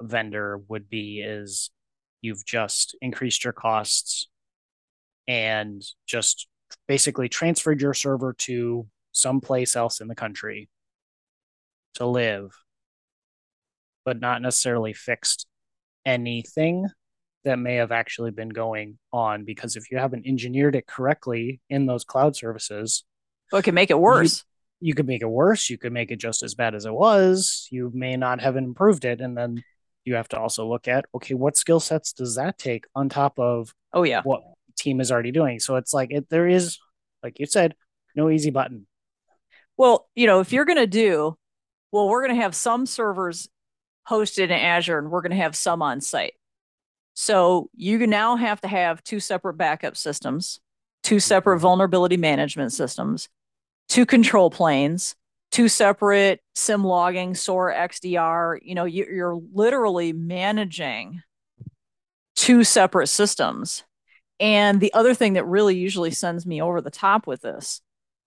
vendor 0.00 0.60
would 0.68 0.88
be 0.88 1.20
is 1.20 1.70
you've 2.22 2.44
just 2.44 2.96
increased 3.00 3.44
your 3.44 3.52
costs 3.52 4.28
and 5.26 5.82
just 6.06 6.46
basically 6.86 7.28
transferred 7.28 7.80
your 7.80 7.94
server 7.94 8.32
to 8.32 8.86
someplace 9.12 9.74
else 9.74 10.00
in 10.00 10.08
the 10.08 10.14
country 10.14 10.68
to 11.94 12.06
live 12.06 12.52
but 14.04 14.20
not 14.20 14.40
necessarily 14.40 14.92
fixed 14.92 15.46
anything 16.06 16.86
that 17.44 17.58
may 17.58 17.76
have 17.76 17.92
actually 17.92 18.30
been 18.30 18.50
going 18.50 18.98
on 19.12 19.44
because 19.44 19.76
if 19.76 19.90
you 19.90 19.98
haven't 19.98 20.26
engineered 20.26 20.76
it 20.76 20.86
correctly 20.86 21.60
in 21.70 21.86
those 21.86 22.04
cloud 22.04 22.36
services 22.36 23.04
well, 23.50 23.60
it 23.60 23.64
can 23.64 23.74
make 23.74 23.90
it 23.90 23.98
worse 23.98 24.44
you 24.80 24.94
could 24.94 25.06
make 25.06 25.22
it 25.22 25.28
worse. 25.28 25.68
You 25.68 25.78
could 25.78 25.92
make 25.92 26.10
it 26.10 26.16
just 26.16 26.42
as 26.42 26.54
bad 26.54 26.74
as 26.74 26.86
it 26.86 26.92
was. 26.92 27.68
You 27.70 27.90
may 27.94 28.16
not 28.16 28.40
have 28.40 28.56
improved 28.56 29.04
it. 29.04 29.20
And 29.20 29.36
then 29.36 29.62
you 30.04 30.14
have 30.14 30.28
to 30.28 30.38
also 30.38 30.66
look 30.66 30.88
at, 30.88 31.04
okay, 31.14 31.34
what 31.34 31.56
skill 31.56 31.80
sets 31.80 32.12
does 32.12 32.36
that 32.36 32.58
take 32.58 32.86
on 32.94 33.08
top 33.08 33.38
of 33.38 33.74
oh 33.92 34.02
yeah 34.02 34.22
what 34.22 34.42
team 34.78 35.00
is 35.00 35.12
already 35.12 35.30
doing? 35.30 35.60
So 35.60 35.76
it's 35.76 35.92
like 35.92 36.10
it, 36.10 36.30
there 36.30 36.48
is, 36.48 36.78
like 37.22 37.38
you 37.38 37.46
said, 37.46 37.74
no 38.16 38.30
easy 38.30 38.50
button. 38.50 38.86
Well, 39.76 40.08
you 40.14 40.26
know, 40.26 40.40
if 40.40 40.52
you're 40.52 40.64
gonna 40.64 40.86
do, 40.86 41.36
well, 41.92 42.08
we're 42.08 42.22
gonna 42.26 42.40
have 42.40 42.54
some 42.54 42.86
servers 42.86 43.48
hosted 44.08 44.44
in 44.44 44.52
Azure 44.52 44.98
and 44.98 45.10
we're 45.10 45.22
gonna 45.22 45.36
have 45.36 45.54
some 45.54 45.82
on 45.82 46.00
site. 46.00 46.32
So 47.22 47.68
you 47.76 48.06
now 48.06 48.36
have 48.36 48.62
to 48.62 48.68
have 48.68 49.04
two 49.04 49.20
separate 49.20 49.58
backup 49.58 49.94
systems, 49.94 50.58
two 51.02 51.20
separate 51.20 51.56
mm-hmm. 51.56 51.64
vulnerability 51.64 52.16
management 52.16 52.72
systems, 52.72 53.28
two 53.90 54.06
control 54.06 54.48
planes, 54.48 55.16
two 55.50 55.68
separate 55.68 56.40
SIEM 56.54 56.82
logging, 56.82 57.34
SOAR 57.34 57.74
XDR. 57.74 58.60
You 58.62 58.74
know, 58.74 58.86
you're 58.86 59.38
literally 59.52 60.14
managing 60.14 61.20
two 62.36 62.64
separate 62.64 63.08
systems. 63.08 63.84
And 64.40 64.80
the 64.80 64.94
other 64.94 65.12
thing 65.12 65.34
that 65.34 65.44
really 65.44 65.76
usually 65.76 66.12
sends 66.12 66.46
me 66.46 66.62
over 66.62 66.80
the 66.80 66.90
top 66.90 67.26
with 67.26 67.42
this 67.42 67.82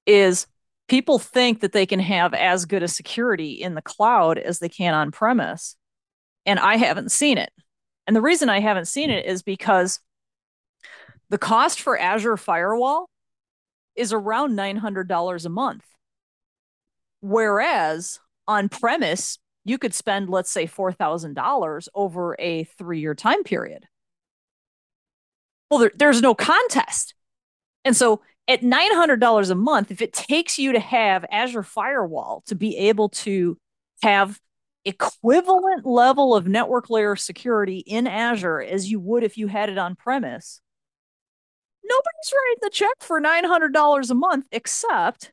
is 0.05 0.45
people 0.87 1.17
think 1.17 1.61
that 1.61 1.71
they 1.71 1.87
can 1.87 1.99
have 1.99 2.35
as 2.35 2.65
good 2.65 2.83
a 2.83 2.87
security 2.87 3.53
in 3.53 3.73
the 3.73 3.81
cloud 3.81 4.37
as 4.37 4.59
they 4.59 4.69
can 4.69 4.93
on 4.93 5.09
premise. 5.09 5.77
And 6.45 6.59
I 6.59 6.75
haven't 6.75 7.11
seen 7.11 7.39
it. 7.39 7.49
And 8.05 8.15
the 8.15 8.21
reason 8.21 8.49
I 8.49 8.59
haven't 8.59 8.87
seen 8.87 9.09
hmm. 9.09 9.15
it 9.15 9.25
is 9.25 9.43
because 9.43 9.99
the 11.29 11.37
cost 11.37 11.81
for 11.81 11.97
Azure 11.97 12.37
Firewall 12.37 13.09
is 13.95 14.13
around 14.13 14.57
$900 14.57 15.45
a 15.45 15.49
month. 15.49 15.85
Whereas 17.21 18.19
on 18.47 18.69
premise, 18.69 19.39
you 19.65 19.77
could 19.77 19.93
spend, 19.93 20.29
let's 20.29 20.51
say, 20.51 20.67
$4,000 20.67 21.87
over 21.95 22.35
a 22.39 22.65
three 22.65 22.99
year 22.99 23.15
time 23.15 23.43
period. 23.43 23.85
Well, 25.69 25.79
there, 25.79 25.91
there's 25.95 26.21
no 26.21 26.35
contest. 26.35 27.15
And 27.85 27.95
so 27.95 28.21
at 28.47 28.61
$900 28.61 29.49
a 29.49 29.55
month, 29.55 29.91
if 29.91 30.01
it 30.01 30.13
takes 30.13 30.59
you 30.59 30.73
to 30.73 30.79
have 30.79 31.25
Azure 31.31 31.63
Firewall 31.63 32.43
to 32.47 32.55
be 32.55 32.77
able 32.77 33.09
to 33.09 33.57
have 34.01 34.39
equivalent 34.85 35.85
level 35.85 36.35
of 36.35 36.47
network 36.47 36.89
layer 36.89 37.15
security 37.15 37.77
in 37.79 38.07
Azure 38.07 38.61
as 38.61 38.91
you 38.91 38.99
would 38.99 39.23
if 39.23 39.37
you 39.37 39.47
had 39.47 39.69
it 39.69 39.77
on 39.77 39.95
premise, 39.95 40.61
nobody's 41.83 42.33
writing 42.33 42.59
the 42.61 42.69
check 42.69 42.95
for 42.99 43.21
$900 43.21 44.09
a 44.09 44.13
month 44.13 44.45
except 44.51 45.31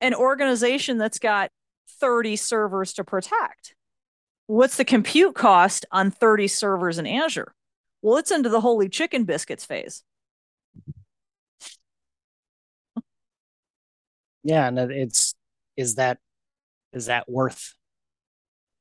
an 0.00 0.14
organization 0.14 0.98
that's 0.98 1.18
got 1.18 1.50
30 2.00 2.36
servers 2.36 2.92
to 2.94 3.04
protect. 3.04 3.74
What's 4.46 4.76
the 4.76 4.84
compute 4.84 5.34
cost 5.34 5.86
on 5.90 6.10
30 6.10 6.48
servers 6.48 6.98
in 6.98 7.06
Azure? 7.06 7.54
Well, 8.02 8.18
it's 8.18 8.32
into 8.32 8.48
the 8.48 8.60
holy 8.60 8.88
chicken 8.88 9.24
biscuits 9.24 9.64
phase. 9.64 10.02
Yeah, 14.42 14.66
and 14.66 14.78
it's 14.78 15.34
is 15.76 15.94
that 15.94 16.18
is 16.92 17.06
that 17.06 17.30
worth 17.30 17.74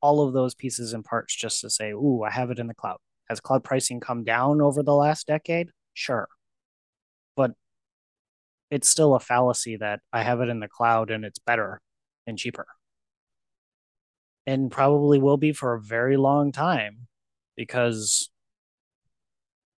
all 0.01 0.27
of 0.27 0.33
those 0.33 0.55
pieces 0.55 0.93
and 0.93 1.05
parts 1.05 1.35
just 1.35 1.61
to 1.61 1.69
say, 1.69 1.91
"Ooh, 1.91 2.23
I 2.23 2.31
have 2.31 2.51
it 2.51 2.59
in 2.59 2.67
the 2.67 2.75
cloud." 2.75 2.97
Has 3.29 3.39
cloud 3.39 3.63
pricing 3.63 3.99
come 4.01 4.23
down 4.23 4.61
over 4.61 4.83
the 4.83 4.93
last 4.93 5.27
decade? 5.27 5.69
Sure. 5.93 6.27
But 7.35 7.51
it's 8.69 8.89
still 8.89 9.15
a 9.15 9.19
fallacy 9.19 9.77
that 9.77 10.01
I 10.11 10.23
have 10.23 10.41
it 10.41 10.49
in 10.49 10.59
the 10.59 10.67
cloud 10.67 11.11
and 11.11 11.23
it's 11.23 11.39
better 11.39 11.81
and 12.27 12.37
cheaper. 12.37 12.67
And 14.45 14.71
probably 14.71 15.19
will 15.19 15.37
be 15.37 15.53
for 15.53 15.73
a 15.75 15.81
very 15.81 16.17
long 16.17 16.51
time 16.51 17.07
because 17.55 18.29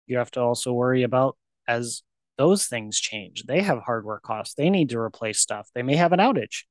you 0.07 0.17
have 0.17 0.31
to 0.31 0.41
also 0.41 0.73
worry 0.73 1.03
about 1.03 1.37
as 1.67 2.03
those 2.37 2.65
things 2.65 2.99
change. 2.99 3.43
They 3.43 3.61
have 3.61 3.79
hardware 3.79 4.19
costs. 4.19 4.55
They 4.55 4.69
need 4.69 4.89
to 4.89 4.99
replace 4.99 5.39
stuff. 5.39 5.69
They 5.75 5.83
may 5.83 5.95
have 5.95 6.11
an 6.13 6.19
outage. 6.19 6.63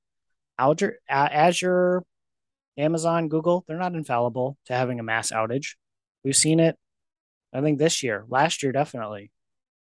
Azure, 0.59 0.98
Azure, 1.09 2.03
Amazon, 2.77 3.29
Google, 3.29 3.64
they're 3.66 3.79
not 3.79 3.95
infallible 3.95 4.57
to 4.66 4.73
having 4.73 4.99
a 5.01 5.03
mass 5.03 5.31
outage. 5.31 5.75
We've 6.25 6.37
seen 6.37 6.61
it, 6.61 6.77
I 7.53 7.61
think 7.61 7.79
this 7.79 8.03
year, 8.03 8.25
last 8.29 8.62
year, 8.62 8.73
definitely, 8.73 9.31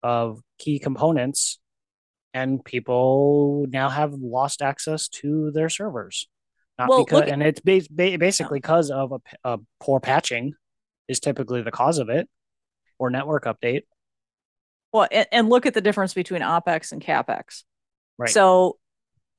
of 0.01 0.41
key 0.57 0.79
components, 0.79 1.59
and 2.33 2.63
people 2.63 3.65
now 3.69 3.89
have 3.89 4.13
lost 4.13 4.61
access 4.61 5.07
to 5.07 5.51
their 5.51 5.69
servers. 5.69 6.27
Not 6.77 6.89
well, 6.89 7.05
because, 7.05 7.29
and 7.29 7.43
it's 7.43 7.61
basically 7.61 8.57
because 8.57 8.89
of 8.89 9.13
a, 9.13 9.19
a 9.43 9.59
poor 9.79 9.99
patching 9.99 10.53
is 11.07 11.19
typically 11.19 11.61
the 11.61 11.71
cause 11.71 11.99
of 11.99 12.09
it 12.09 12.27
or 12.97 13.09
network 13.09 13.45
update. 13.45 13.83
Well, 14.91 15.07
and, 15.11 15.27
and 15.31 15.49
look 15.49 15.65
at 15.65 15.73
the 15.73 15.81
difference 15.81 16.13
between 16.13 16.41
OPEX 16.41 16.91
and 16.91 17.01
CAPEX. 17.01 17.63
Right. 18.17 18.29
So 18.29 18.77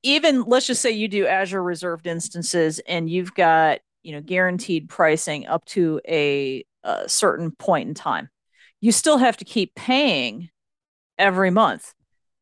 even 0.05 0.43
let's 0.43 0.67
just 0.67 0.83
say 0.83 0.91
you 0.91 1.07
do 1.07 1.25
Azure 1.25 1.63
reserved 1.63 2.05
instances 2.05 2.79
and 2.87 3.09
you've 3.09 3.33
got, 3.33 3.79
you 4.03 4.11
know, 4.11 4.21
guaranteed 4.21 4.87
pricing 4.87 5.47
up 5.47 5.65
to 5.65 5.99
a, 6.07 6.63
a 6.83 7.09
certain 7.09 7.51
point 7.51 7.89
in 7.89 7.95
time. 7.95 8.29
You 8.81 8.91
still 8.91 9.17
have 9.17 9.35
to 9.37 9.45
keep 9.45 9.73
paying 9.73 10.49
every 11.17 11.49
month. 11.49 11.95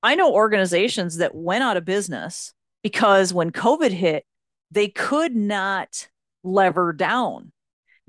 I 0.04 0.16
know 0.16 0.34
organizations 0.34 1.18
that 1.18 1.34
went 1.34 1.64
out 1.64 1.78
of 1.78 1.86
business 1.86 2.54
because 2.84 3.34
when 3.34 3.52
COVID 3.52 3.92
hit, 3.92 4.26
they 4.70 4.90
could 4.90 5.34
not 5.34 6.10
lever 6.44 6.92
down. 6.92 7.54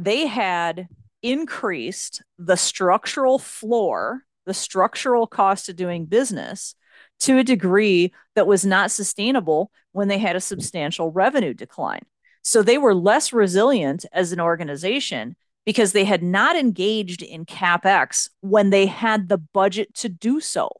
They 0.01 0.27
had 0.27 0.89
increased 1.23 2.25
the 2.39 2.57
structural 2.57 3.39
floor, 3.39 4.25
the 4.47 4.55
structural 4.55 5.29
cost 5.29 5.69
of 5.69 5.77
doing 5.77 6.07
business 6.07 6.75
to 7.21 7.39
a 7.39 7.45
degree 7.45 8.13
that 8.35 8.47
was 8.47 8.65
not 8.65 8.91
sustainable 8.91 9.71
when 9.93 10.09
they 10.09 10.19
had 10.19 10.37
a 10.37 10.41
substantial 10.41 11.11
revenue 11.11 11.55
decline. 11.55 12.03
So 12.43 12.63
they 12.63 12.79
were 12.79 12.95
less 12.95 13.33
resilient 13.33 14.05
as 14.13 14.33
an 14.33 14.41
organization 14.41 15.37
because 15.65 15.93
they 15.93 16.05
had 16.05 16.23
not 16.23 16.57
engaged 16.57 17.23
in 17.23 17.47
capex 17.47 18.29
when 18.41 18.71
they 18.71 18.87
had 18.87 19.29
the 19.29 19.39
budget 19.39 19.95
to 19.95 20.09
do 20.09 20.41
so. 20.41 20.71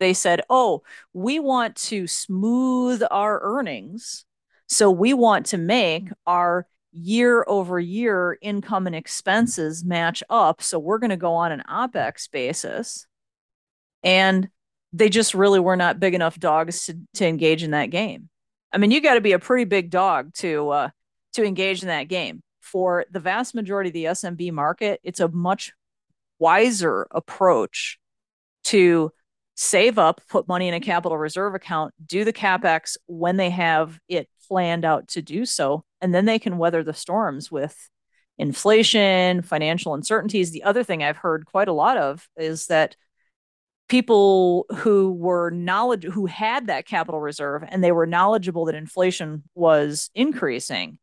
They 0.00 0.14
said, 0.14 0.42
"Oh, 0.50 0.82
we 1.12 1.38
want 1.38 1.76
to 1.76 2.06
smooth 2.06 3.02
our 3.10 3.40
earnings, 3.42 4.24
so 4.66 4.90
we 4.90 5.14
want 5.14 5.46
to 5.46 5.58
make 5.58 6.08
our 6.26 6.66
year 6.96 7.44
over 7.46 7.78
year 7.78 8.38
income 8.40 8.86
and 8.86 8.96
expenses 8.96 9.84
match 9.84 10.22
up. 10.30 10.62
So 10.62 10.78
we're 10.78 10.98
going 10.98 11.10
to 11.10 11.16
go 11.16 11.34
on 11.34 11.52
an 11.52 11.62
OPEX 11.68 12.30
basis. 12.30 13.06
And 14.02 14.48
they 14.96 15.08
just 15.08 15.34
really 15.34 15.60
were 15.60 15.76
not 15.76 16.00
big 16.00 16.14
enough 16.14 16.38
dogs 16.38 16.86
to, 16.86 16.96
to 17.14 17.26
engage 17.26 17.62
in 17.62 17.72
that 17.72 17.90
game. 17.90 18.28
I 18.72 18.78
mean, 18.78 18.90
you 18.90 19.00
got 19.00 19.14
to 19.14 19.20
be 19.20 19.32
a 19.32 19.38
pretty 19.38 19.64
big 19.64 19.90
dog 19.90 20.32
to 20.34 20.70
uh, 20.70 20.88
to 21.34 21.44
engage 21.44 21.82
in 21.82 21.88
that 21.88 22.04
game. 22.04 22.42
For 22.60 23.04
the 23.10 23.20
vast 23.20 23.54
majority 23.54 23.90
of 23.90 23.94
the 23.94 24.04
SMB 24.04 24.52
market, 24.52 25.00
it's 25.04 25.20
a 25.20 25.28
much 25.28 25.72
wiser 26.38 27.06
approach 27.10 27.98
to 28.64 29.12
save 29.54 29.98
up, 29.98 30.20
put 30.28 30.48
money 30.48 30.68
in 30.68 30.74
a 30.74 30.80
capital 30.80 31.16
reserve 31.16 31.54
account, 31.54 31.94
do 32.04 32.24
the 32.24 32.32
capex 32.32 32.96
when 33.06 33.36
they 33.36 33.50
have 33.50 33.98
it 34.08 34.28
planned 34.48 34.84
out 34.84 35.08
to 35.08 35.22
do 35.22 35.46
so, 35.46 35.84
and 36.00 36.14
then 36.14 36.24
they 36.24 36.38
can 36.38 36.58
weather 36.58 36.82
the 36.82 36.92
storms 36.92 37.50
with 37.50 37.88
inflation, 38.36 39.42
financial 39.42 39.94
uncertainties. 39.94 40.50
The 40.50 40.64
other 40.64 40.82
thing 40.82 41.02
I've 41.02 41.16
heard 41.16 41.46
quite 41.46 41.68
a 41.68 41.72
lot 41.72 41.96
of 41.96 42.28
is 42.36 42.66
that 42.66 42.96
people 43.88 44.66
who 44.76 45.12
were 45.12 45.50
knowledge 45.50 46.04
who 46.04 46.26
had 46.26 46.66
that 46.66 46.86
capital 46.86 47.20
reserve 47.20 47.62
and 47.68 47.82
they 47.84 47.92
were 47.92 48.06
knowledgeable 48.06 48.64
that 48.64 48.74
inflation 48.74 49.44
was 49.54 50.10
increasing 50.14 50.98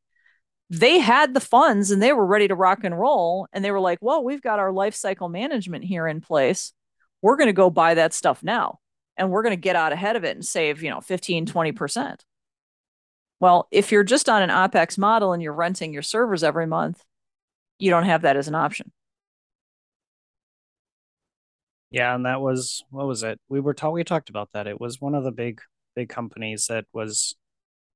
they 0.69 0.97
had 0.97 1.33
the 1.33 1.39
funds 1.39 1.91
and 1.91 2.01
they 2.01 2.13
were 2.13 2.25
ready 2.25 2.47
to 2.47 2.55
rock 2.55 2.83
and 2.83 2.97
roll 2.97 3.47
and 3.53 3.63
they 3.63 3.71
were 3.71 3.79
like 3.79 3.99
well 4.01 4.23
we've 4.23 4.41
got 4.41 4.59
our 4.59 4.71
life 4.71 4.95
cycle 4.95 5.29
management 5.29 5.83
here 5.83 6.07
in 6.07 6.21
place. 6.21 6.73
We're 7.21 7.37
going 7.37 7.47
to 7.47 7.53
go 7.53 7.69
buy 7.69 7.93
that 7.93 8.13
stuff 8.13 8.43
now 8.43 8.79
and 9.15 9.29
we're 9.29 9.43
going 9.43 9.55
to 9.55 9.61
get 9.61 9.75
out 9.75 9.93
ahead 9.93 10.15
of 10.15 10.23
it 10.23 10.35
and 10.35 10.45
save 10.45 10.81
you 10.81 10.89
know 10.89 11.01
15 11.01 11.45
20% 11.45 12.19
well 13.39 13.67
if 13.71 13.91
you're 13.91 14.03
just 14.03 14.29
on 14.29 14.41
an 14.41 14.49
opex 14.49 14.97
model 14.97 15.33
and 15.33 15.43
you're 15.43 15.53
renting 15.53 15.93
your 15.93 16.01
servers 16.01 16.43
every 16.43 16.67
month 16.67 17.03
you 17.79 17.89
don't 17.89 18.05
have 18.05 18.23
that 18.23 18.37
as 18.37 18.47
an 18.47 18.55
option 18.55 18.91
yeah, 21.93 22.15
and 22.15 22.25
that 22.25 22.41
was 22.41 22.83
what 22.89 23.05
was 23.05 23.21
it? 23.21 23.39
We 23.49 23.59
were 23.59 23.75
taught 23.75 23.93
we 23.93 24.03
talked 24.03 24.29
about 24.31 24.49
that. 24.53 24.65
It 24.67 24.81
was 24.81 24.99
one 24.99 25.13
of 25.13 25.23
the 25.23 25.31
big 25.31 25.61
big 25.95 26.09
companies 26.09 26.65
that 26.67 26.85
was 26.91 27.35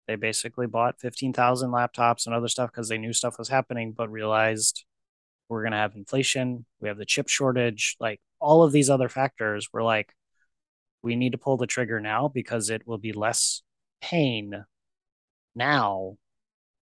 they 0.08 0.16
basically 0.16 0.68
bought 0.68 1.02
15,000 1.02 1.72
laptops 1.72 2.28
and 2.28 2.36
other 2.36 2.48
stuff 2.48 2.72
because 2.72 2.90
they 2.90 3.00
knew 3.00 3.12
stuff 3.12 3.40
was 3.40 3.50
happening 3.50 3.92
but 3.92 4.10
realized 4.12 4.86
we're 5.50 5.64
going 5.64 5.72
to 5.72 5.78
have 5.78 5.96
inflation, 5.96 6.66
we 6.80 6.90
have 6.90 6.98
the 6.98 7.06
chip 7.06 7.28
shortage, 7.28 7.98
like 8.00 8.22
all 8.40 8.64
of 8.64 8.72
these 8.72 8.90
other 8.90 9.10
factors 9.10 9.70
were 9.74 9.84
like 9.84 10.14
we 11.02 11.16
need 11.16 11.32
to 11.32 11.38
pull 11.40 11.58
the 11.58 11.68
trigger 11.68 12.00
now 12.00 12.28
because 12.28 12.70
it 12.70 12.86
will 12.88 13.00
be 13.00 13.14
less 13.14 13.64
pain 14.02 14.64
now 15.56 16.18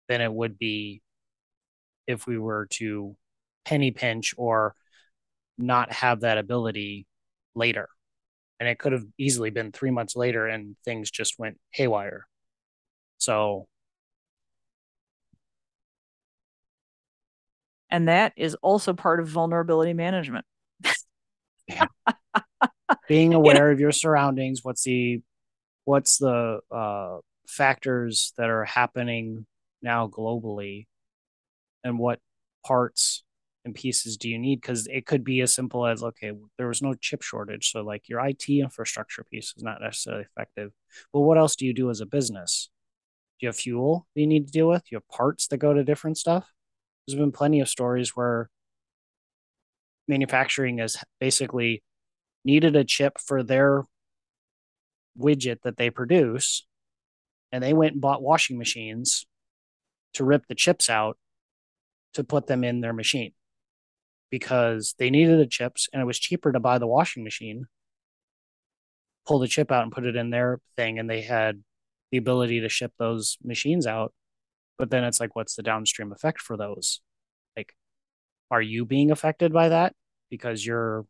than 0.08 0.20
it 0.20 0.32
would 0.32 0.58
be 0.58 1.02
if 2.08 2.26
we 2.26 2.36
were 2.38 2.66
to 2.70 3.16
penny 3.64 3.92
pinch 3.92 4.34
or 4.36 4.74
not 5.58 5.92
have 5.92 6.20
that 6.20 6.38
ability 6.38 7.06
later. 7.54 7.88
And 8.58 8.68
it 8.68 8.78
could 8.78 8.92
have 8.92 9.04
easily 9.18 9.50
been 9.50 9.72
three 9.72 9.90
months 9.90 10.16
later 10.16 10.46
and 10.46 10.76
things 10.84 11.10
just 11.10 11.38
went 11.38 11.58
haywire. 11.70 12.26
So. 13.18 13.68
And 17.90 18.08
that 18.08 18.32
is 18.36 18.54
also 18.56 18.94
part 18.94 19.20
of 19.20 19.28
vulnerability 19.28 19.92
management. 19.92 20.44
yeah. 21.68 21.86
Being 23.08 23.34
aware 23.34 23.70
of 23.70 23.78
your 23.78 23.92
surroundings, 23.92 24.60
what's 24.62 24.82
the 24.84 25.22
what's 25.84 26.18
the 26.18 26.60
uh, 26.70 27.18
factors 27.46 28.32
that 28.36 28.50
are 28.50 28.64
happening 28.64 29.46
now 29.82 30.08
globally 30.08 30.86
and 31.84 31.98
what 31.98 32.18
parts 32.64 33.22
and 33.66 33.74
pieces 33.74 34.16
do 34.16 34.30
you 34.30 34.38
need? 34.38 34.62
Because 34.62 34.86
it 34.86 35.04
could 35.04 35.24
be 35.24 35.42
as 35.42 35.52
simple 35.52 35.86
as 35.86 36.02
okay, 36.02 36.32
there 36.56 36.68
was 36.68 36.80
no 36.80 36.94
chip 36.94 37.20
shortage, 37.20 37.72
so 37.72 37.82
like 37.82 38.08
your 38.08 38.24
IT 38.24 38.48
infrastructure 38.48 39.24
piece 39.24 39.52
is 39.56 39.62
not 39.62 39.82
necessarily 39.82 40.24
effective. 40.24 40.72
But 41.12 41.20
what 41.20 41.36
else 41.36 41.56
do 41.56 41.66
you 41.66 41.74
do 41.74 41.90
as 41.90 42.00
a 42.00 42.06
business? 42.06 42.70
Do 43.38 43.44
you 43.44 43.48
have 43.48 43.56
fuel 43.56 44.06
that 44.14 44.20
you 44.20 44.26
need 44.26 44.46
to 44.46 44.52
deal 44.52 44.68
with? 44.68 44.84
Do 44.84 44.88
you 44.92 44.96
have 44.96 45.08
parts 45.08 45.48
that 45.48 45.58
go 45.58 45.74
to 45.74 45.84
different 45.84 46.16
stuff? 46.16 46.46
There's 47.06 47.18
been 47.18 47.32
plenty 47.32 47.60
of 47.60 47.68
stories 47.68 48.16
where 48.16 48.48
manufacturing 50.08 50.78
has 50.78 50.96
basically 51.20 51.82
needed 52.44 52.76
a 52.76 52.84
chip 52.84 53.18
for 53.18 53.42
their 53.42 53.82
widget 55.18 55.62
that 55.62 55.76
they 55.76 55.90
produce 55.90 56.66
and 57.50 57.62
they 57.62 57.72
went 57.72 57.92
and 57.92 58.00
bought 58.00 58.22
washing 58.22 58.58
machines 58.58 59.26
to 60.14 60.24
rip 60.24 60.46
the 60.46 60.54
chips 60.54 60.88
out 60.88 61.18
to 62.14 62.22
put 62.22 62.46
them 62.46 62.62
in 62.62 62.80
their 62.80 62.92
machine 62.92 63.32
because 64.30 64.94
they 64.98 65.10
needed 65.10 65.38
the 65.38 65.46
chips 65.46 65.88
and 65.92 66.02
it 66.02 66.06
was 66.06 66.18
cheaper 66.18 66.52
to 66.52 66.60
buy 66.60 66.78
the 66.78 66.86
washing 66.86 67.24
machine. 67.24 67.66
Pull 69.26 69.38
the 69.38 69.48
chip 69.48 69.72
out 69.72 69.82
and 69.82 69.92
put 69.92 70.06
it 70.06 70.16
in 70.16 70.30
their 70.30 70.60
thing 70.76 70.98
and 70.98 71.08
they 71.08 71.22
had 71.22 71.62
the 72.10 72.18
ability 72.18 72.60
to 72.60 72.68
ship 72.68 72.92
those 72.98 73.38
machines 73.42 73.86
out. 73.86 74.12
But 74.78 74.90
then 74.90 75.04
it's 75.04 75.20
like 75.20 75.34
what's 75.34 75.56
the 75.56 75.62
downstream 75.62 76.12
effect 76.12 76.40
for 76.40 76.56
those? 76.56 77.00
Like 77.56 77.74
are 78.50 78.62
you 78.62 78.84
being 78.84 79.10
affected 79.10 79.52
by 79.52 79.70
that? 79.70 79.94
Because 80.30 80.64
you're 80.64 81.06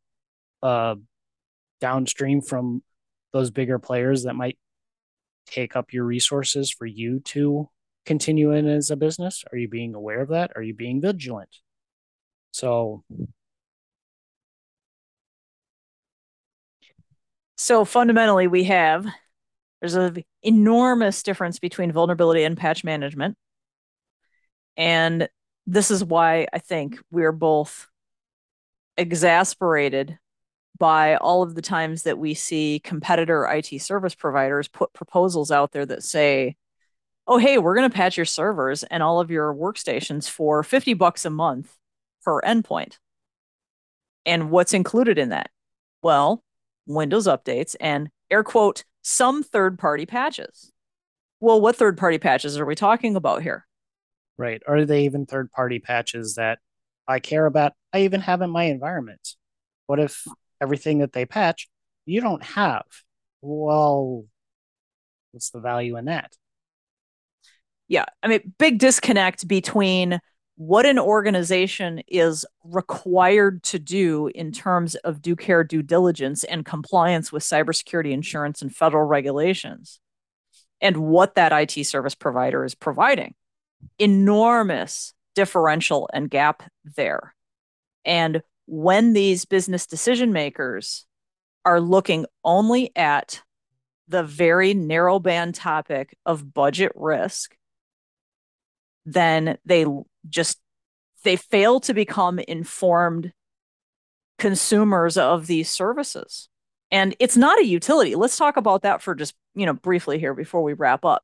uh 0.62 0.96
downstream 1.80 2.40
from 2.40 2.82
those 3.32 3.50
bigger 3.50 3.78
players 3.78 4.24
that 4.24 4.34
might 4.34 4.58
take 5.46 5.76
up 5.76 5.92
your 5.92 6.04
resources 6.04 6.70
for 6.70 6.86
you 6.86 7.20
to 7.20 7.68
continue 8.06 8.52
in 8.52 8.66
as 8.66 8.90
a 8.90 8.96
business? 8.96 9.44
Are 9.52 9.58
you 9.58 9.68
being 9.68 9.94
aware 9.94 10.20
of 10.20 10.30
that? 10.30 10.52
Are 10.56 10.62
you 10.62 10.74
being 10.74 11.00
vigilant 11.00 11.50
so 12.56 13.04
so 17.56 17.84
fundamentally 17.84 18.46
we 18.46 18.64
have 18.64 19.06
there's 19.80 19.94
an 19.94 20.24
enormous 20.42 21.22
difference 21.22 21.58
between 21.58 21.92
vulnerability 21.92 22.44
and 22.44 22.56
patch 22.56 22.82
management. 22.82 23.36
And 24.76 25.28
this 25.66 25.90
is 25.90 26.02
why 26.02 26.46
I 26.52 26.58
think 26.58 26.98
we're 27.10 27.32
both 27.32 27.88
exasperated 28.96 30.18
by 30.78 31.16
all 31.16 31.42
of 31.42 31.54
the 31.54 31.62
times 31.62 32.02
that 32.02 32.18
we 32.18 32.34
see 32.34 32.80
competitor 32.82 33.46
IT 33.46 33.80
service 33.80 34.14
providers 34.14 34.68
put 34.68 34.92
proposals 34.92 35.50
out 35.50 35.72
there 35.72 35.86
that 35.86 36.02
say, 36.02 36.56
oh, 37.26 37.38
hey, 37.38 37.58
we're 37.58 37.74
going 37.74 37.88
to 37.88 37.94
patch 37.94 38.16
your 38.16 38.26
servers 38.26 38.82
and 38.82 39.02
all 39.02 39.20
of 39.20 39.30
your 39.30 39.54
workstations 39.54 40.28
for 40.28 40.62
50 40.62 40.94
bucks 40.94 41.24
a 41.24 41.30
month 41.30 41.74
per 42.26 42.42
endpoint. 42.42 42.98
And 44.26 44.50
what's 44.50 44.74
included 44.74 45.16
in 45.16 45.28
that? 45.30 45.50
Well, 46.02 46.42
Windows 46.86 47.26
updates 47.26 47.76
and 47.80 48.10
air 48.30 48.42
quote, 48.42 48.84
some 49.02 49.44
third 49.44 49.78
party 49.78 50.04
patches. 50.04 50.72
Well, 51.38 51.60
what 51.60 51.76
third 51.76 51.96
party 51.96 52.18
patches 52.18 52.58
are 52.58 52.66
we 52.66 52.74
talking 52.74 53.14
about 53.14 53.42
here? 53.42 53.66
Right. 54.36 54.60
Are 54.66 54.84
they 54.84 55.04
even 55.04 55.24
third 55.24 55.50
party 55.52 55.78
patches 55.78 56.34
that 56.34 56.58
I 57.06 57.20
care 57.20 57.46
about? 57.46 57.72
I 57.92 58.02
even 58.02 58.20
have 58.20 58.42
in 58.42 58.50
my 58.50 58.64
environment. 58.64 59.36
What 59.86 60.00
if 60.00 60.24
everything 60.60 60.98
that 60.98 61.12
they 61.12 61.24
patch 61.24 61.68
you 62.04 62.20
don't 62.20 62.42
have? 62.42 62.84
Well, 63.40 64.24
what's 65.30 65.50
the 65.50 65.60
value 65.60 65.96
in 65.96 66.06
that? 66.06 66.32
Yeah. 67.86 68.06
I 68.22 68.28
mean, 68.28 68.54
big 68.58 68.78
disconnect 68.78 69.46
between 69.46 70.18
what 70.56 70.86
an 70.86 70.98
organization 70.98 72.02
is 72.08 72.46
required 72.64 73.62
to 73.62 73.78
do 73.78 74.28
in 74.34 74.52
terms 74.52 74.94
of 74.96 75.20
due 75.20 75.36
care 75.36 75.62
due 75.62 75.82
diligence 75.82 76.44
and 76.44 76.64
compliance 76.64 77.30
with 77.30 77.42
cybersecurity 77.42 78.10
insurance 78.10 78.62
and 78.62 78.74
federal 78.74 79.04
regulations 79.04 80.00
and 80.80 80.96
what 80.96 81.34
that 81.34 81.52
IT 81.52 81.84
service 81.84 82.14
provider 82.14 82.64
is 82.64 82.74
providing 82.74 83.34
enormous 83.98 85.12
differential 85.34 86.08
and 86.12 86.30
gap 86.30 86.62
there. 86.96 87.34
And 88.04 88.42
when 88.66 89.12
these 89.12 89.44
business 89.44 89.86
decision 89.86 90.32
makers 90.32 91.04
are 91.64 91.80
looking 91.80 92.26
only 92.44 92.92
at 92.96 93.42
the 94.08 94.22
very 94.22 94.72
narrow 94.72 95.18
band 95.18 95.54
topic 95.54 96.16
of 96.24 96.54
budget 96.54 96.92
risk, 96.94 97.56
then 99.04 99.58
they 99.64 99.84
just 100.28 100.58
they 101.24 101.36
fail 101.36 101.80
to 101.80 101.94
become 101.94 102.38
informed 102.38 103.32
consumers 104.38 105.16
of 105.16 105.46
these 105.46 105.68
services. 105.68 106.48
And 106.90 107.16
it's 107.18 107.36
not 107.36 107.58
a 107.58 107.66
utility. 107.66 108.14
Let's 108.14 108.36
talk 108.36 108.56
about 108.56 108.82
that 108.82 109.02
for 109.02 109.14
just, 109.14 109.34
you 109.54 109.66
know, 109.66 109.72
briefly 109.72 110.18
here 110.18 110.34
before 110.34 110.62
we 110.62 110.72
wrap 110.72 111.04
up. 111.04 111.22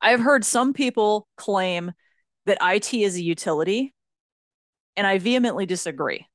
I've 0.00 0.20
heard 0.20 0.44
some 0.44 0.72
people 0.72 1.26
claim 1.36 1.92
that 2.44 2.58
IT 2.60 2.92
is 2.92 3.16
a 3.16 3.22
utility, 3.22 3.94
and 4.96 5.06
I 5.06 5.18
vehemently 5.18 5.64
disagree. 5.64 6.26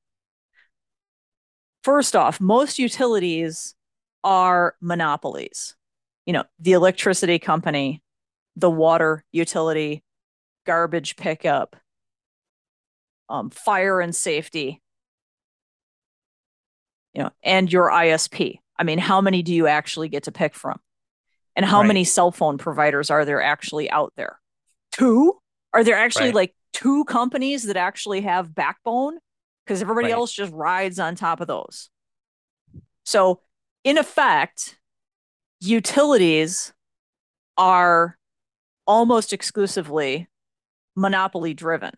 First 1.84 2.16
off, 2.16 2.40
most 2.40 2.80
utilities 2.80 3.76
are 4.24 4.76
monopolies. 4.82 5.76
You 6.26 6.34
know, 6.34 6.44
the 6.60 6.74
electricity 6.74 7.40
company, 7.40 8.02
the 8.56 8.70
water 8.70 9.24
utility, 9.32 10.04
garbage 10.68 11.16
pickup, 11.16 11.76
um, 13.30 13.50
fire 13.50 14.00
and 14.00 14.16
safety, 14.16 14.82
you 17.14 17.24
know, 17.24 17.32
and 17.42 17.74
your 17.74 17.90
ISP. 17.90 18.60
I 18.78 18.84
mean, 18.84 19.00
how 19.00 19.22
many 19.22 19.42
do 19.42 19.54
you 19.54 19.66
actually 19.66 20.10
get 20.10 20.24
to 20.24 20.32
pick 20.32 20.54
from? 20.54 20.80
And 21.56 21.66
how 21.66 21.80
right. 21.80 21.88
many 21.88 22.04
cell 22.04 22.32
phone 22.32 22.60
providers 22.60 23.10
are 23.10 23.26
there 23.26 23.42
actually 23.42 23.90
out 23.90 24.14
there? 24.16 24.40
Two? 24.92 25.40
Are 25.74 25.84
there 25.84 25.96
actually 25.96 26.26
right. 26.26 26.36
like 26.36 26.56
two 26.74 27.04
companies 27.06 27.64
that 27.64 27.78
actually 27.78 28.22
have 28.22 28.54
backbone? 28.54 29.18
Because 29.66 29.82
everybody 29.82 30.08
right. 30.10 30.14
else 30.14 30.32
just 30.32 30.54
rides 30.54 31.00
on 31.00 31.16
top 31.16 31.42
of 31.42 31.48
those. 31.48 31.90
So, 33.06 33.42
in 33.84 33.98
effect, 33.98 34.78
utilities 35.60 36.74
are 37.58 38.18
almost 38.86 39.34
exclusively 39.34 40.28
monopoly 40.98 41.54
driven 41.54 41.92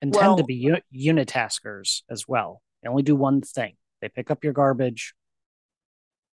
and 0.00 0.14
well, 0.14 0.36
tend 0.36 0.38
to 0.38 0.44
be 0.44 0.72
unitaskers 0.94 2.02
as 2.08 2.26
well. 2.26 2.62
They 2.82 2.88
only 2.88 3.02
do 3.02 3.16
one 3.16 3.40
thing. 3.40 3.74
They 4.00 4.08
pick 4.08 4.30
up 4.30 4.44
your 4.44 4.52
garbage, 4.52 5.12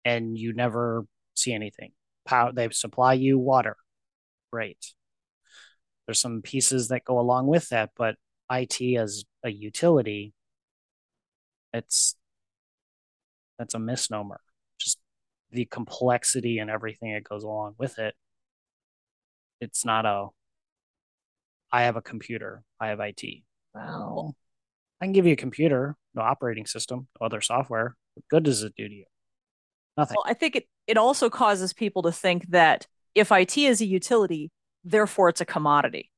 and 0.03 0.37
you 0.37 0.53
never 0.53 1.05
see 1.33 1.53
anything. 1.53 1.93
Power, 2.25 2.51
they 2.51 2.69
supply 2.71 3.13
you 3.13 3.39
water. 3.39 3.77
Great. 4.51 4.93
There's 6.05 6.19
some 6.19 6.41
pieces 6.41 6.89
that 6.89 7.05
go 7.05 7.19
along 7.19 7.47
with 7.47 7.69
that, 7.69 7.91
but 7.95 8.15
IT 8.51 8.81
as 8.97 9.23
a 9.43 9.49
utility, 9.49 10.33
it's 11.73 12.15
that's 13.57 13.73
a 13.73 13.79
misnomer. 13.79 14.41
Just 14.77 14.99
the 15.51 15.63
complexity 15.65 16.59
and 16.59 16.69
everything 16.69 17.13
that 17.13 17.23
goes 17.23 17.43
along 17.43 17.75
with 17.77 17.97
it. 17.99 18.15
It's 19.61 19.85
not 19.85 20.05
a 20.05 20.27
I 21.71 21.83
have 21.83 21.95
a 21.95 22.01
computer, 22.01 22.63
I 22.79 22.89
have 22.89 22.99
IT. 22.99 23.23
Well, 23.73 24.35
I 25.01 25.05
can 25.05 25.11
give 25.11 25.25
you 25.25 25.33
a 25.33 25.37
computer, 25.37 25.95
no 26.13 26.21
operating 26.21 26.67
system, 26.67 27.07
no 27.19 27.25
other 27.25 27.41
software. 27.41 27.95
What 28.13 28.27
good 28.29 28.43
does 28.43 28.61
it 28.61 28.73
do 28.77 28.87
to 28.87 28.93
you? 28.93 29.05
Nothing. 29.97 30.15
Well, 30.15 30.31
I 30.31 30.35
think 30.35 30.55
it, 30.55 30.67
it 30.85 30.97
also 30.97 31.31
causes 31.31 31.73
people 31.73 32.03
to 32.03 32.11
think 32.11 32.47
that 32.49 32.85
if 33.15 33.31
IT 33.31 33.57
is 33.57 33.81
a 33.81 33.85
utility, 33.85 34.51
therefore 34.83 35.29
it's 35.29 35.41
a 35.41 35.45
commodity. 35.45 36.11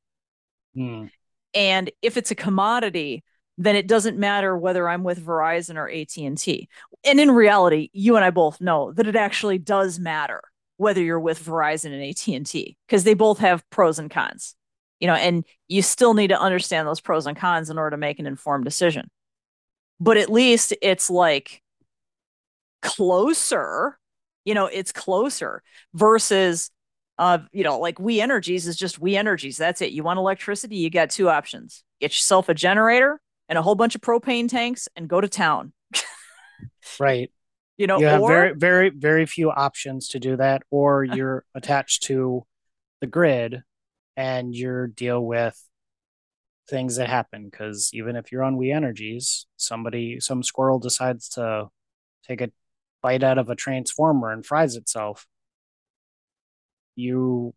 Hmm. 0.76 1.06
And 1.54 1.90
if 2.02 2.18
it's 2.18 2.32
a 2.32 2.36
commodity, 2.36 3.24
then 3.58 3.78
it 3.78 3.88
doesn't 3.88 4.18
matter 4.18 4.58
whether 4.58 4.90
I'm 4.90 5.04
with 5.04 5.26
Verizon 5.26 5.78
or 5.78 5.90
AT&T. 5.90 6.68
And 7.06 7.20
in 7.20 7.32
reality, 7.32 7.90
you 7.94 8.18
and 8.18 8.26
I 8.26 8.30
both 8.30 8.60
know 8.60 8.92
that 8.94 9.08
it 9.08 9.16
actually 9.16 9.58
does 9.58 10.00
matter 10.00 10.42
whether 10.78 11.02
you're 11.02 11.20
with 11.20 11.44
Verizon 11.44 11.94
and 11.94 12.04
AT&T 12.04 12.78
because 12.88 13.04
they 13.04 13.14
both 13.14 13.40
have 13.40 13.68
pros 13.70 14.00
and 14.00 14.12
cons. 14.12 14.56
You 15.00 15.08
know, 15.08 15.16
and 15.16 15.46
you 15.68 15.82
still 15.82 16.14
need 16.14 16.30
to 16.30 16.40
understand 16.40 16.88
those 16.88 17.02
pros 17.02 17.28
and 17.28 17.38
cons 17.38 17.70
in 17.70 17.78
order 17.78 17.92
to 17.92 17.98
make 18.00 18.20
an 18.20 18.26
informed 18.26 18.64
decision. 18.64 19.10
But 20.00 20.18
at 20.18 20.30
least 20.30 20.74
it's 20.82 21.10
like 21.10 21.62
closer 22.86 23.98
you 24.46 24.54
know 24.54 24.68
it's 24.68 24.92
closer 24.92 25.64
versus 25.96 26.70
uh 27.18 27.40
you 27.52 27.64
know 27.64 27.80
like 27.80 28.00
We 28.00 28.22
Energies 28.22 28.68
is 28.68 28.78
just 28.78 29.00
We 29.00 29.18
Energies 29.18 29.58
that's 29.58 29.82
it 29.82 29.92
you 29.92 30.04
want 30.04 30.20
electricity 30.20 30.78
you 30.78 30.92
got 30.92 31.10
two 31.10 31.28
options 31.28 31.84
get 32.00 32.12
yourself 32.12 32.48
a 32.48 32.54
generator 32.54 33.20
and 33.50 33.58
a 33.58 33.64
whole 33.64 33.74
bunch 33.74 33.96
of 33.96 34.02
propane 34.02 34.48
tanks 34.48 34.88
and 34.96 35.10
go 35.10 35.20
to 35.20 35.28
town 35.28 35.74
right 37.00 37.32
you 37.78 37.88
know 37.88 38.00
you 38.00 38.06
have 38.06 38.22
or, 38.22 38.30
very 38.30 38.54
very 38.56 38.90
very 38.90 39.26
few 39.26 39.52
options 39.52 40.08
to 40.10 40.20
do 40.20 40.36
that 40.38 40.64
or 40.72 41.04
you're 41.04 41.44
attached 41.56 42.04
to 42.04 42.46
the 43.02 43.08
grid 43.08 43.62
and 44.16 44.56
you're 44.56 44.88
deal 44.88 45.24
with 45.24 45.62
things 46.70 46.96
that 46.96 47.08
happen 47.08 47.48
because 47.50 47.90
even 47.94 48.16
if 48.16 48.32
you're 48.32 48.44
on 48.44 48.58
We 48.58 48.72
Energies 48.72 49.46
somebody 49.58 50.20
some 50.20 50.42
squirrel 50.42 50.80
decides 50.80 51.30
to 51.30 51.68
take 52.28 52.42
a 52.42 52.50
bite 53.06 53.22
out 53.22 53.38
of 53.38 53.50
a 53.50 53.56
transformer 53.56 54.32
and 54.32 54.44
fries 54.44 54.76
itself, 54.76 55.28
you 56.96 57.54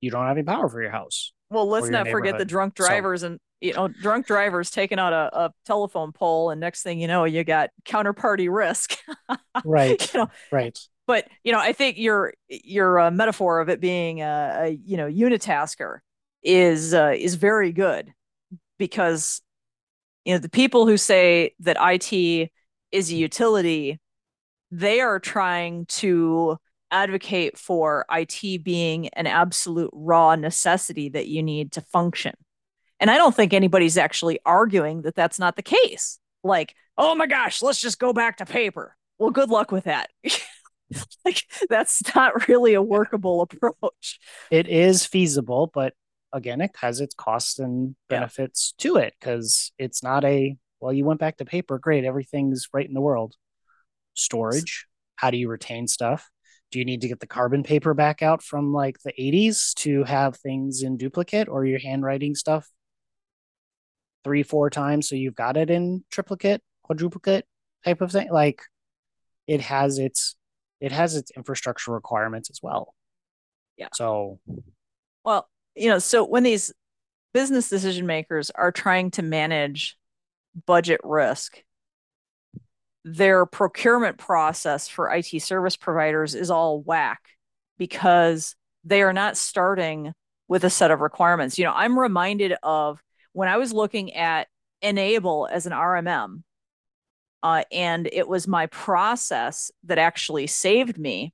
you 0.00 0.12
don't 0.12 0.24
have 0.24 0.36
any 0.36 0.44
power 0.44 0.68
for 0.68 0.80
your 0.80 0.92
house. 0.92 1.32
Well, 1.50 1.66
let's 1.66 1.88
not 1.88 2.06
forget 2.08 2.38
the 2.38 2.44
drunk 2.44 2.74
drivers 2.74 3.22
so, 3.22 3.26
and 3.26 3.40
you 3.60 3.72
know 3.72 3.88
drunk 3.88 4.26
drivers 4.26 4.70
taking 4.70 4.98
out 4.98 5.12
a, 5.12 5.38
a, 5.38 5.52
telephone 5.66 6.12
pole, 6.12 6.50
and 6.50 6.60
next 6.60 6.82
thing 6.82 7.00
you 7.00 7.08
know, 7.08 7.24
you 7.24 7.44
got 7.44 7.70
counterparty 7.84 8.52
risk. 8.52 8.96
right. 9.64 10.14
You 10.14 10.20
know, 10.20 10.30
right. 10.52 10.78
but 11.06 11.26
you 11.44 11.52
know, 11.52 11.58
I 11.58 11.72
think 11.72 11.98
your 11.98 12.34
your 12.48 13.00
uh, 13.00 13.10
metaphor 13.10 13.60
of 13.60 13.68
it 13.68 13.80
being 13.80 14.22
a, 14.22 14.58
a 14.60 14.78
you 14.84 14.96
know 14.96 15.08
unitasker 15.08 15.98
is 16.42 16.94
uh, 16.94 17.14
is 17.16 17.34
very 17.34 17.72
good 17.72 18.12
because 18.78 19.40
you 20.24 20.34
know 20.34 20.38
the 20.38 20.48
people 20.48 20.86
who 20.86 20.96
say 20.96 21.54
that 21.60 21.76
IT 21.80 22.50
is 22.92 23.10
a 23.10 23.14
utility, 23.14 23.98
they 24.70 25.00
are 25.00 25.18
trying 25.18 25.86
to 25.86 26.56
advocate 26.90 27.58
for 27.58 28.06
IT 28.10 28.64
being 28.64 29.08
an 29.08 29.26
absolute 29.26 29.90
raw 29.92 30.34
necessity 30.36 31.08
that 31.10 31.26
you 31.26 31.42
need 31.42 31.72
to 31.72 31.80
function. 31.80 32.34
And 33.00 33.10
I 33.10 33.16
don't 33.16 33.34
think 33.34 33.52
anybody's 33.52 33.96
actually 33.96 34.40
arguing 34.44 35.02
that 35.02 35.14
that's 35.14 35.38
not 35.38 35.56
the 35.56 35.62
case. 35.62 36.18
Like, 36.42 36.74
oh 36.96 37.14
my 37.14 37.26
gosh, 37.26 37.62
let's 37.62 37.80
just 37.80 37.98
go 37.98 38.12
back 38.12 38.38
to 38.38 38.46
paper. 38.46 38.96
Well, 39.18 39.30
good 39.30 39.50
luck 39.50 39.72
with 39.72 39.84
that. 39.84 40.10
like, 41.24 41.42
that's 41.68 42.02
not 42.14 42.48
really 42.48 42.74
a 42.74 42.82
workable 42.82 43.42
approach. 43.42 44.18
It 44.50 44.68
is 44.68 45.06
feasible, 45.06 45.70
but 45.72 45.94
again, 46.32 46.60
it 46.60 46.72
has 46.80 47.00
its 47.00 47.14
costs 47.14 47.58
and 47.58 47.94
benefits 48.08 48.74
yeah. 48.78 48.82
to 48.82 48.96
it 48.96 49.14
because 49.18 49.72
it's 49.78 50.02
not 50.02 50.24
a, 50.24 50.56
well, 50.80 50.92
you 50.92 51.04
went 51.04 51.20
back 51.20 51.36
to 51.38 51.44
paper, 51.44 51.78
great, 51.78 52.04
everything's 52.04 52.68
right 52.72 52.86
in 52.86 52.94
the 52.94 53.00
world. 53.00 53.34
Storage, 54.14 54.86
how 55.16 55.30
do 55.30 55.36
you 55.36 55.48
retain 55.48 55.86
stuff? 55.86 56.28
do 56.70 56.78
you 56.78 56.84
need 56.84 57.00
to 57.00 57.08
get 57.08 57.20
the 57.20 57.26
carbon 57.26 57.62
paper 57.62 57.94
back 57.94 58.22
out 58.22 58.42
from 58.42 58.72
like 58.72 58.98
the 59.04 59.12
80s 59.18 59.74
to 59.74 60.04
have 60.04 60.36
things 60.36 60.82
in 60.82 60.96
duplicate 60.96 61.48
or 61.48 61.64
you're 61.64 61.78
handwriting 61.78 62.34
stuff 62.34 62.68
three 64.24 64.42
four 64.42 64.70
times 64.70 65.08
so 65.08 65.14
you've 65.14 65.34
got 65.34 65.56
it 65.56 65.70
in 65.70 66.04
triplicate 66.10 66.62
quadruplicate 66.82 67.44
type 67.84 68.00
of 68.00 68.12
thing 68.12 68.28
like 68.30 68.62
it 69.46 69.60
has 69.60 69.98
its 69.98 70.36
it 70.80 70.92
has 70.92 71.16
its 71.16 71.30
infrastructure 71.36 71.92
requirements 71.92 72.50
as 72.50 72.60
well 72.62 72.94
yeah 73.76 73.88
so 73.94 74.38
well 75.24 75.48
you 75.74 75.88
know 75.88 75.98
so 75.98 76.24
when 76.24 76.42
these 76.42 76.72
business 77.32 77.68
decision 77.68 78.06
makers 78.06 78.50
are 78.50 78.72
trying 78.72 79.10
to 79.10 79.22
manage 79.22 79.96
budget 80.66 81.00
risk 81.04 81.62
their 83.04 83.46
procurement 83.46 84.18
process 84.18 84.88
for 84.88 85.10
IT 85.10 85.40
service 85.40 85.76
providers 85.76 86.34
is 86.34 86.50
all 86.50 86.80
whack 86.80 87.20
because 87.78 88.54
they 88.84 89.02
are 89.02 89.12
not 89.12 89.36
starting 89.36 90.12
with 90.48 90.64
a 90.64 90.70
set 90.70 90.90
of 90.90 91.00
requirements. 91.00 91.58
You 91.58 91.64
know, 91.66 91.72
I'm 91.74 91.98
reminded 91.98 92.54
of 92.62 93.00
when 93.38 93.46
I 93.46 93.56
was 93.56 93.72
looking 93.72 94.14
at 94.14 94.48
N-able 94.82 95.48
as 95.48 95.64
an 95.66 95.72
RMM, 95.72 96.42
uh, 97.44 97.62
and 97.70 98.08
it 98.12 98.26
was 98.26 98.48
my 98.48 98.66
process 98.66 99.70
that 99.84 99.96
actually 99.96 100.48
saved 100.48 100.98
me. 100.98 101.32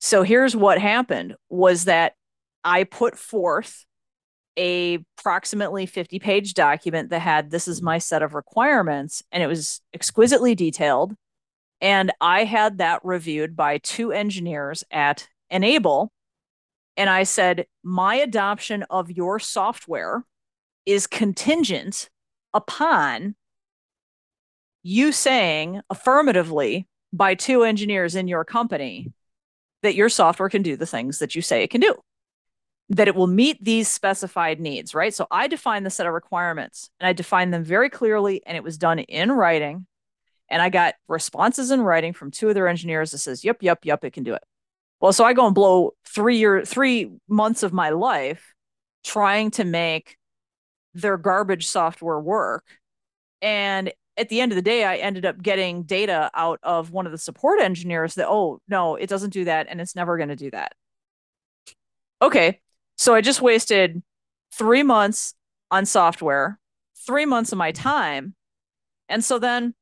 So 0.00 0.24
here's 0.24 0.56
what 0.56 0.80
happened 0.80 1.36
was 1.48 1.84
that 1.84 2.14
I 2.64 2.82
put 2.82 3.16
forth 3.16 3.84
a 4.56 4.98
approximately 5.16 5.86
50 5.86 6.18
page 6.18 6.54
document 6.54 7.10
that 7.10 7.20
had 7.20 7.52
this 7.52 7.68
is 7.68 7.80
my 7.80 7.98
set 7.98 8.20
of 8.20 8.34
requirements 8.34 9.22
and 9.30 9.44
it 9.44 9.46
was 9.46 9.80
exquisitely 9.94 10.56
detailed 10.56 11.14
and 11.80 12.10
i 12.20 12.42
had 12.42 12.78
that 12.78 13.00
reviewed 13.04 13.54
by 13.54 13.78
two 13.78 14.10
engineers 14.10 14.82
at 14.90 15.28
N-able 15.50 16.10
and 16.96 17.08
i 17.08 17.22
said 17.22 17.66
my 17.84 18.16
adoption 18.16 18.82
of 18.90 19.08
your 19.08 19.38
software 19.38 20.24
is 20.92 21.06
contingent 21.06 22.08
upon 22.54 23.34
you 24.82 25.12
saying 25.12 25.80
affirmatively 25.90 26.86
by 27.12 27.34
two 27.34 27.64
engineers 27.64 28.14
in 28.14 28.28
your 28.28 28.44
company 28.44 29.12
that 29.82 29.94
your 29.94 30.08
software 30.08 30.48
can 30.48 30.62
do 30.62 30.76
the 30.76 30.86
things 30.86 31.18
that 31.18 31.34
you 31.34 31.42
say 31.42 31.62
it 31.62 31.70
can 31.70 31.80
do 31.80 31.94
that 32.90 33.06
it 33.06 33.14
will 33.14 33.28
meet 33.28 33.62
these 33.62 33.88
specified 33.88 34.60
needs, 34.60 34.94
right? 34.94 35.14
So 35.14 35.26
I 35.30 35.46
define 35.46 35.84
the 35.84 35.90
set 35.90 36.06
of 36.06 36.12
requirements 36.12 36.90
and 36.98 37.06
I 37.06 37.12
define 37.12 37.50
them 37.50 37.62
very 37.62 37.88
clearly, 37.88 38.42
and 38.44 38.56
it 38.56 38.64
was 38.64 38.78
done 38.78 38.98
in 38.98 39.30
writing. 39.30 39.86
And 40.48 40.60
I 40.60 40.70
got 40.70 40.96
responses 41.06 41.70
in 41.70 41.80
writing 41.80 42.12
from 42.12 42.32
two 42.32 42.48
of 42.48 42.54
their 42.54 42.66
engineers 42.66 43.12
that 43.12 43.18
says, 43.18 43.44
yep, 43.44 43.58
yep, 43.60 43.84
yep, 43.84 44.04
it 44.04 44.12
can 44.12 44.24
do 44.24 44.34
it. 44.34 44.42
Well, 45.00 45.12
so 45.12 45.24
I 45.24 45.32
go 45.32 45.46
and 45.46 45.54
blow 45.54 45.92
three 46.04 46.38
year, 46.38 46.64
three 46.64 47.12
months 47.28 47.62
of 47.62 47.72
my 47.72 47.90
life 47.90 48.54
trying 49.04 49.52
to 49.52 49.64
make 49.64 50.16
their 50.94 51.16
garbage 51.16 51.66
software 51.66 52.20
work. 52.20 52.64
And 53.42 53.92
at 54.16 54.28
the 54.28 54.40
end 54.40 54.52
of 54.52 54.56
the 54.56 54.62
day, 54.62 54.84
I 54.84 54.96
ended 54.96 55.24
up 55.24 55.40
getting 55.40 55.84
data 55.84 56.30
out 56.34 56.60
of 56.62 56.90
one 56.90 57.06
of 57.06 57.12
the 57.12 57.18
support 57.18 57.60
engineers 57.60 58.16
that, 58.16 58.28
oh, 58.28 58.60
no, 58.68 58.96
it 58.96 59.08
doesn't 59.08 59.32
do 59.32 59.44
that. 59.44 59.66
And 59.70 59.80
it's 59.80 59.96
never 59.96 60.16
going 60.16 60.28
to 60.28 60.36
do 60.36 60.50
that. 60.50 60.72
Okay. 62.20 62.60
So 62.98 63.14
I 63.14 63.22
just 63.22 63.40
wasted 63.40 64.02
three 64.52 64.82
months 64.82 65.34
on 65.70 65.86
software, 65.86 66.58
three 67.06 67.24
months 67.24 67.52
of 67.52 67.58
my 67.58 67.72
time. 67.72 68.34
And 69.08 69.24
so 69.24 69.38
then 69.38 69.74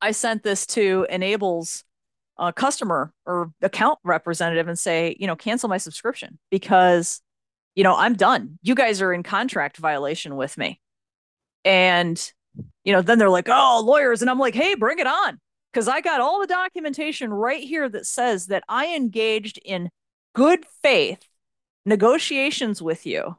I 0.00 0.10
sent 0.10 0.42
this 0.42 0.66
to 0.68 1.06
N-able's 1.08 1.84
uh, 2.38 2.50
customer 2.52 3.12
or 3.26 3.52
account 3.62 3.98
representative 4.02 4.66
and 4.66 4.78
say, 4.78 5.14
you 5.20 5.26
know, 5.26 5.36
cancel 5.36 5.68
my 5.68 5.78
subscription 5.78 6.38
because, 6.50 7.20
you 7.74 7.84
know, 7.84 7.96
I'm 7.96 8.14
done. 8.14 8.58
You 8.62 8.74
guys 8.74 9.00
are 9.00 9.12
in 9.12 9.22
contract 9.22 9.76
violation 9.76 10.36
with 10.36 10.58
me. 10.58 10.80
And, 11.64 12.32
you 12.84 12.92
know, 12.92 13.02
then 13.02 13.18
they're 13.18 13.30
like, 13.30 13.48
oh, 13.48 13.82
lawyers. 13.84 14.22
And 14.22 14.30
I'm 14.30 14.38
like, 14.38 14.54
hey, 14.54 14.74
bring 14.74 14.98
it 14.98 15.06
on. 15.06 15.38
Because 15.72 15.86
I 15.86 16.00
got 16.00 16.20
all 16.20 16.40
the 16.40 16.48
documentation 16.48 17.32
right 17.32 17.62
here 17.62 17.88
that 17.88 18.06
says 18.06 18.46
that 18.46 18.64
I 18.68 18.96
engaged 18.96 19.60
in 19.64 19.90
good 20.34 20.64
faith 20.82 21.22
negotiations 21.86 22.82
with 22.82 23.06
you 23.06 23.36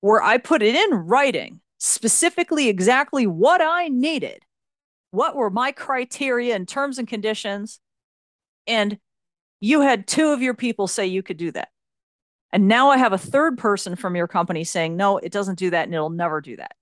where 0.00 0.22
I 0.22 0.38
put 0.38 0.62
it 0.62 0.74
in 0.74 0.94
writing 0.94 1.60
specifically 1.78 2.68
exactly 2.68 3.26
what 3.26 3.60
I 3.62 3.88
needed, 3.88 4.42
what 5.12 5.36
were 5.36 5.50
my 5.50 5.72
criteria 5.72 6.54
and 6.56 6.66
terms 6.66 6.98
and 6.98 7.06
conditions. 7.06 7.80
And 8.66 8.98
you 9.60 9.80
had 9.80 10.06
two 10.06 10.32
of 10.32 10.42
your 10.42 10.54
people 10.54 10.88
say 10.88 11.06
you 11.06 11.22
could 11.22 11.36
do 11.36 11.52
that. 11.52 11.68
And 12.54 12.68
now 12.68 12.90
I 12.90 12.98
have 12.98 13.12
a 13.12 13.18
third 13.18 13.58
person 13.58 13.96
from 13.96 14.14
your 14.14 14.28
company 14.28 14.62
saying, 14.62 14.96
no, 14.96 15.18
it 15.18 15.32
doesn't 15.32 15.58
do 15.58 15.70
that 15.70 15.86
and 15.86 15.94
it'll 15.94 16.08
never 16.08 16.40
do 16.40 16.54
that. 16.56 16.76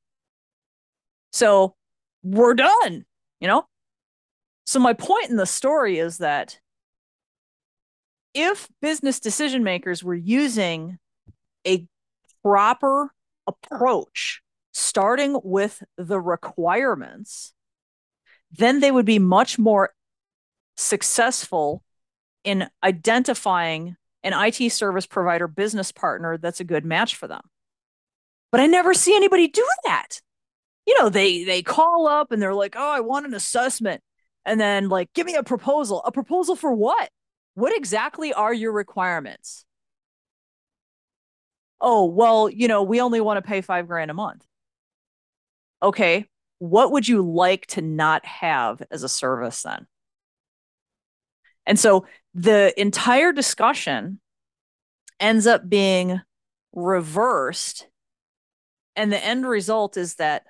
So 1.32 1.74
we're 2.22 2.52
done, 2.52 3.06
you 3.40 3.48
know? 3.48 3.64
So 4.66 4.78
my 4.78 4.92
point 4.92 5.30
in 5.30 5.36
the 5.36 5.46
story 5.46 5.98
is 5.98 6.18
that 6.18 6.60
if 8.34 8.68
business 8.82 9.18
decision 9.18 9.64
makers 9.64 10.04
were 10.04 10.14
using 10.14 10.98
a 11.66 11.86
proper 12.42 13.10
approach, 13.46 14.42
starting 14.72 15.40
with 15.42 15.82
the 15.96 16.20
requirements, 16.20 17.54
then 18.50 18.80
they 18.80 18.90
would 18.90 19.06
be 19.06 19.18
much 19.18 19.58
more 19.58 19.94
successful 20.76 21.82
in 22.44 22.68
identifying 22.84 23.96
an 24.24 24.32
IT 24.34 24.70
service 24.70 25.06
provider 25.06 25.48
business 25.48 25.92
partner 25.92 26.38
that's 26.38 26.60
a 26.60 26.64
good 26.64 26.84
match 26.84 27.16
for 27.16 27.26
them. 27.26 27.42
But 28.50 28.60
I 28.60 28.66
never 28.66 28.94
see 28.94 29.16
anybody 29.16 29.48
do 29.48 29.66
that. 29.84 30.20
You 30.86 30.98
know, 30.98 31.08
they 31.08 31.44
they 31.44 31.62
call 31.62 32.06
up 32.06 32.32
and 32.32 32.42
they're 32.42 32.54
like, 32.54 32.74
"Oh, 32.76 32.90
I 32.90 33.00
want 33.00 33.26
an 33.26 33.34
assessment." 33.34 34.02
And 34.44 34.60
then 34.60 34.88
like, 34.88 35.12
"Give 35.14 35.26
me 35.26 35.34
a 35.34 35.42
proposal." 35.42 36.02
A 36.04 36.12
proposal 36.12 36.56
for 36.56 36.72
what? 36.72 37.10
what 37.54 37.76
exactly 37.76 38.32
are 38.32 38.52
your 38.52 38.72
requirements? 38.72 39.64
Oh, 41.80 42.06
well, 42.06 42.48
you 42.48 42.68
know, 42.68 42.82
we 42.82 43.00
only 43.00 43.20
want 43.20 43.38
to 43.38 43.48
pay 43.48 43.60
five 43.60 43.88
grand 43.88 44.10
a 44.10 44.14
month. 44.14 44.46
Okay. 45.82 46.26
What 46.58 46.92
would 46.92 47.08
you 47.08 47.22
like 47.22 47.66
to 47.68 47.82
not 47.82 48.24
have 48.24 48.82
as 48.90 49.02
a 49.02 49.08
service 49.08 49.62
then? 49.62 49.86
And 51.66 51.78
so 51.78 52.06
the 52.34 52.78
entire 52.80 53.32
discussion 53.32 54.20
ends 55.20 55.46
up 55.46 55.68
being 55.68 56.20
reversed. 56.72 57.86
And 58.96 59.12
the 59.12 59.24
end 59.24 59.46
result 59.46 59.96
is 59.96 60.16
that 60.16 60.44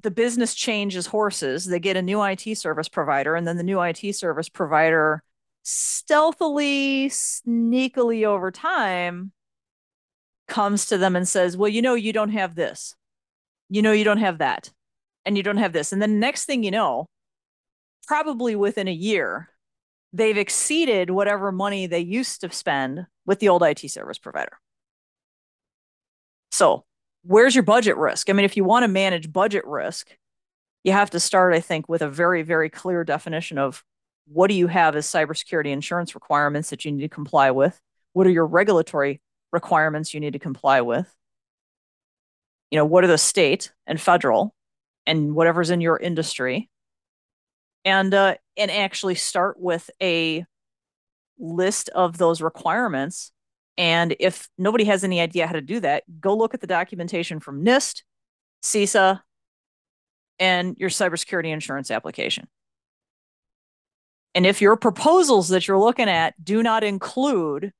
the 0.00 0.10
business 0.10 0.54
changes 0.54 1.06
horses. 1.06 1.66
They 1.66 1.80
get 1.80 1.96
a 1.96 2.02
new 2.02 2.22
IT 2.22 2.56
service 2.56 2.88
provider, 2.88 3.34
and 3.34 3.46
then 3.46 3.56
the 3.56 3.62
new 3.62 3.80
IT 3.80 4.14
service 4.14 4.48
provider 4.48 5.22
stealthily, 5.62 7.08
sneakily 7.10 8.24
over 8.24 8.50
time 8.50 9.32
comes 10.48 10.86
to 10.86 10.98
them 10.98 11.16
and 11.16 11.28
says, 11.28 11.56
Well, 11.56 11.68
you 11.68 11.82
know, 11.82 11.94
you 11.94 12.12
don't 12.12 12.30
have 12.30 12.54
this. 12.54 12.94
You 13.68 13.82
know, 13.82 13.92
you 13.92 14.04
don't 14.04 14.18
have 14.18 14.38
that. 14.38 14.70
And 15.24 15.36
you 15.36 15.42
don't 15.42 15.58
have 15.58 15.72
this. 15.72 15.92
And 15.92 16.00
then 16.00 16.18
next 16.18 16.46
thing 16.46 16.62
you 16.62 16.70
know, 16.70 17.06
probably 18.10 18.56
within 18.56 18.88
a 18.88 18.92
year, 18.92 19.48
they've 20.12 20.36
exceeded 20.36 21.10
whatever 21.10 21.52
money 21.52 21.86
they 21.86 22.00
used 22.00 22.40
to 22.40 22.50
spend 22.50 23.06
with 23.24 23.38
the 23.38 23.48
old 23.48 23.62
IT 23.62 23.88
service 23.88 24.18
provider. 24.18 24.58
So, 26.50 26.84
where's 27.22 27.54
your 27.54 27.62
budget 27.62 27.96
risk? 27.96 28.28
I 28.28 28.32
mean, 28.32 28.44
if 28.44 28.56
you 28.56 28.64
want 28.64 28.82
to 28.82 28.88
manage 28.88 29.32
budget 29.32 29.64
risk, 29.64 30.08
you 30.82 30.90
have 30.90 31.10
to 31.10 31.20
start, 31.20 31.54
I 31.54 31.60
think, 31.60 31.88
with 31.88 32.02
a 32.02 32.08
very, 32.08 32.42
very 32.42 32.68
clear 32.68 33.04
definition 33.04 33.58
of 33.58 33.84
what 34.26 34.48
do 34.48 34.54
you 34.54 34.66
have 34.66 34.96
as 34.96 35.06
cybersecurity 35.06 35.70
insurance 35.70 36.16
requirements 36.16 36.70
that 36.70 36.84
you 36.84 36.90
need 36.90 37.02
to 37.02 37.08
comply 37.08 37.52
with? 37.52 37.80
What 38.12 38.26
are 38.26 38.30
your 38.30 38.46
regulatory 38.46 39.20
requirements 39.52 40.12
you 40.12 40.18
need 40.18 40.32
to 40.32 40.40
comply 40.40 40.80
with? 40.80 41.06
You 42.72 42.78
know, 42.78 42.86
what 42.86 43.04
are 43.04 43.06
the 43.06 43.18
state 43.18 43.70
and 43.86 44.00
federal 44.00 44.52
and 45.06 45.36
whatever's 45.36 45.70
in 45.70 45.80
your 45.80 45.96
industry? 45.96 46.68
And 47.84 48.12
uh, 48.12 48.34
and 48.56 48.70
actually 48.70 49.14
start 49.14 49.58
with 49.58 49.90
a 50.02 50.44
list 51.38 51.88
of 51.90 52.18
those 52.18 52.42
requirements. 52.42 53.32
And 53.78 54.14
if 54.20 54.48
nobody 54.58 54.84
has 54.84 55.02
any 55.02 55.20
idea 55.20 55.46
how 55.46 55.54
to 55.54 55.62
do 55.62 55.80
that, 55.80 56.04
go 56.20 56.36
look 56.36 56.52
at 56.52 56.60
the 56.60 56.66
documentation 56.66 57.40
from 57.40 57.64
NIST, 57.64 58.02
CISA, 58.62 59.20
and 60.38 60.76
your 60.78 60.90
cybersecurity 60.90 61.52
insurance 61.52 61.90
application. 61.90 62.48
And 64.34 64.46
if 64.46 64.60
your 64.60 64.76
proposals 64.76 65.48
that 65.48 65.66
you're 65.66 65.78
looking 65.78 66.08
at 66.08 66.34
do 66.42 66.62
not 66.62 66.84
include 66.84 67.72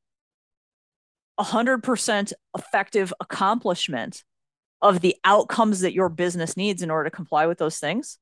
100% 1.39 2.33
effective 2.57 3.15
accomplishment 3.21 4.25
of 4.83 5.01
the 5.01 5.17
outcomes 5.25 5.81
that 5.81 5.93
your 5.93 6.09
business 6.09 6.57
needs 6.57 6.83
in 6.83 6.91
order 6.91 7.09
to 7.09 7.15
comply 7.15 7.47
with 7.47 7.59
those 7.59 7.79
things, 7.79 8.19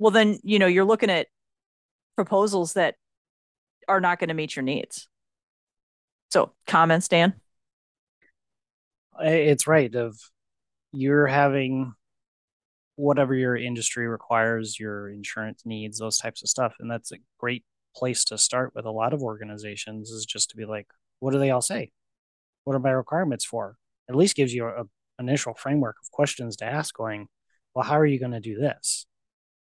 well, 0.00 0.10
then, 0.10 0.38
you 0.42 0.58
know, 0.58 0.66
you're 0.66 0.84
looking 0.84 1.10
at 1.10 1.28
proposals 2.16 2.72
that 2.72 2.96
are 3.86 4.00
not 4.00 4.18
going 4.18 4.28
to 4.28 4.34
meet 4.34 4.56
your 4.56 4.62
needs. 4.62 5.08
So, 6.30 6.52
comments, 6.66 7.06
Dan? 7.06 7.34
It's 9.20 9.66
right. 9.66 9.94
Of 9.94 10.18
you're 10.92 11.26
having 11.26 11.92
whatever 12.96 13.34
your 13.34 13.56
industry 13.56 14.08
requires, 14.08 14.80
your 14.80 15.10
insurance 15.10 15.62
needs, 15.66 15.98
those 15.98 16.16
types 16.16 16.42
of 16.42 16.48
stuff. 16.48 16.74
And 16.80 16.90
that's 16.90 17.12
a 17.12 17.18
great 17.38 17.64
place 17.94 18.24
to 18.24 18.38
start 18.38 18.72
with 18.74 18.86
a 18.86 18.90
lot 18.90 19.12
of 19.12 19.22
organizations 19.22 20.10
is 20.10 20.24
just 20.24 20.48
to 20.50 20.56
be 20.56 20.64
like, 20.64 20.86
what 21.18 21.32
do 21.32 21.38
they 21.38 21.50
all 21.50 21.60
say? 21.60 21.90
What 22.64 22.74
are 22.74 22.80
my 22.80 22.90
requirements 22.90 23.44
for? 23.44 23.76
At 24.08 24.16
least 24.16 24.34
gives 24.34 24.54
you 24.54 24.66
a, 24.66 24.84
initial 25.18 25.52
framework 25.52 25.96
of 26.02 26.10
questions 26.10 26.56
to 26.56 26.64
ask 26.64 26.94
going, 26.94 27.28
well, 27.74 27.84
how 27.84 27.98
are 27.98 28.06
you 28.06 28.18
going 28.18 28.32
to 28.32 28.40
do 28.40 28.58
this? 28.58 29.06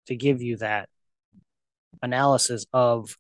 To 0.09 0.17
give 0.17 0.43
you 0.43 0.57
that 0.59 0.89
analysis 2.03 2.67
of 2.73 3.17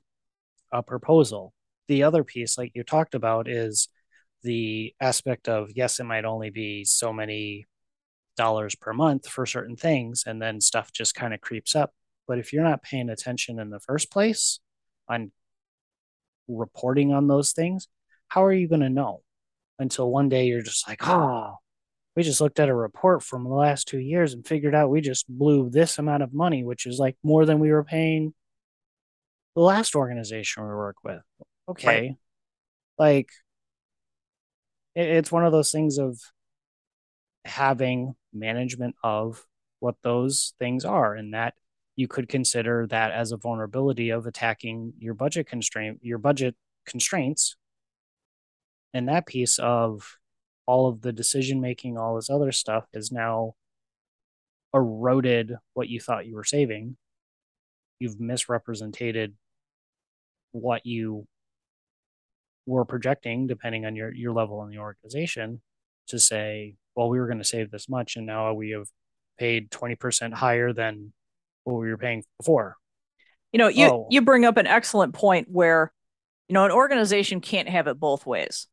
a 0.72 0.82
proposal. 0.82 1.52
The 1.86 2.02
other 2.02 2.24
piece, 2.24 2.58
like 2.58 2.72
you 2.74 2.82
talked 2.82 3.14
about, 3.14 3.48
is 3.48 3.88
the 4.42 4.94
aspect 5.00 5.48
of 5.48 5.70
yes, 5.74 6.00
it 6.00 6.04
might 6.04 6.24
only 6.24 6.50
be 6.50 6.84
so 6.84 7.12
many 7.12 7.66
dollars 8.38 8.74
per 8.76 8.92
month 8.92 9.28
for 9.28 9.44
certain 9.44 9.76
things 9.76 10.22
and 10.24 10.40
then 10.40 10.60
stuff 10.60 10.92
just 10.92 11.14
kind 11.14 11.34
of 11.34 11.40
creeps 11.40 11.74
up 11.74 11.92
but 12.28 12.38
if 12.38 12.52
you're 12.52 12.62
not 12.62 12.84
paying 12.84 13.10
attention 13.10 13.58
in 13.58 13.68
the 13.68 13.80
first 13.80 14.12
place 14.12 14.60
on 15.08 15.32
reporting 16.46 17.12
on 17.12 17.26
those 17.26 17.52
things 17.52 17.88
how 18.28 18.44
are 18.44 18.52
you 18.52 18.68
going 18.68 18.80
to 18.80 18.88
know 18.88 19.22
until 19.80 20.08
one 20.08 20.28
day 20.28 20.46
you're 20.46 20.62
just 20.62 20.86
like 20.88 21.00
oh 21.06 21.56
we 22.18 22.24
just 22.24 22.40
looked 22.40 22.58
at 22.58 22.68
a 22.68 22.74
report 22.74 23.22
from 23.22 23.44
the 23.44 23.50
last 23.54 23.86
two 23.86 24.00
years 24.00 24.34
and 24.34 24.44
figured 24.44 24.74
out 24.74 24.90
we 24.90 25.00
just 25.00 25.28
blew 25.28 25.70
this 25.70 26.00
amount 26.00 26.20
of 26.20 26.34
money 26.34 26.64
which 26.64 26.84
is 26.84 26.98
like 26.98 27.16
more 27.22 27.46
than 27.46 27.60
we 27.60 27.70
were 27.70 27.84
paying 27.84 28.34
the 29.54 29.60
last 29.62 29.94
organization 29.94 30.64
we 30.64 30.68
work 30.70 30.96
with. 31.04 31.22
Okay. 31.68 31.86
Right. 31.86 32.16
like 32.98 33.28
it, 34.96 35.08
it's 35.08 35.30
one 35.30 35.46
of 35.46 35.52
those 35.52 35.70
things 35.70 35.96
of 35.96 36.18
having 37.44 38.16
management 38.34 38.96
of 39.04 39.46
what 39.78 39.94
those 40.02 40.54
things 40.58 40.84
are 40.84 41.14
and 41.14 41.34
that 41.34 41.54
you 41.94 42.08
could 42.08 42.28
consider 42.28 42.88
that 42.88 43.12
as 43.12 43.30
a 43.30 43.36
vulnerability 43.36 44.10
of 44.10 44.26
attacking 44.26 44.92
your 44.98 45.14
budget 45.14 45.46
constraint 45.46 46.00
your 46.02 46.18
budget 46.18 46.56
constraints. 46.84 47.54
And 48.92 49.08
that 49.08 49.26
piece 49.26 49.60
of 49.60 50.18
all 50.68 50.88
of 50.88 51.00
the 51.00 51.12
decision 51.12 51.60
making 51.60 51.96
all 51.96 52.14
this 52.14 52.30
other 52.30 52.52
stuff 52.52 52.84
is 52.92 53.10
now 53.10 53.54
eroded 54.74 55.54
what 55.72 55.88
you 55.88 55.98
thought 55.98 56.26
you 56.26 56.34
were 56.34 56.44
saving 56.44 56.96
you've 57.98 58.20
misrepresented 58.20 59.34
what 60.52 60.84
you 60.84 61.26
were 62.66 62.84
projecting 62.84 63.46
depending 63.46 63.86
on 63.86 63.96
your 63.96 64.12
your 64.14 64.32
level 64.32 64.62
in 64.62 64.68
the 64.68 64.78
organization 64.78 65.60
to 66.06 66.18
say 66.18 66.74
well, 66.98 67.08
we 67.08 67.20
were 67.20 67.28
going 67.28 67.38
to 67.38 67.44
save 67.44 67.70
this 67.70 67.88
much, 67.88 68.16
and 68.16 68.26
now 68.26 68.52
we 68.54 68.70
have 68.70 68.88
paid 69.38 69.70
20% 69.70 70.32
higher 70.32 70.72
than 70.72 71.12
what 71.62 71.74
we 71.74 71.88
were 71.88 71.96
paying 71.96 72.24
before. 72.40 72.74
You 73.52 73.58
know, 73.58 73.68
you, 73.68 73.86
oh. 73.86 74.08
you 74.10 74.20
bring 74.20 74.44
up 74.44 74.56
an 74.56 74.66
excellent 74.66 75.14
point 75.14 75.46
where, 75.48 75.92
you 76.48 76.54
know, 76.54 76.64
an 76.64 76.72
organization 76.72 77.40
can't 77.40 77.68
have 77.68 77.86
it 77.86 78.00
both 78.00 78.26
ways. 78.26 78.66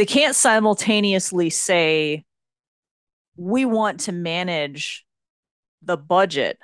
They 0.00 0.06
can't 0.06 0.34
simultaneously 0.34 1.50
say, 1.50 2.24
we 3.36 3.66
want 3.66 4.00
to 4.00 4.12
manage 4.12 5.04
the 5.82 5.98
budget 5.98 6.58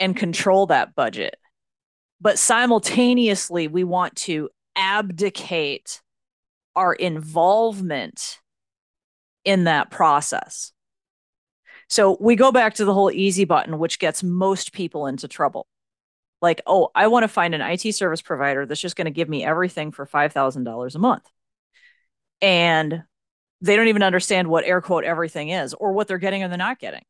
and 0.00 0.16
control 0.16 0.68
that 0.68 0.94
budget. 0.94 1.36
But 2.18 2.38
simultaneously, 2.38 3.68
we 3.68 3.84
want 3.84 4.16
to 4.16 4.48
abdicate 4.74 6.00
our 6.74 6.94
involvement 6.94 8.40
in 9.44 9.64
that 9.64 9.90
process. 9.90 10.72
So 11.90 12.16
we 12.18 12.36
go 12.36 12.52
back 12.52 12.72
to 12.76 12.86
the 12.86 12.94
whole 12.94 13.10
easy 13.10 13.44
button, 13.44 13.78
which 13.78 13.98
gets 13.98 14.22
most 14.22 14.72
people 14.72 15.08
into 15.08 15.28
trouble. 15.28 15.66
Like, 16.40 16.62
oh, 16.66 16.88
I 16.94 17.08
want 17.08 17.24
to 17.24 17.28
find 17.28 17.54
an 17.54 17.60
IT 17.60 17.94
service 17.94 18.22
provider 18.22 18.64
that's 18.64 18.80
just 18.80 18.96
going 18.96 19.04
to 19.04 19.10
give 19.10 19.28
me 19.28 19.44
everything 19.44 19.92
for 19.92 20.06
$5,000 20.06 20.94
a 20.94 20.98
month. 20.98 21.30
And 22.40 23.02
they 23.60 23.76
don't 23.76 23.88
even 23.88 24.02
understand 24.02 24.48
what 24.48 24.64
air 24.64 24.80
quote 24.80 25.04
everything 25.04 25.48
is 25.48 25.74
or 25.74 25.92
what 25.92 26.08
they're 26.08 26.18
getting 26.18 26.42
or 26.42 26.48
they're 26.48 26.58
not 26.58 26.78
getting 26.78 27.04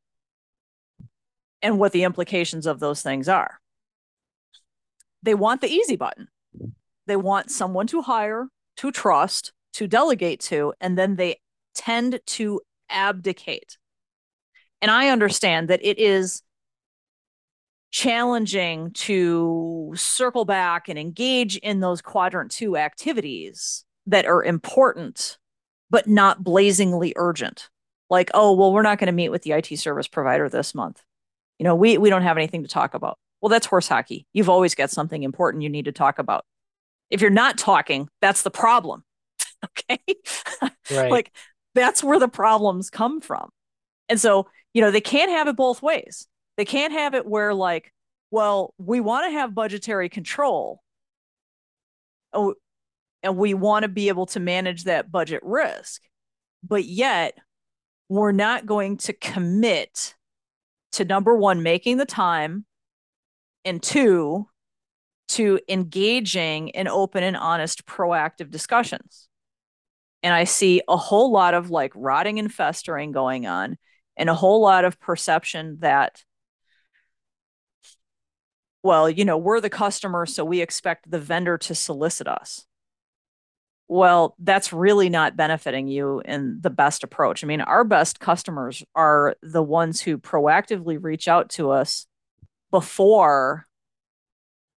and 1.63 1.79
what 1.79 1.93
the 1.93 2.05
implications 2.05 2.67
of 2.67 2.81
those 2.81 3.03
things 3.03 3.29
are. 3.29 3.59
They 5.23 5.35
want 5.35 5.61
the 5.61 5.69
easy 5.69 5.97
button. 5.97 6.29
They 7.07 7.17
want 7.17 7.51
someone 7.51 7.87
to 7.89 8.03
hire, 8.03 8.49
to 8.77 8.93
trust, 8.93 9.53
to 9.75 9.87
delegate 9.87 10.41
to, 10.41 10.75
and 10.81 10.97
then 10.97 11.17
they 11.17 11.41
tend 11.75 12.21
to 12.27 12.61
abdicate. 12.89 13.79
And 14.81 14.91
I 14.91 15.09
understand 15.09 15.69
that 15.69 15.81
it 15.83 15.99
is 15.99 16.43
challenging 17.91 18.93
to 18.93 19.93
circle 19.97 20.45
back 20.45 20.89
and 20.89 20.99
engage 20.99 21.57
in 21.57 21.81
those 21.81 22.03
quadrant 22.03 22.51
two 22.51 22.77
activities 22.77 23.86
that 24.07 24.27
are 24.27 24.43
important, 24.43 25.39
but 25.91 26.07
not 26.07 26.43
blazingly 26.43 27.13
urgent. 27.17 27.69
Like, 28.09 28.31
oh, 28.35 28.53
well, 28.53 28.73
we're 28.73 28.83
not 28.83 28.99
going 28.99 29.07
to 29.07 29.13
meet 29.13 29.31
with 29.31 29.43
the 29.43 29.53
IT 29.53 29.79
service 29.79 30.07
provider 30.09 30.49
this 30.49 30.75
month. 30.75 31.03
You 31.59 31.65
know, 31.65 31.75
we, 31.75 31.99
we 31.99 32.11
don't 32.11 32.23
have 32.23 32.37
anything 32.37 32.63
to 32.63 32.69
talk 32.69 32.95
about. 32.95 33.19
Well, 33.41 33.49
that's 33.49 33.67
horse 33.67 33.89
hockey. 33.89 34.27
You've 34.33 34.49
always 34.49 34.75
got 34.75 34.91
something 34.91 35.23
important 35.23 35.63
you 35.63 35.69
need 35.69 35.87
to 35.87 35.93
talk 35.93 36.19
about. 36.19 36.45
If 37.11 37.21
you're 37.21 37.31
not 37.31 37.59
talking, 37.59 38.09
that's 38.21 38.43
the 38.43 38.51
problem. 38.51 39.05
okay. 39.65 39.99
Right. 40.91 41.11
like 41.11 41.33
that's 41.75 42.03
where 42.03 42.19
the 42.19 42.29
problems 42.29 42.91
come 42.91 43.21
from. 43.21 43.51
And 44.09 44.21
so, 44.21 44.49
you 44.73 44.81
know, 44.81 44.91
they 44.91 45.01
can't 45.01 45.31
have 45.31 45.49
it 45.49 45.57
both 45.57 45.83
ways. 45.83 46.27
They 46.57 46.65
can't 46.65 46.93
have 46.93 47.15
it 47.15 47.27
where, 47.27 47.53
like, 47.53 47.93
well, 48.31 48.73
we 48.79 49.01
want 49.01 49.27
to 49.27 49.33
have 49.33 49.55
budgetary 49.55 50.09
control. 50.09 50.81
Oh, 52.33 52.55
and 53.27 53.37
we 53.37 53.53
want 53.55 53.83
to 53.83 53.89
be 53.89 54.09
able 54.09 54.27
to 54.27 54.41
manage 54.41 54.85
that 54.85 55.13
budget 55.13 55.41
risk. 55.43 56.03
But 56.63 56.85
yet, 56.85 57.37
we're 58.09 58.33
not 58.33 58.67
going 58.67 58.97
to 58.99 59.13
commit 59.13 60.15
to 60.93 61.05
number 61.05 61.37
one, 61.37 61.63
making 61.63 61.99
the 61.99 62.07
time, 62.07 62.65
and 63.65 63.83
two, 63.83 64.49
to 65.29 65.61
engaging 65.69 66.69
in 66.69 66.89
open 66.89 67.23
and 67.23 67.37
honest, 67.37 67.85
proactive 67.85 68.51
discussions 68.51 69.29
and 70.27 70.35
I 70.35 70.43
see 70.43 70.83
a 70.89 70.97
whole 70.97 71.31
lot 71.31 71.55
of 71.55 71.71
like 71.71 71.93
rotting 71.95 72.41
and 72.41 72.53
festering 72.53 73.13
going 73.13 73.47
on, 73.47 73.77
and 74.17 74.29
a 74.29 74.35
whole 74.35 74.61
lot 74.61 74.85
of 74.85 74.99
perception 74.99 75.79
that, 75.83 76.25
well, 78.83 79.09
you 79.09 79.25
know, 79.25 79.39
we're 79.39 79.61
the 79.61 79.71
customer, 79.71 80.27
so 80.27 80.45
we 80.45 80.61
expect 80.61 81.09
the 81.09 81.21
vendor 81.21 81.59
to 81.59 81.77
solicit 81.77 82.27
us. 82.27 82.67
Well, 83.89 84.35
that's 84.39 84.73
really 84.73 85.09
not 85.09 85.37
benefiting 85.37 85.87
you 85.87 86.21
in 86.25 86.59
the 86.61 86.71
best 86.71 87.05
approach. 87.05 87.45
I 87.45 87.47
mean, 87.47 87.61
our 87.61 87.85
best 87.85 88.19
customers 88.19 88.83
are 88.95 89.37
the 89.43 89.63
ones 89.63 90.01
who 90.01 90.19
proactively 90.19 90.99
reach 91.01 91.29
out 91.29 91.51
to 91.51 91.71
us 91.71 92.07
before 92.73 93.67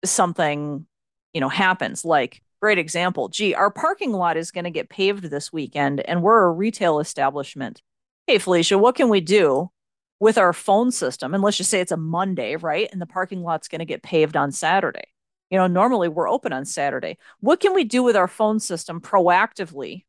something, 0.03 0.85
you 1.33 1.39
know, 1.39 1.49
happens. 1.49 2.03
Like, 2.03 2.41
great 2.61 2.77
example. 2.77 3.29
Gee, 3.29 3.53
our 3.53 3.71
parking 3.71 4.11
lot 4.11 4.35
is 4.35 4.51
going 4.51 4.65
to 4.65 4.71
get 4.71 4.89
paved 4.89 5.23
this 5.23 5.53
weekend 5.53 6.01
and 6.01 6.21
we're 6.21 6.43
a 6.43 6.51
retail 6.51 6.99
establishment. 6.99 7.81
Hey, 8.25 8.39
Felicia, 8.39 8.77
what 8.77 8.95
can 8.95 9.07
we 9.07 9.21
do 9.21 9.71
with 10.19 10.37
our 10.37 10.53
phone 10.53 10.91
system, 10.91 11.33
and 11.33 11.43
let's 11.43 11.57
just 11.57 11.69
say 11.69 11.79
it's 11.79 11.91
a 11.91 11.97
Monday, 11.97 12.55
right? 12.55 12.89
And 12.91 13.01
the 13.01 13.05
parking 13.05 13.43
lot's 13.43 13.67
going 13.67 13.79
to 13.79 13.85
get 13.85 14.01
paved 14.01 14.35
on 14.35 14.51
Saturday. 14.51 15.03
You 15.49 15.57
know, 15.57 15.67
normally 15.67 16.09
we're 16.09 16.29
open 16.29 16.51
on 16.53 16.65
Saturday. 16.65 17.17
What 17.39 17.59
can 17.59 17.73
we 17.73 17.83
do 17.83 18.03
with 18.03 18.15
our 18.15 18.27
phone 18.27 18.59
system 18.59 18.99
proactively 18.99 20.03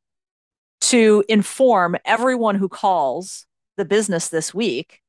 to 0.83 1.25
inform 1.29 1.97
everyone 2.05 2.57
who 2.57 2.69
calls 2.69 3.47
the 3.77 3.85
business 3.85 4.29
this 4.29 4.53
week 4.53 5.01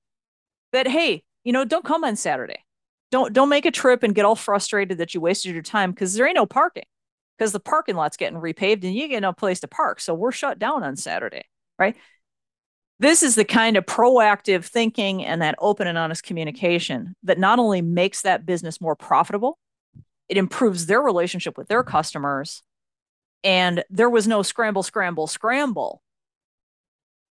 that, 0.72 0.88
hey, 0.88 1.24
you 1.44 1.52
know, 1.52 1.66
don't 1.66 1.86
come 1.86 2.04
on 2.04 2.16
Saturday. 2.16 2.64
Don't 3.12 3.34
don't 3.34 3.50
make 3.50 3.66
a 3.66 3.72
trip 3.72 4.04
and 4.04 4.14
get 4.14 4.26
all 4.26 4.36
frustrated 4.36 5.00
that 5.00 5.14
you 5.14 5.22
wasted 5.22 5.54
your 5.54 5.64
time 5.64 5.92
because 5.92 6.14
there 6.14 6.28
ain't 6.28 6.36
no 6.36 6.46
parking 6.46 6.84
because 7.38 7.52
the 7.52 7.60
parking 7.60 7.96
lot's 7.96 8.18
getting 8.18 8.40
repaved 8.40 8.84
and 8.84 8.94
you 8.94 9.08
get 9.08 9.22
no 9.22 9.34
place 9.34 9.62
to 9.62 9.68
park. 9.68 10.00
So 10.00 10.14
we're 10.14 10.32
shut 10.32 10.60
down 10.60 10.84
on 10.84 10.96
Saturday, 10.96 11.46
right? 11.80 11.96
This 13.00 13.24
is 13.24 13.36
the 13.36 13.46
kind 13.46 13.78
of 13.78 13.86
proactive 13.86 14.66
thinking 14.66 15.26
and 15.26 15.42
that 15.42 15.56
open 15.58 15.88
and 15.88 15.98
honest 15.98 16.22
communication 16.22 17.16
that 17.24 17.40
not 17.40 17.58
only 17.58 17.82
makes 17.82 18.24
that 18.24 18.46
business 18.46 18.82
more 18.82 18.96
profitable, 18.96 19.58
it 20.30 20.38
improves 20.38 20.86
their 20.86 21.02
relationship 21.02 21.58
with 21.58 21.68
their 21.68 21.84
customers. 21.84 22.64
And 23.44 23.84
there 23.90 24.10
was 24.10 24.28
no 24.28 24.44
scramble, 24.44 24.84
scramble, 24.84 25.28
scramble. 25.28 26.02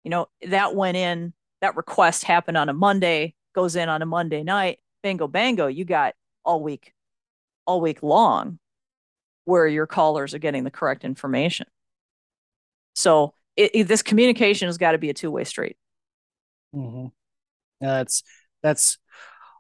You 0.04 0.12
know, 0.12 0.28
that 0.48 0.76
went 0.76 0.98
in, 0.98 1.34
that 1.62 1.76
request 1.76 2.24
happened 2.24 2.58
on 2.58 2.70
a 2.70 2.74
Monday, 2.74 3.36
goes 3.54 3.76
in 3.76 3.90
on 3.90 4.02
a 4.02 4.06
Monday 4.06 4.44
night, 4.44 4.80
bingo, 5.04 5.28
bango, 5.28 5.68
you 5.68 5.84
got 5.84 6.14
all 6.44 6.62
week, 6.62 6.94
all 7.66 7.82
week 7.82 8.02
long 8.02 8.60
where 9.46 9.68
your 9.68 9.88
callers 9.88 10.34
are 10.34 10.40
getting 10.40 10.64
the 10.64 10.72
correct 10.72 11.04
information. 11.04 11.68
So 12.94 13.34
it, 13.56 13.72
it, 13.74 13.84
this 13.88 14.02
communication 14.02 14.68
has 14.68 14.78
got 14.78 14.94
to 14.94 14.98
be 14.98 15.10
a 15.10 15.14
two 15.14 15.32
way 15.32 15.44
street. 15.44 15.78
Mm-hmm. 16.76 17.08
That's 17.80 18.24
that's 18.64 18.98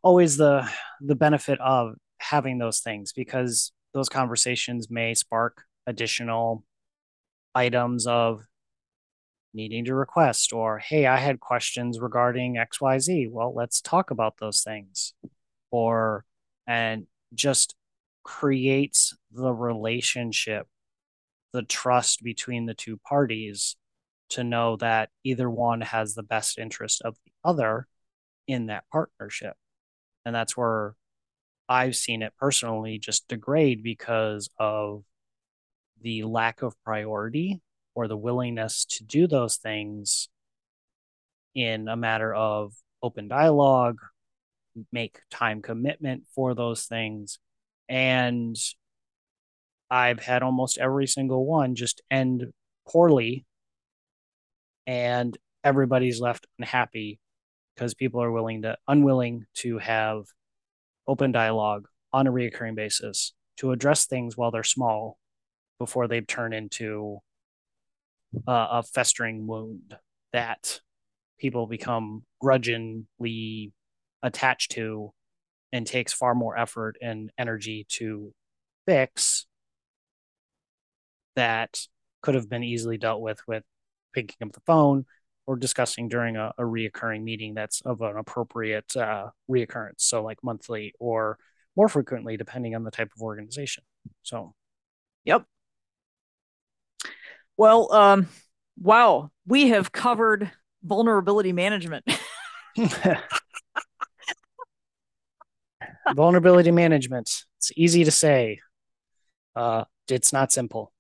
always 0.03 0.37
the 0.37 0.69
the 1.01 1.15
benefit 1.15 1.59
of 1.59 1.95
having 2.29 2.57
those 2.57 2.79
things 2.79 3.13
because 3.13 3.71
those 3.93 4.09
conversations 4.09 4.89
may 4.89 5.13
spark 5.13 5.63
additional 5.87 6.63
items 7.53 8.07
of 8.07 8.43
needing 9.53 9.85
to 9.85 9.95
request 9.95 10.51
or 10.51 10.79
hey 10.79 11.05
i 11.05 11.15
had 11.15 11.39
questions 11.39 11.99
regarding 11.99 12.55
xyz 12.55 13.31
well 13.31 13.53
let's 13.53 13.79
talk 13.79 14.11
about 14.11 14.35
those 14.39 14.61
things 14.63 15.13
or 15.71 16.25
and 16.67 17.07
just 17.33 17.75
creates 18.23 19.15
the 19.31 19.53
relationship 19.53 20.67
the 21.53 21.61
trust 21.63 22.21
between 22.21 22.65
the 22.65 22.73
two 22.73 22.97
parties 22.97 23.77
to 24.29 24.43
know 24.43 24.75
that 24.77 25.09
either 25.23 25.49
one 25.49 25.81
has 25.81 26.13
the 26.13 26.23
best 26.23 26.57
interest 26.57 27.01
of 27.03 27.15
the 27.25 27.31
other 27.43 27.87
in 28.47 28.67
that 28.67 28.83
partnership. 28.91 29.55
And 30.25 30.35
that's 30.35 30.57
where 30.57 30.95
I've 31.67 31.95
seen 31.95 32.21
it 32.21 32.33
personally 32.37 32.99
just 32.99 33.27
degrade 33.27 33.83
because 33.83 34.49
of 34.59 35.03
the 36.01 36.23
lack 36.23 36.61
of 36.61 36.75
priority 36.83 37.61
or 37.95 38.07
the 38.07 38.17
willingness 38.17 38.85
to 38.85 39.03
do 39.03 39.27
those 39.27 39.57
things 39.57 40.29
in 41.55 41.87
a 41.87 41.95
matter 41.95 42.33
of 42.33 42.73
open 43.01 43.27
dialogue, 43.27 43.99
make 44.91 45.19
time 45.31 45.61
commitment 45.61 46.23
for 46.33 46.53
those 46.53 46.85
things. 46.85 47.39
And 47.87 48.57
I've 49.89 50.19
had 50.19 50.43
almost 50.43 50.77
every 50.77 51.07
single 51.07 51.45
one 51.45 51.75
just 51.75 52.01
end 52.11 52.51
poorly 52.87 53.45
and 54.85 55.37
everybody's 55.63 56.19
left 56.19 56.45
unhappy 56.59 57.19
because 57.73 57.93
people 57.93 58.21
are 58.21 58.31
willing 58.31 58.63
to 58.63 58.77
unwilling 58.87 59.45
to 59.55 59.77
have 59.79 60.25
open 61.07 61.31
dialogue 61.31 61.87
on 62.13 62.27
a 62.27 62.31
reoccurring 62.31 62.75
basis 62.75 63.33
to 63.57 63.71
address 63.71 64.05
things 64.05 64.35
while 64.35 64.51
they're 64.51 64.63
small 64.63 65.17
before 65.79 66.07
they 66.07 66.21
turn 66.21 66.53
into 66.53 67.19
uh, 68.47 68.67
a 68.71 68.83
festering 68.83 69.47
wound 69.47 69.95
that 70.33 70.81
people 71.39 71.67
become 71.67 72.23
grudgingly 72.39 73.71
attached 74.23 74.71
to 74.71 75.13
and 75.71 75.85
takes 75.85 76.13
far 76.13 76.33
more 76.33 76.57
effort 76.57 76.97
and 77.01 77.31
energy 77.37 77.85
to 77.89 78.33
fix 78.85 79.45
that 81.35 81.81
could 82.21 82.35
have 82.35 82.49
been 82.49 82.63
easily 82.63 82.97
dealt 82.97 83.21
with 83.21 83.39
with 83.47 83.63
picking 84.13 84.47
up 84.47 84.53
the 84.53 84.61
phone 84.65 85.05
or 85.47 85.55
discussing 85.55 86.07
during 86.07 86.35
a, 86.35 86.53
a 86.57 86.63
reoccurring 86.63 87.23
meeting 87.23 87.53
that's 87.53 87.81
of 87.81 88.01
an 88.01 88.17
appropriate 88.17 88.95
uh, 88.95 89.29
reoccurrence. 89.49 89.97
So, 89.97 90.23
like 90.23 90.43
monthly 90.43 90.93
or 90.99 91.37
more 91.75 91.89
frequently, 91.89 92.37
depending 92.37 92.75
on 92.75 92.83
the 92.83 92.91
type 92.91 93.11
of 93.15 93.21
organization. 93.21 93.83
So, 94.23 94.53
yep. 95.23 95.45
Well, 97.57 97.91
um, 97.93 98.27
wow, 98.79 99.31
we 99.45 99.69
have 99.69 99.91
covered 99.91 100.51
vulnerability 100.83 101.53
management. 101.53 102.05
vulnerability 106.15 106.71
management. 106.71 107.29
It's 107.57 107.71
easy 107.75 108.03
to 108.03 108.11
say. 108.11 108.59
Uh, 109.55 109.85
it's 110.09 110.33
not 110.33 110.51
simple. 110.51 110.91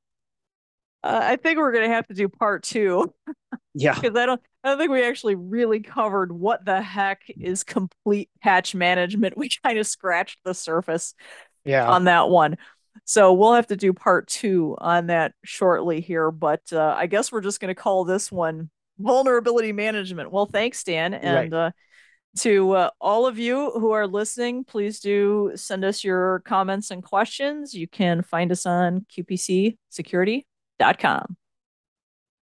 Uh, 1.05 1.19
I 1.21 1.35
think 1.35 1.59
we're 1.59 1.71
gonna 1.71 1.89
have 1.89 2.07
to 2.07 2.15
do 2.15 2.27
part 2.27 2.63
two. 2.63 3.13
Yeah, 3.75 3.93
because 4.01 4.17
I 4.17 4.25
don't, 4.25 4.41
I 4.63 4.69
don't 4.69 4.79
think 4.79 4.89
we 4.89 5.03
actually 5.03 5.35
really 5.35 5.79
covered 5.79 6.31
what 6.31 6.65
the 6.65 6.81
heck 6.81 7.21
is 7.29 7.63
complete 7.63 8.29
patch 8.41 8.73
management. 8.73 9.37
We 9.45 9.49
kind 9.63 9.77
of 9.77 9.85
scratched 9.85 10.39
the 10.43 10.55
surface, 10.55 11.13
yeah, 11.63 11.87
on 11.87 12.05
that 12.05 12.29
one. 12.29 12.57
So 13.03 13.33
we'll 13.33 13.53
have 13.53 13.67
to 13.67 13.75
do 13.75 13.93
part 13.93 14.27
two 14.27 14.75
on 14.79 15.07
that 15.07 15.33
shortly 15.43 16.01
here. 16.01 16.31
But 16.31 16.61
uh, 16.73 16.95
I 16.97 17.05
guess 17.05 17.31
we're 17.31 17.41
just 17.41 17.59
gonna 17.59 17.75
call 17.75 18.03
this 18.03 18.31
one 18.31 18.71
vulnerability 18.97 19.73
management. 19.73 20.31
Well, 20.31 20.47
thanks, 20.47 20.83
Dan, 20.83 21.13
and. 21.13 21.51
Right. 21.51 21.67
Uh, 21.67 21.71
to 22.39 22.71
uh, 22.73 22.89
all 22.99 23.27
of 23.27 23.39
you 23.39 23.71
who 23.71 23.91
are 23.91 24.05
listening, 24.07 24.65
please 24.65 24.99
do 24.99 25.53
send 25.55 25.85
us 25.85 26.03
your 26.03 26.41
comments 26.41 26.91
and 26.91 27.01
questions. 27.01 27.73
You 27.73 27.87
can 27.87 28.23
find 28.23 28.51
us 28.51 28.65
on 28.65 29.05
QPC 29.09 29.77
Security 29.89 30.45
dot 30.79 30.99
com. 30.99 31.35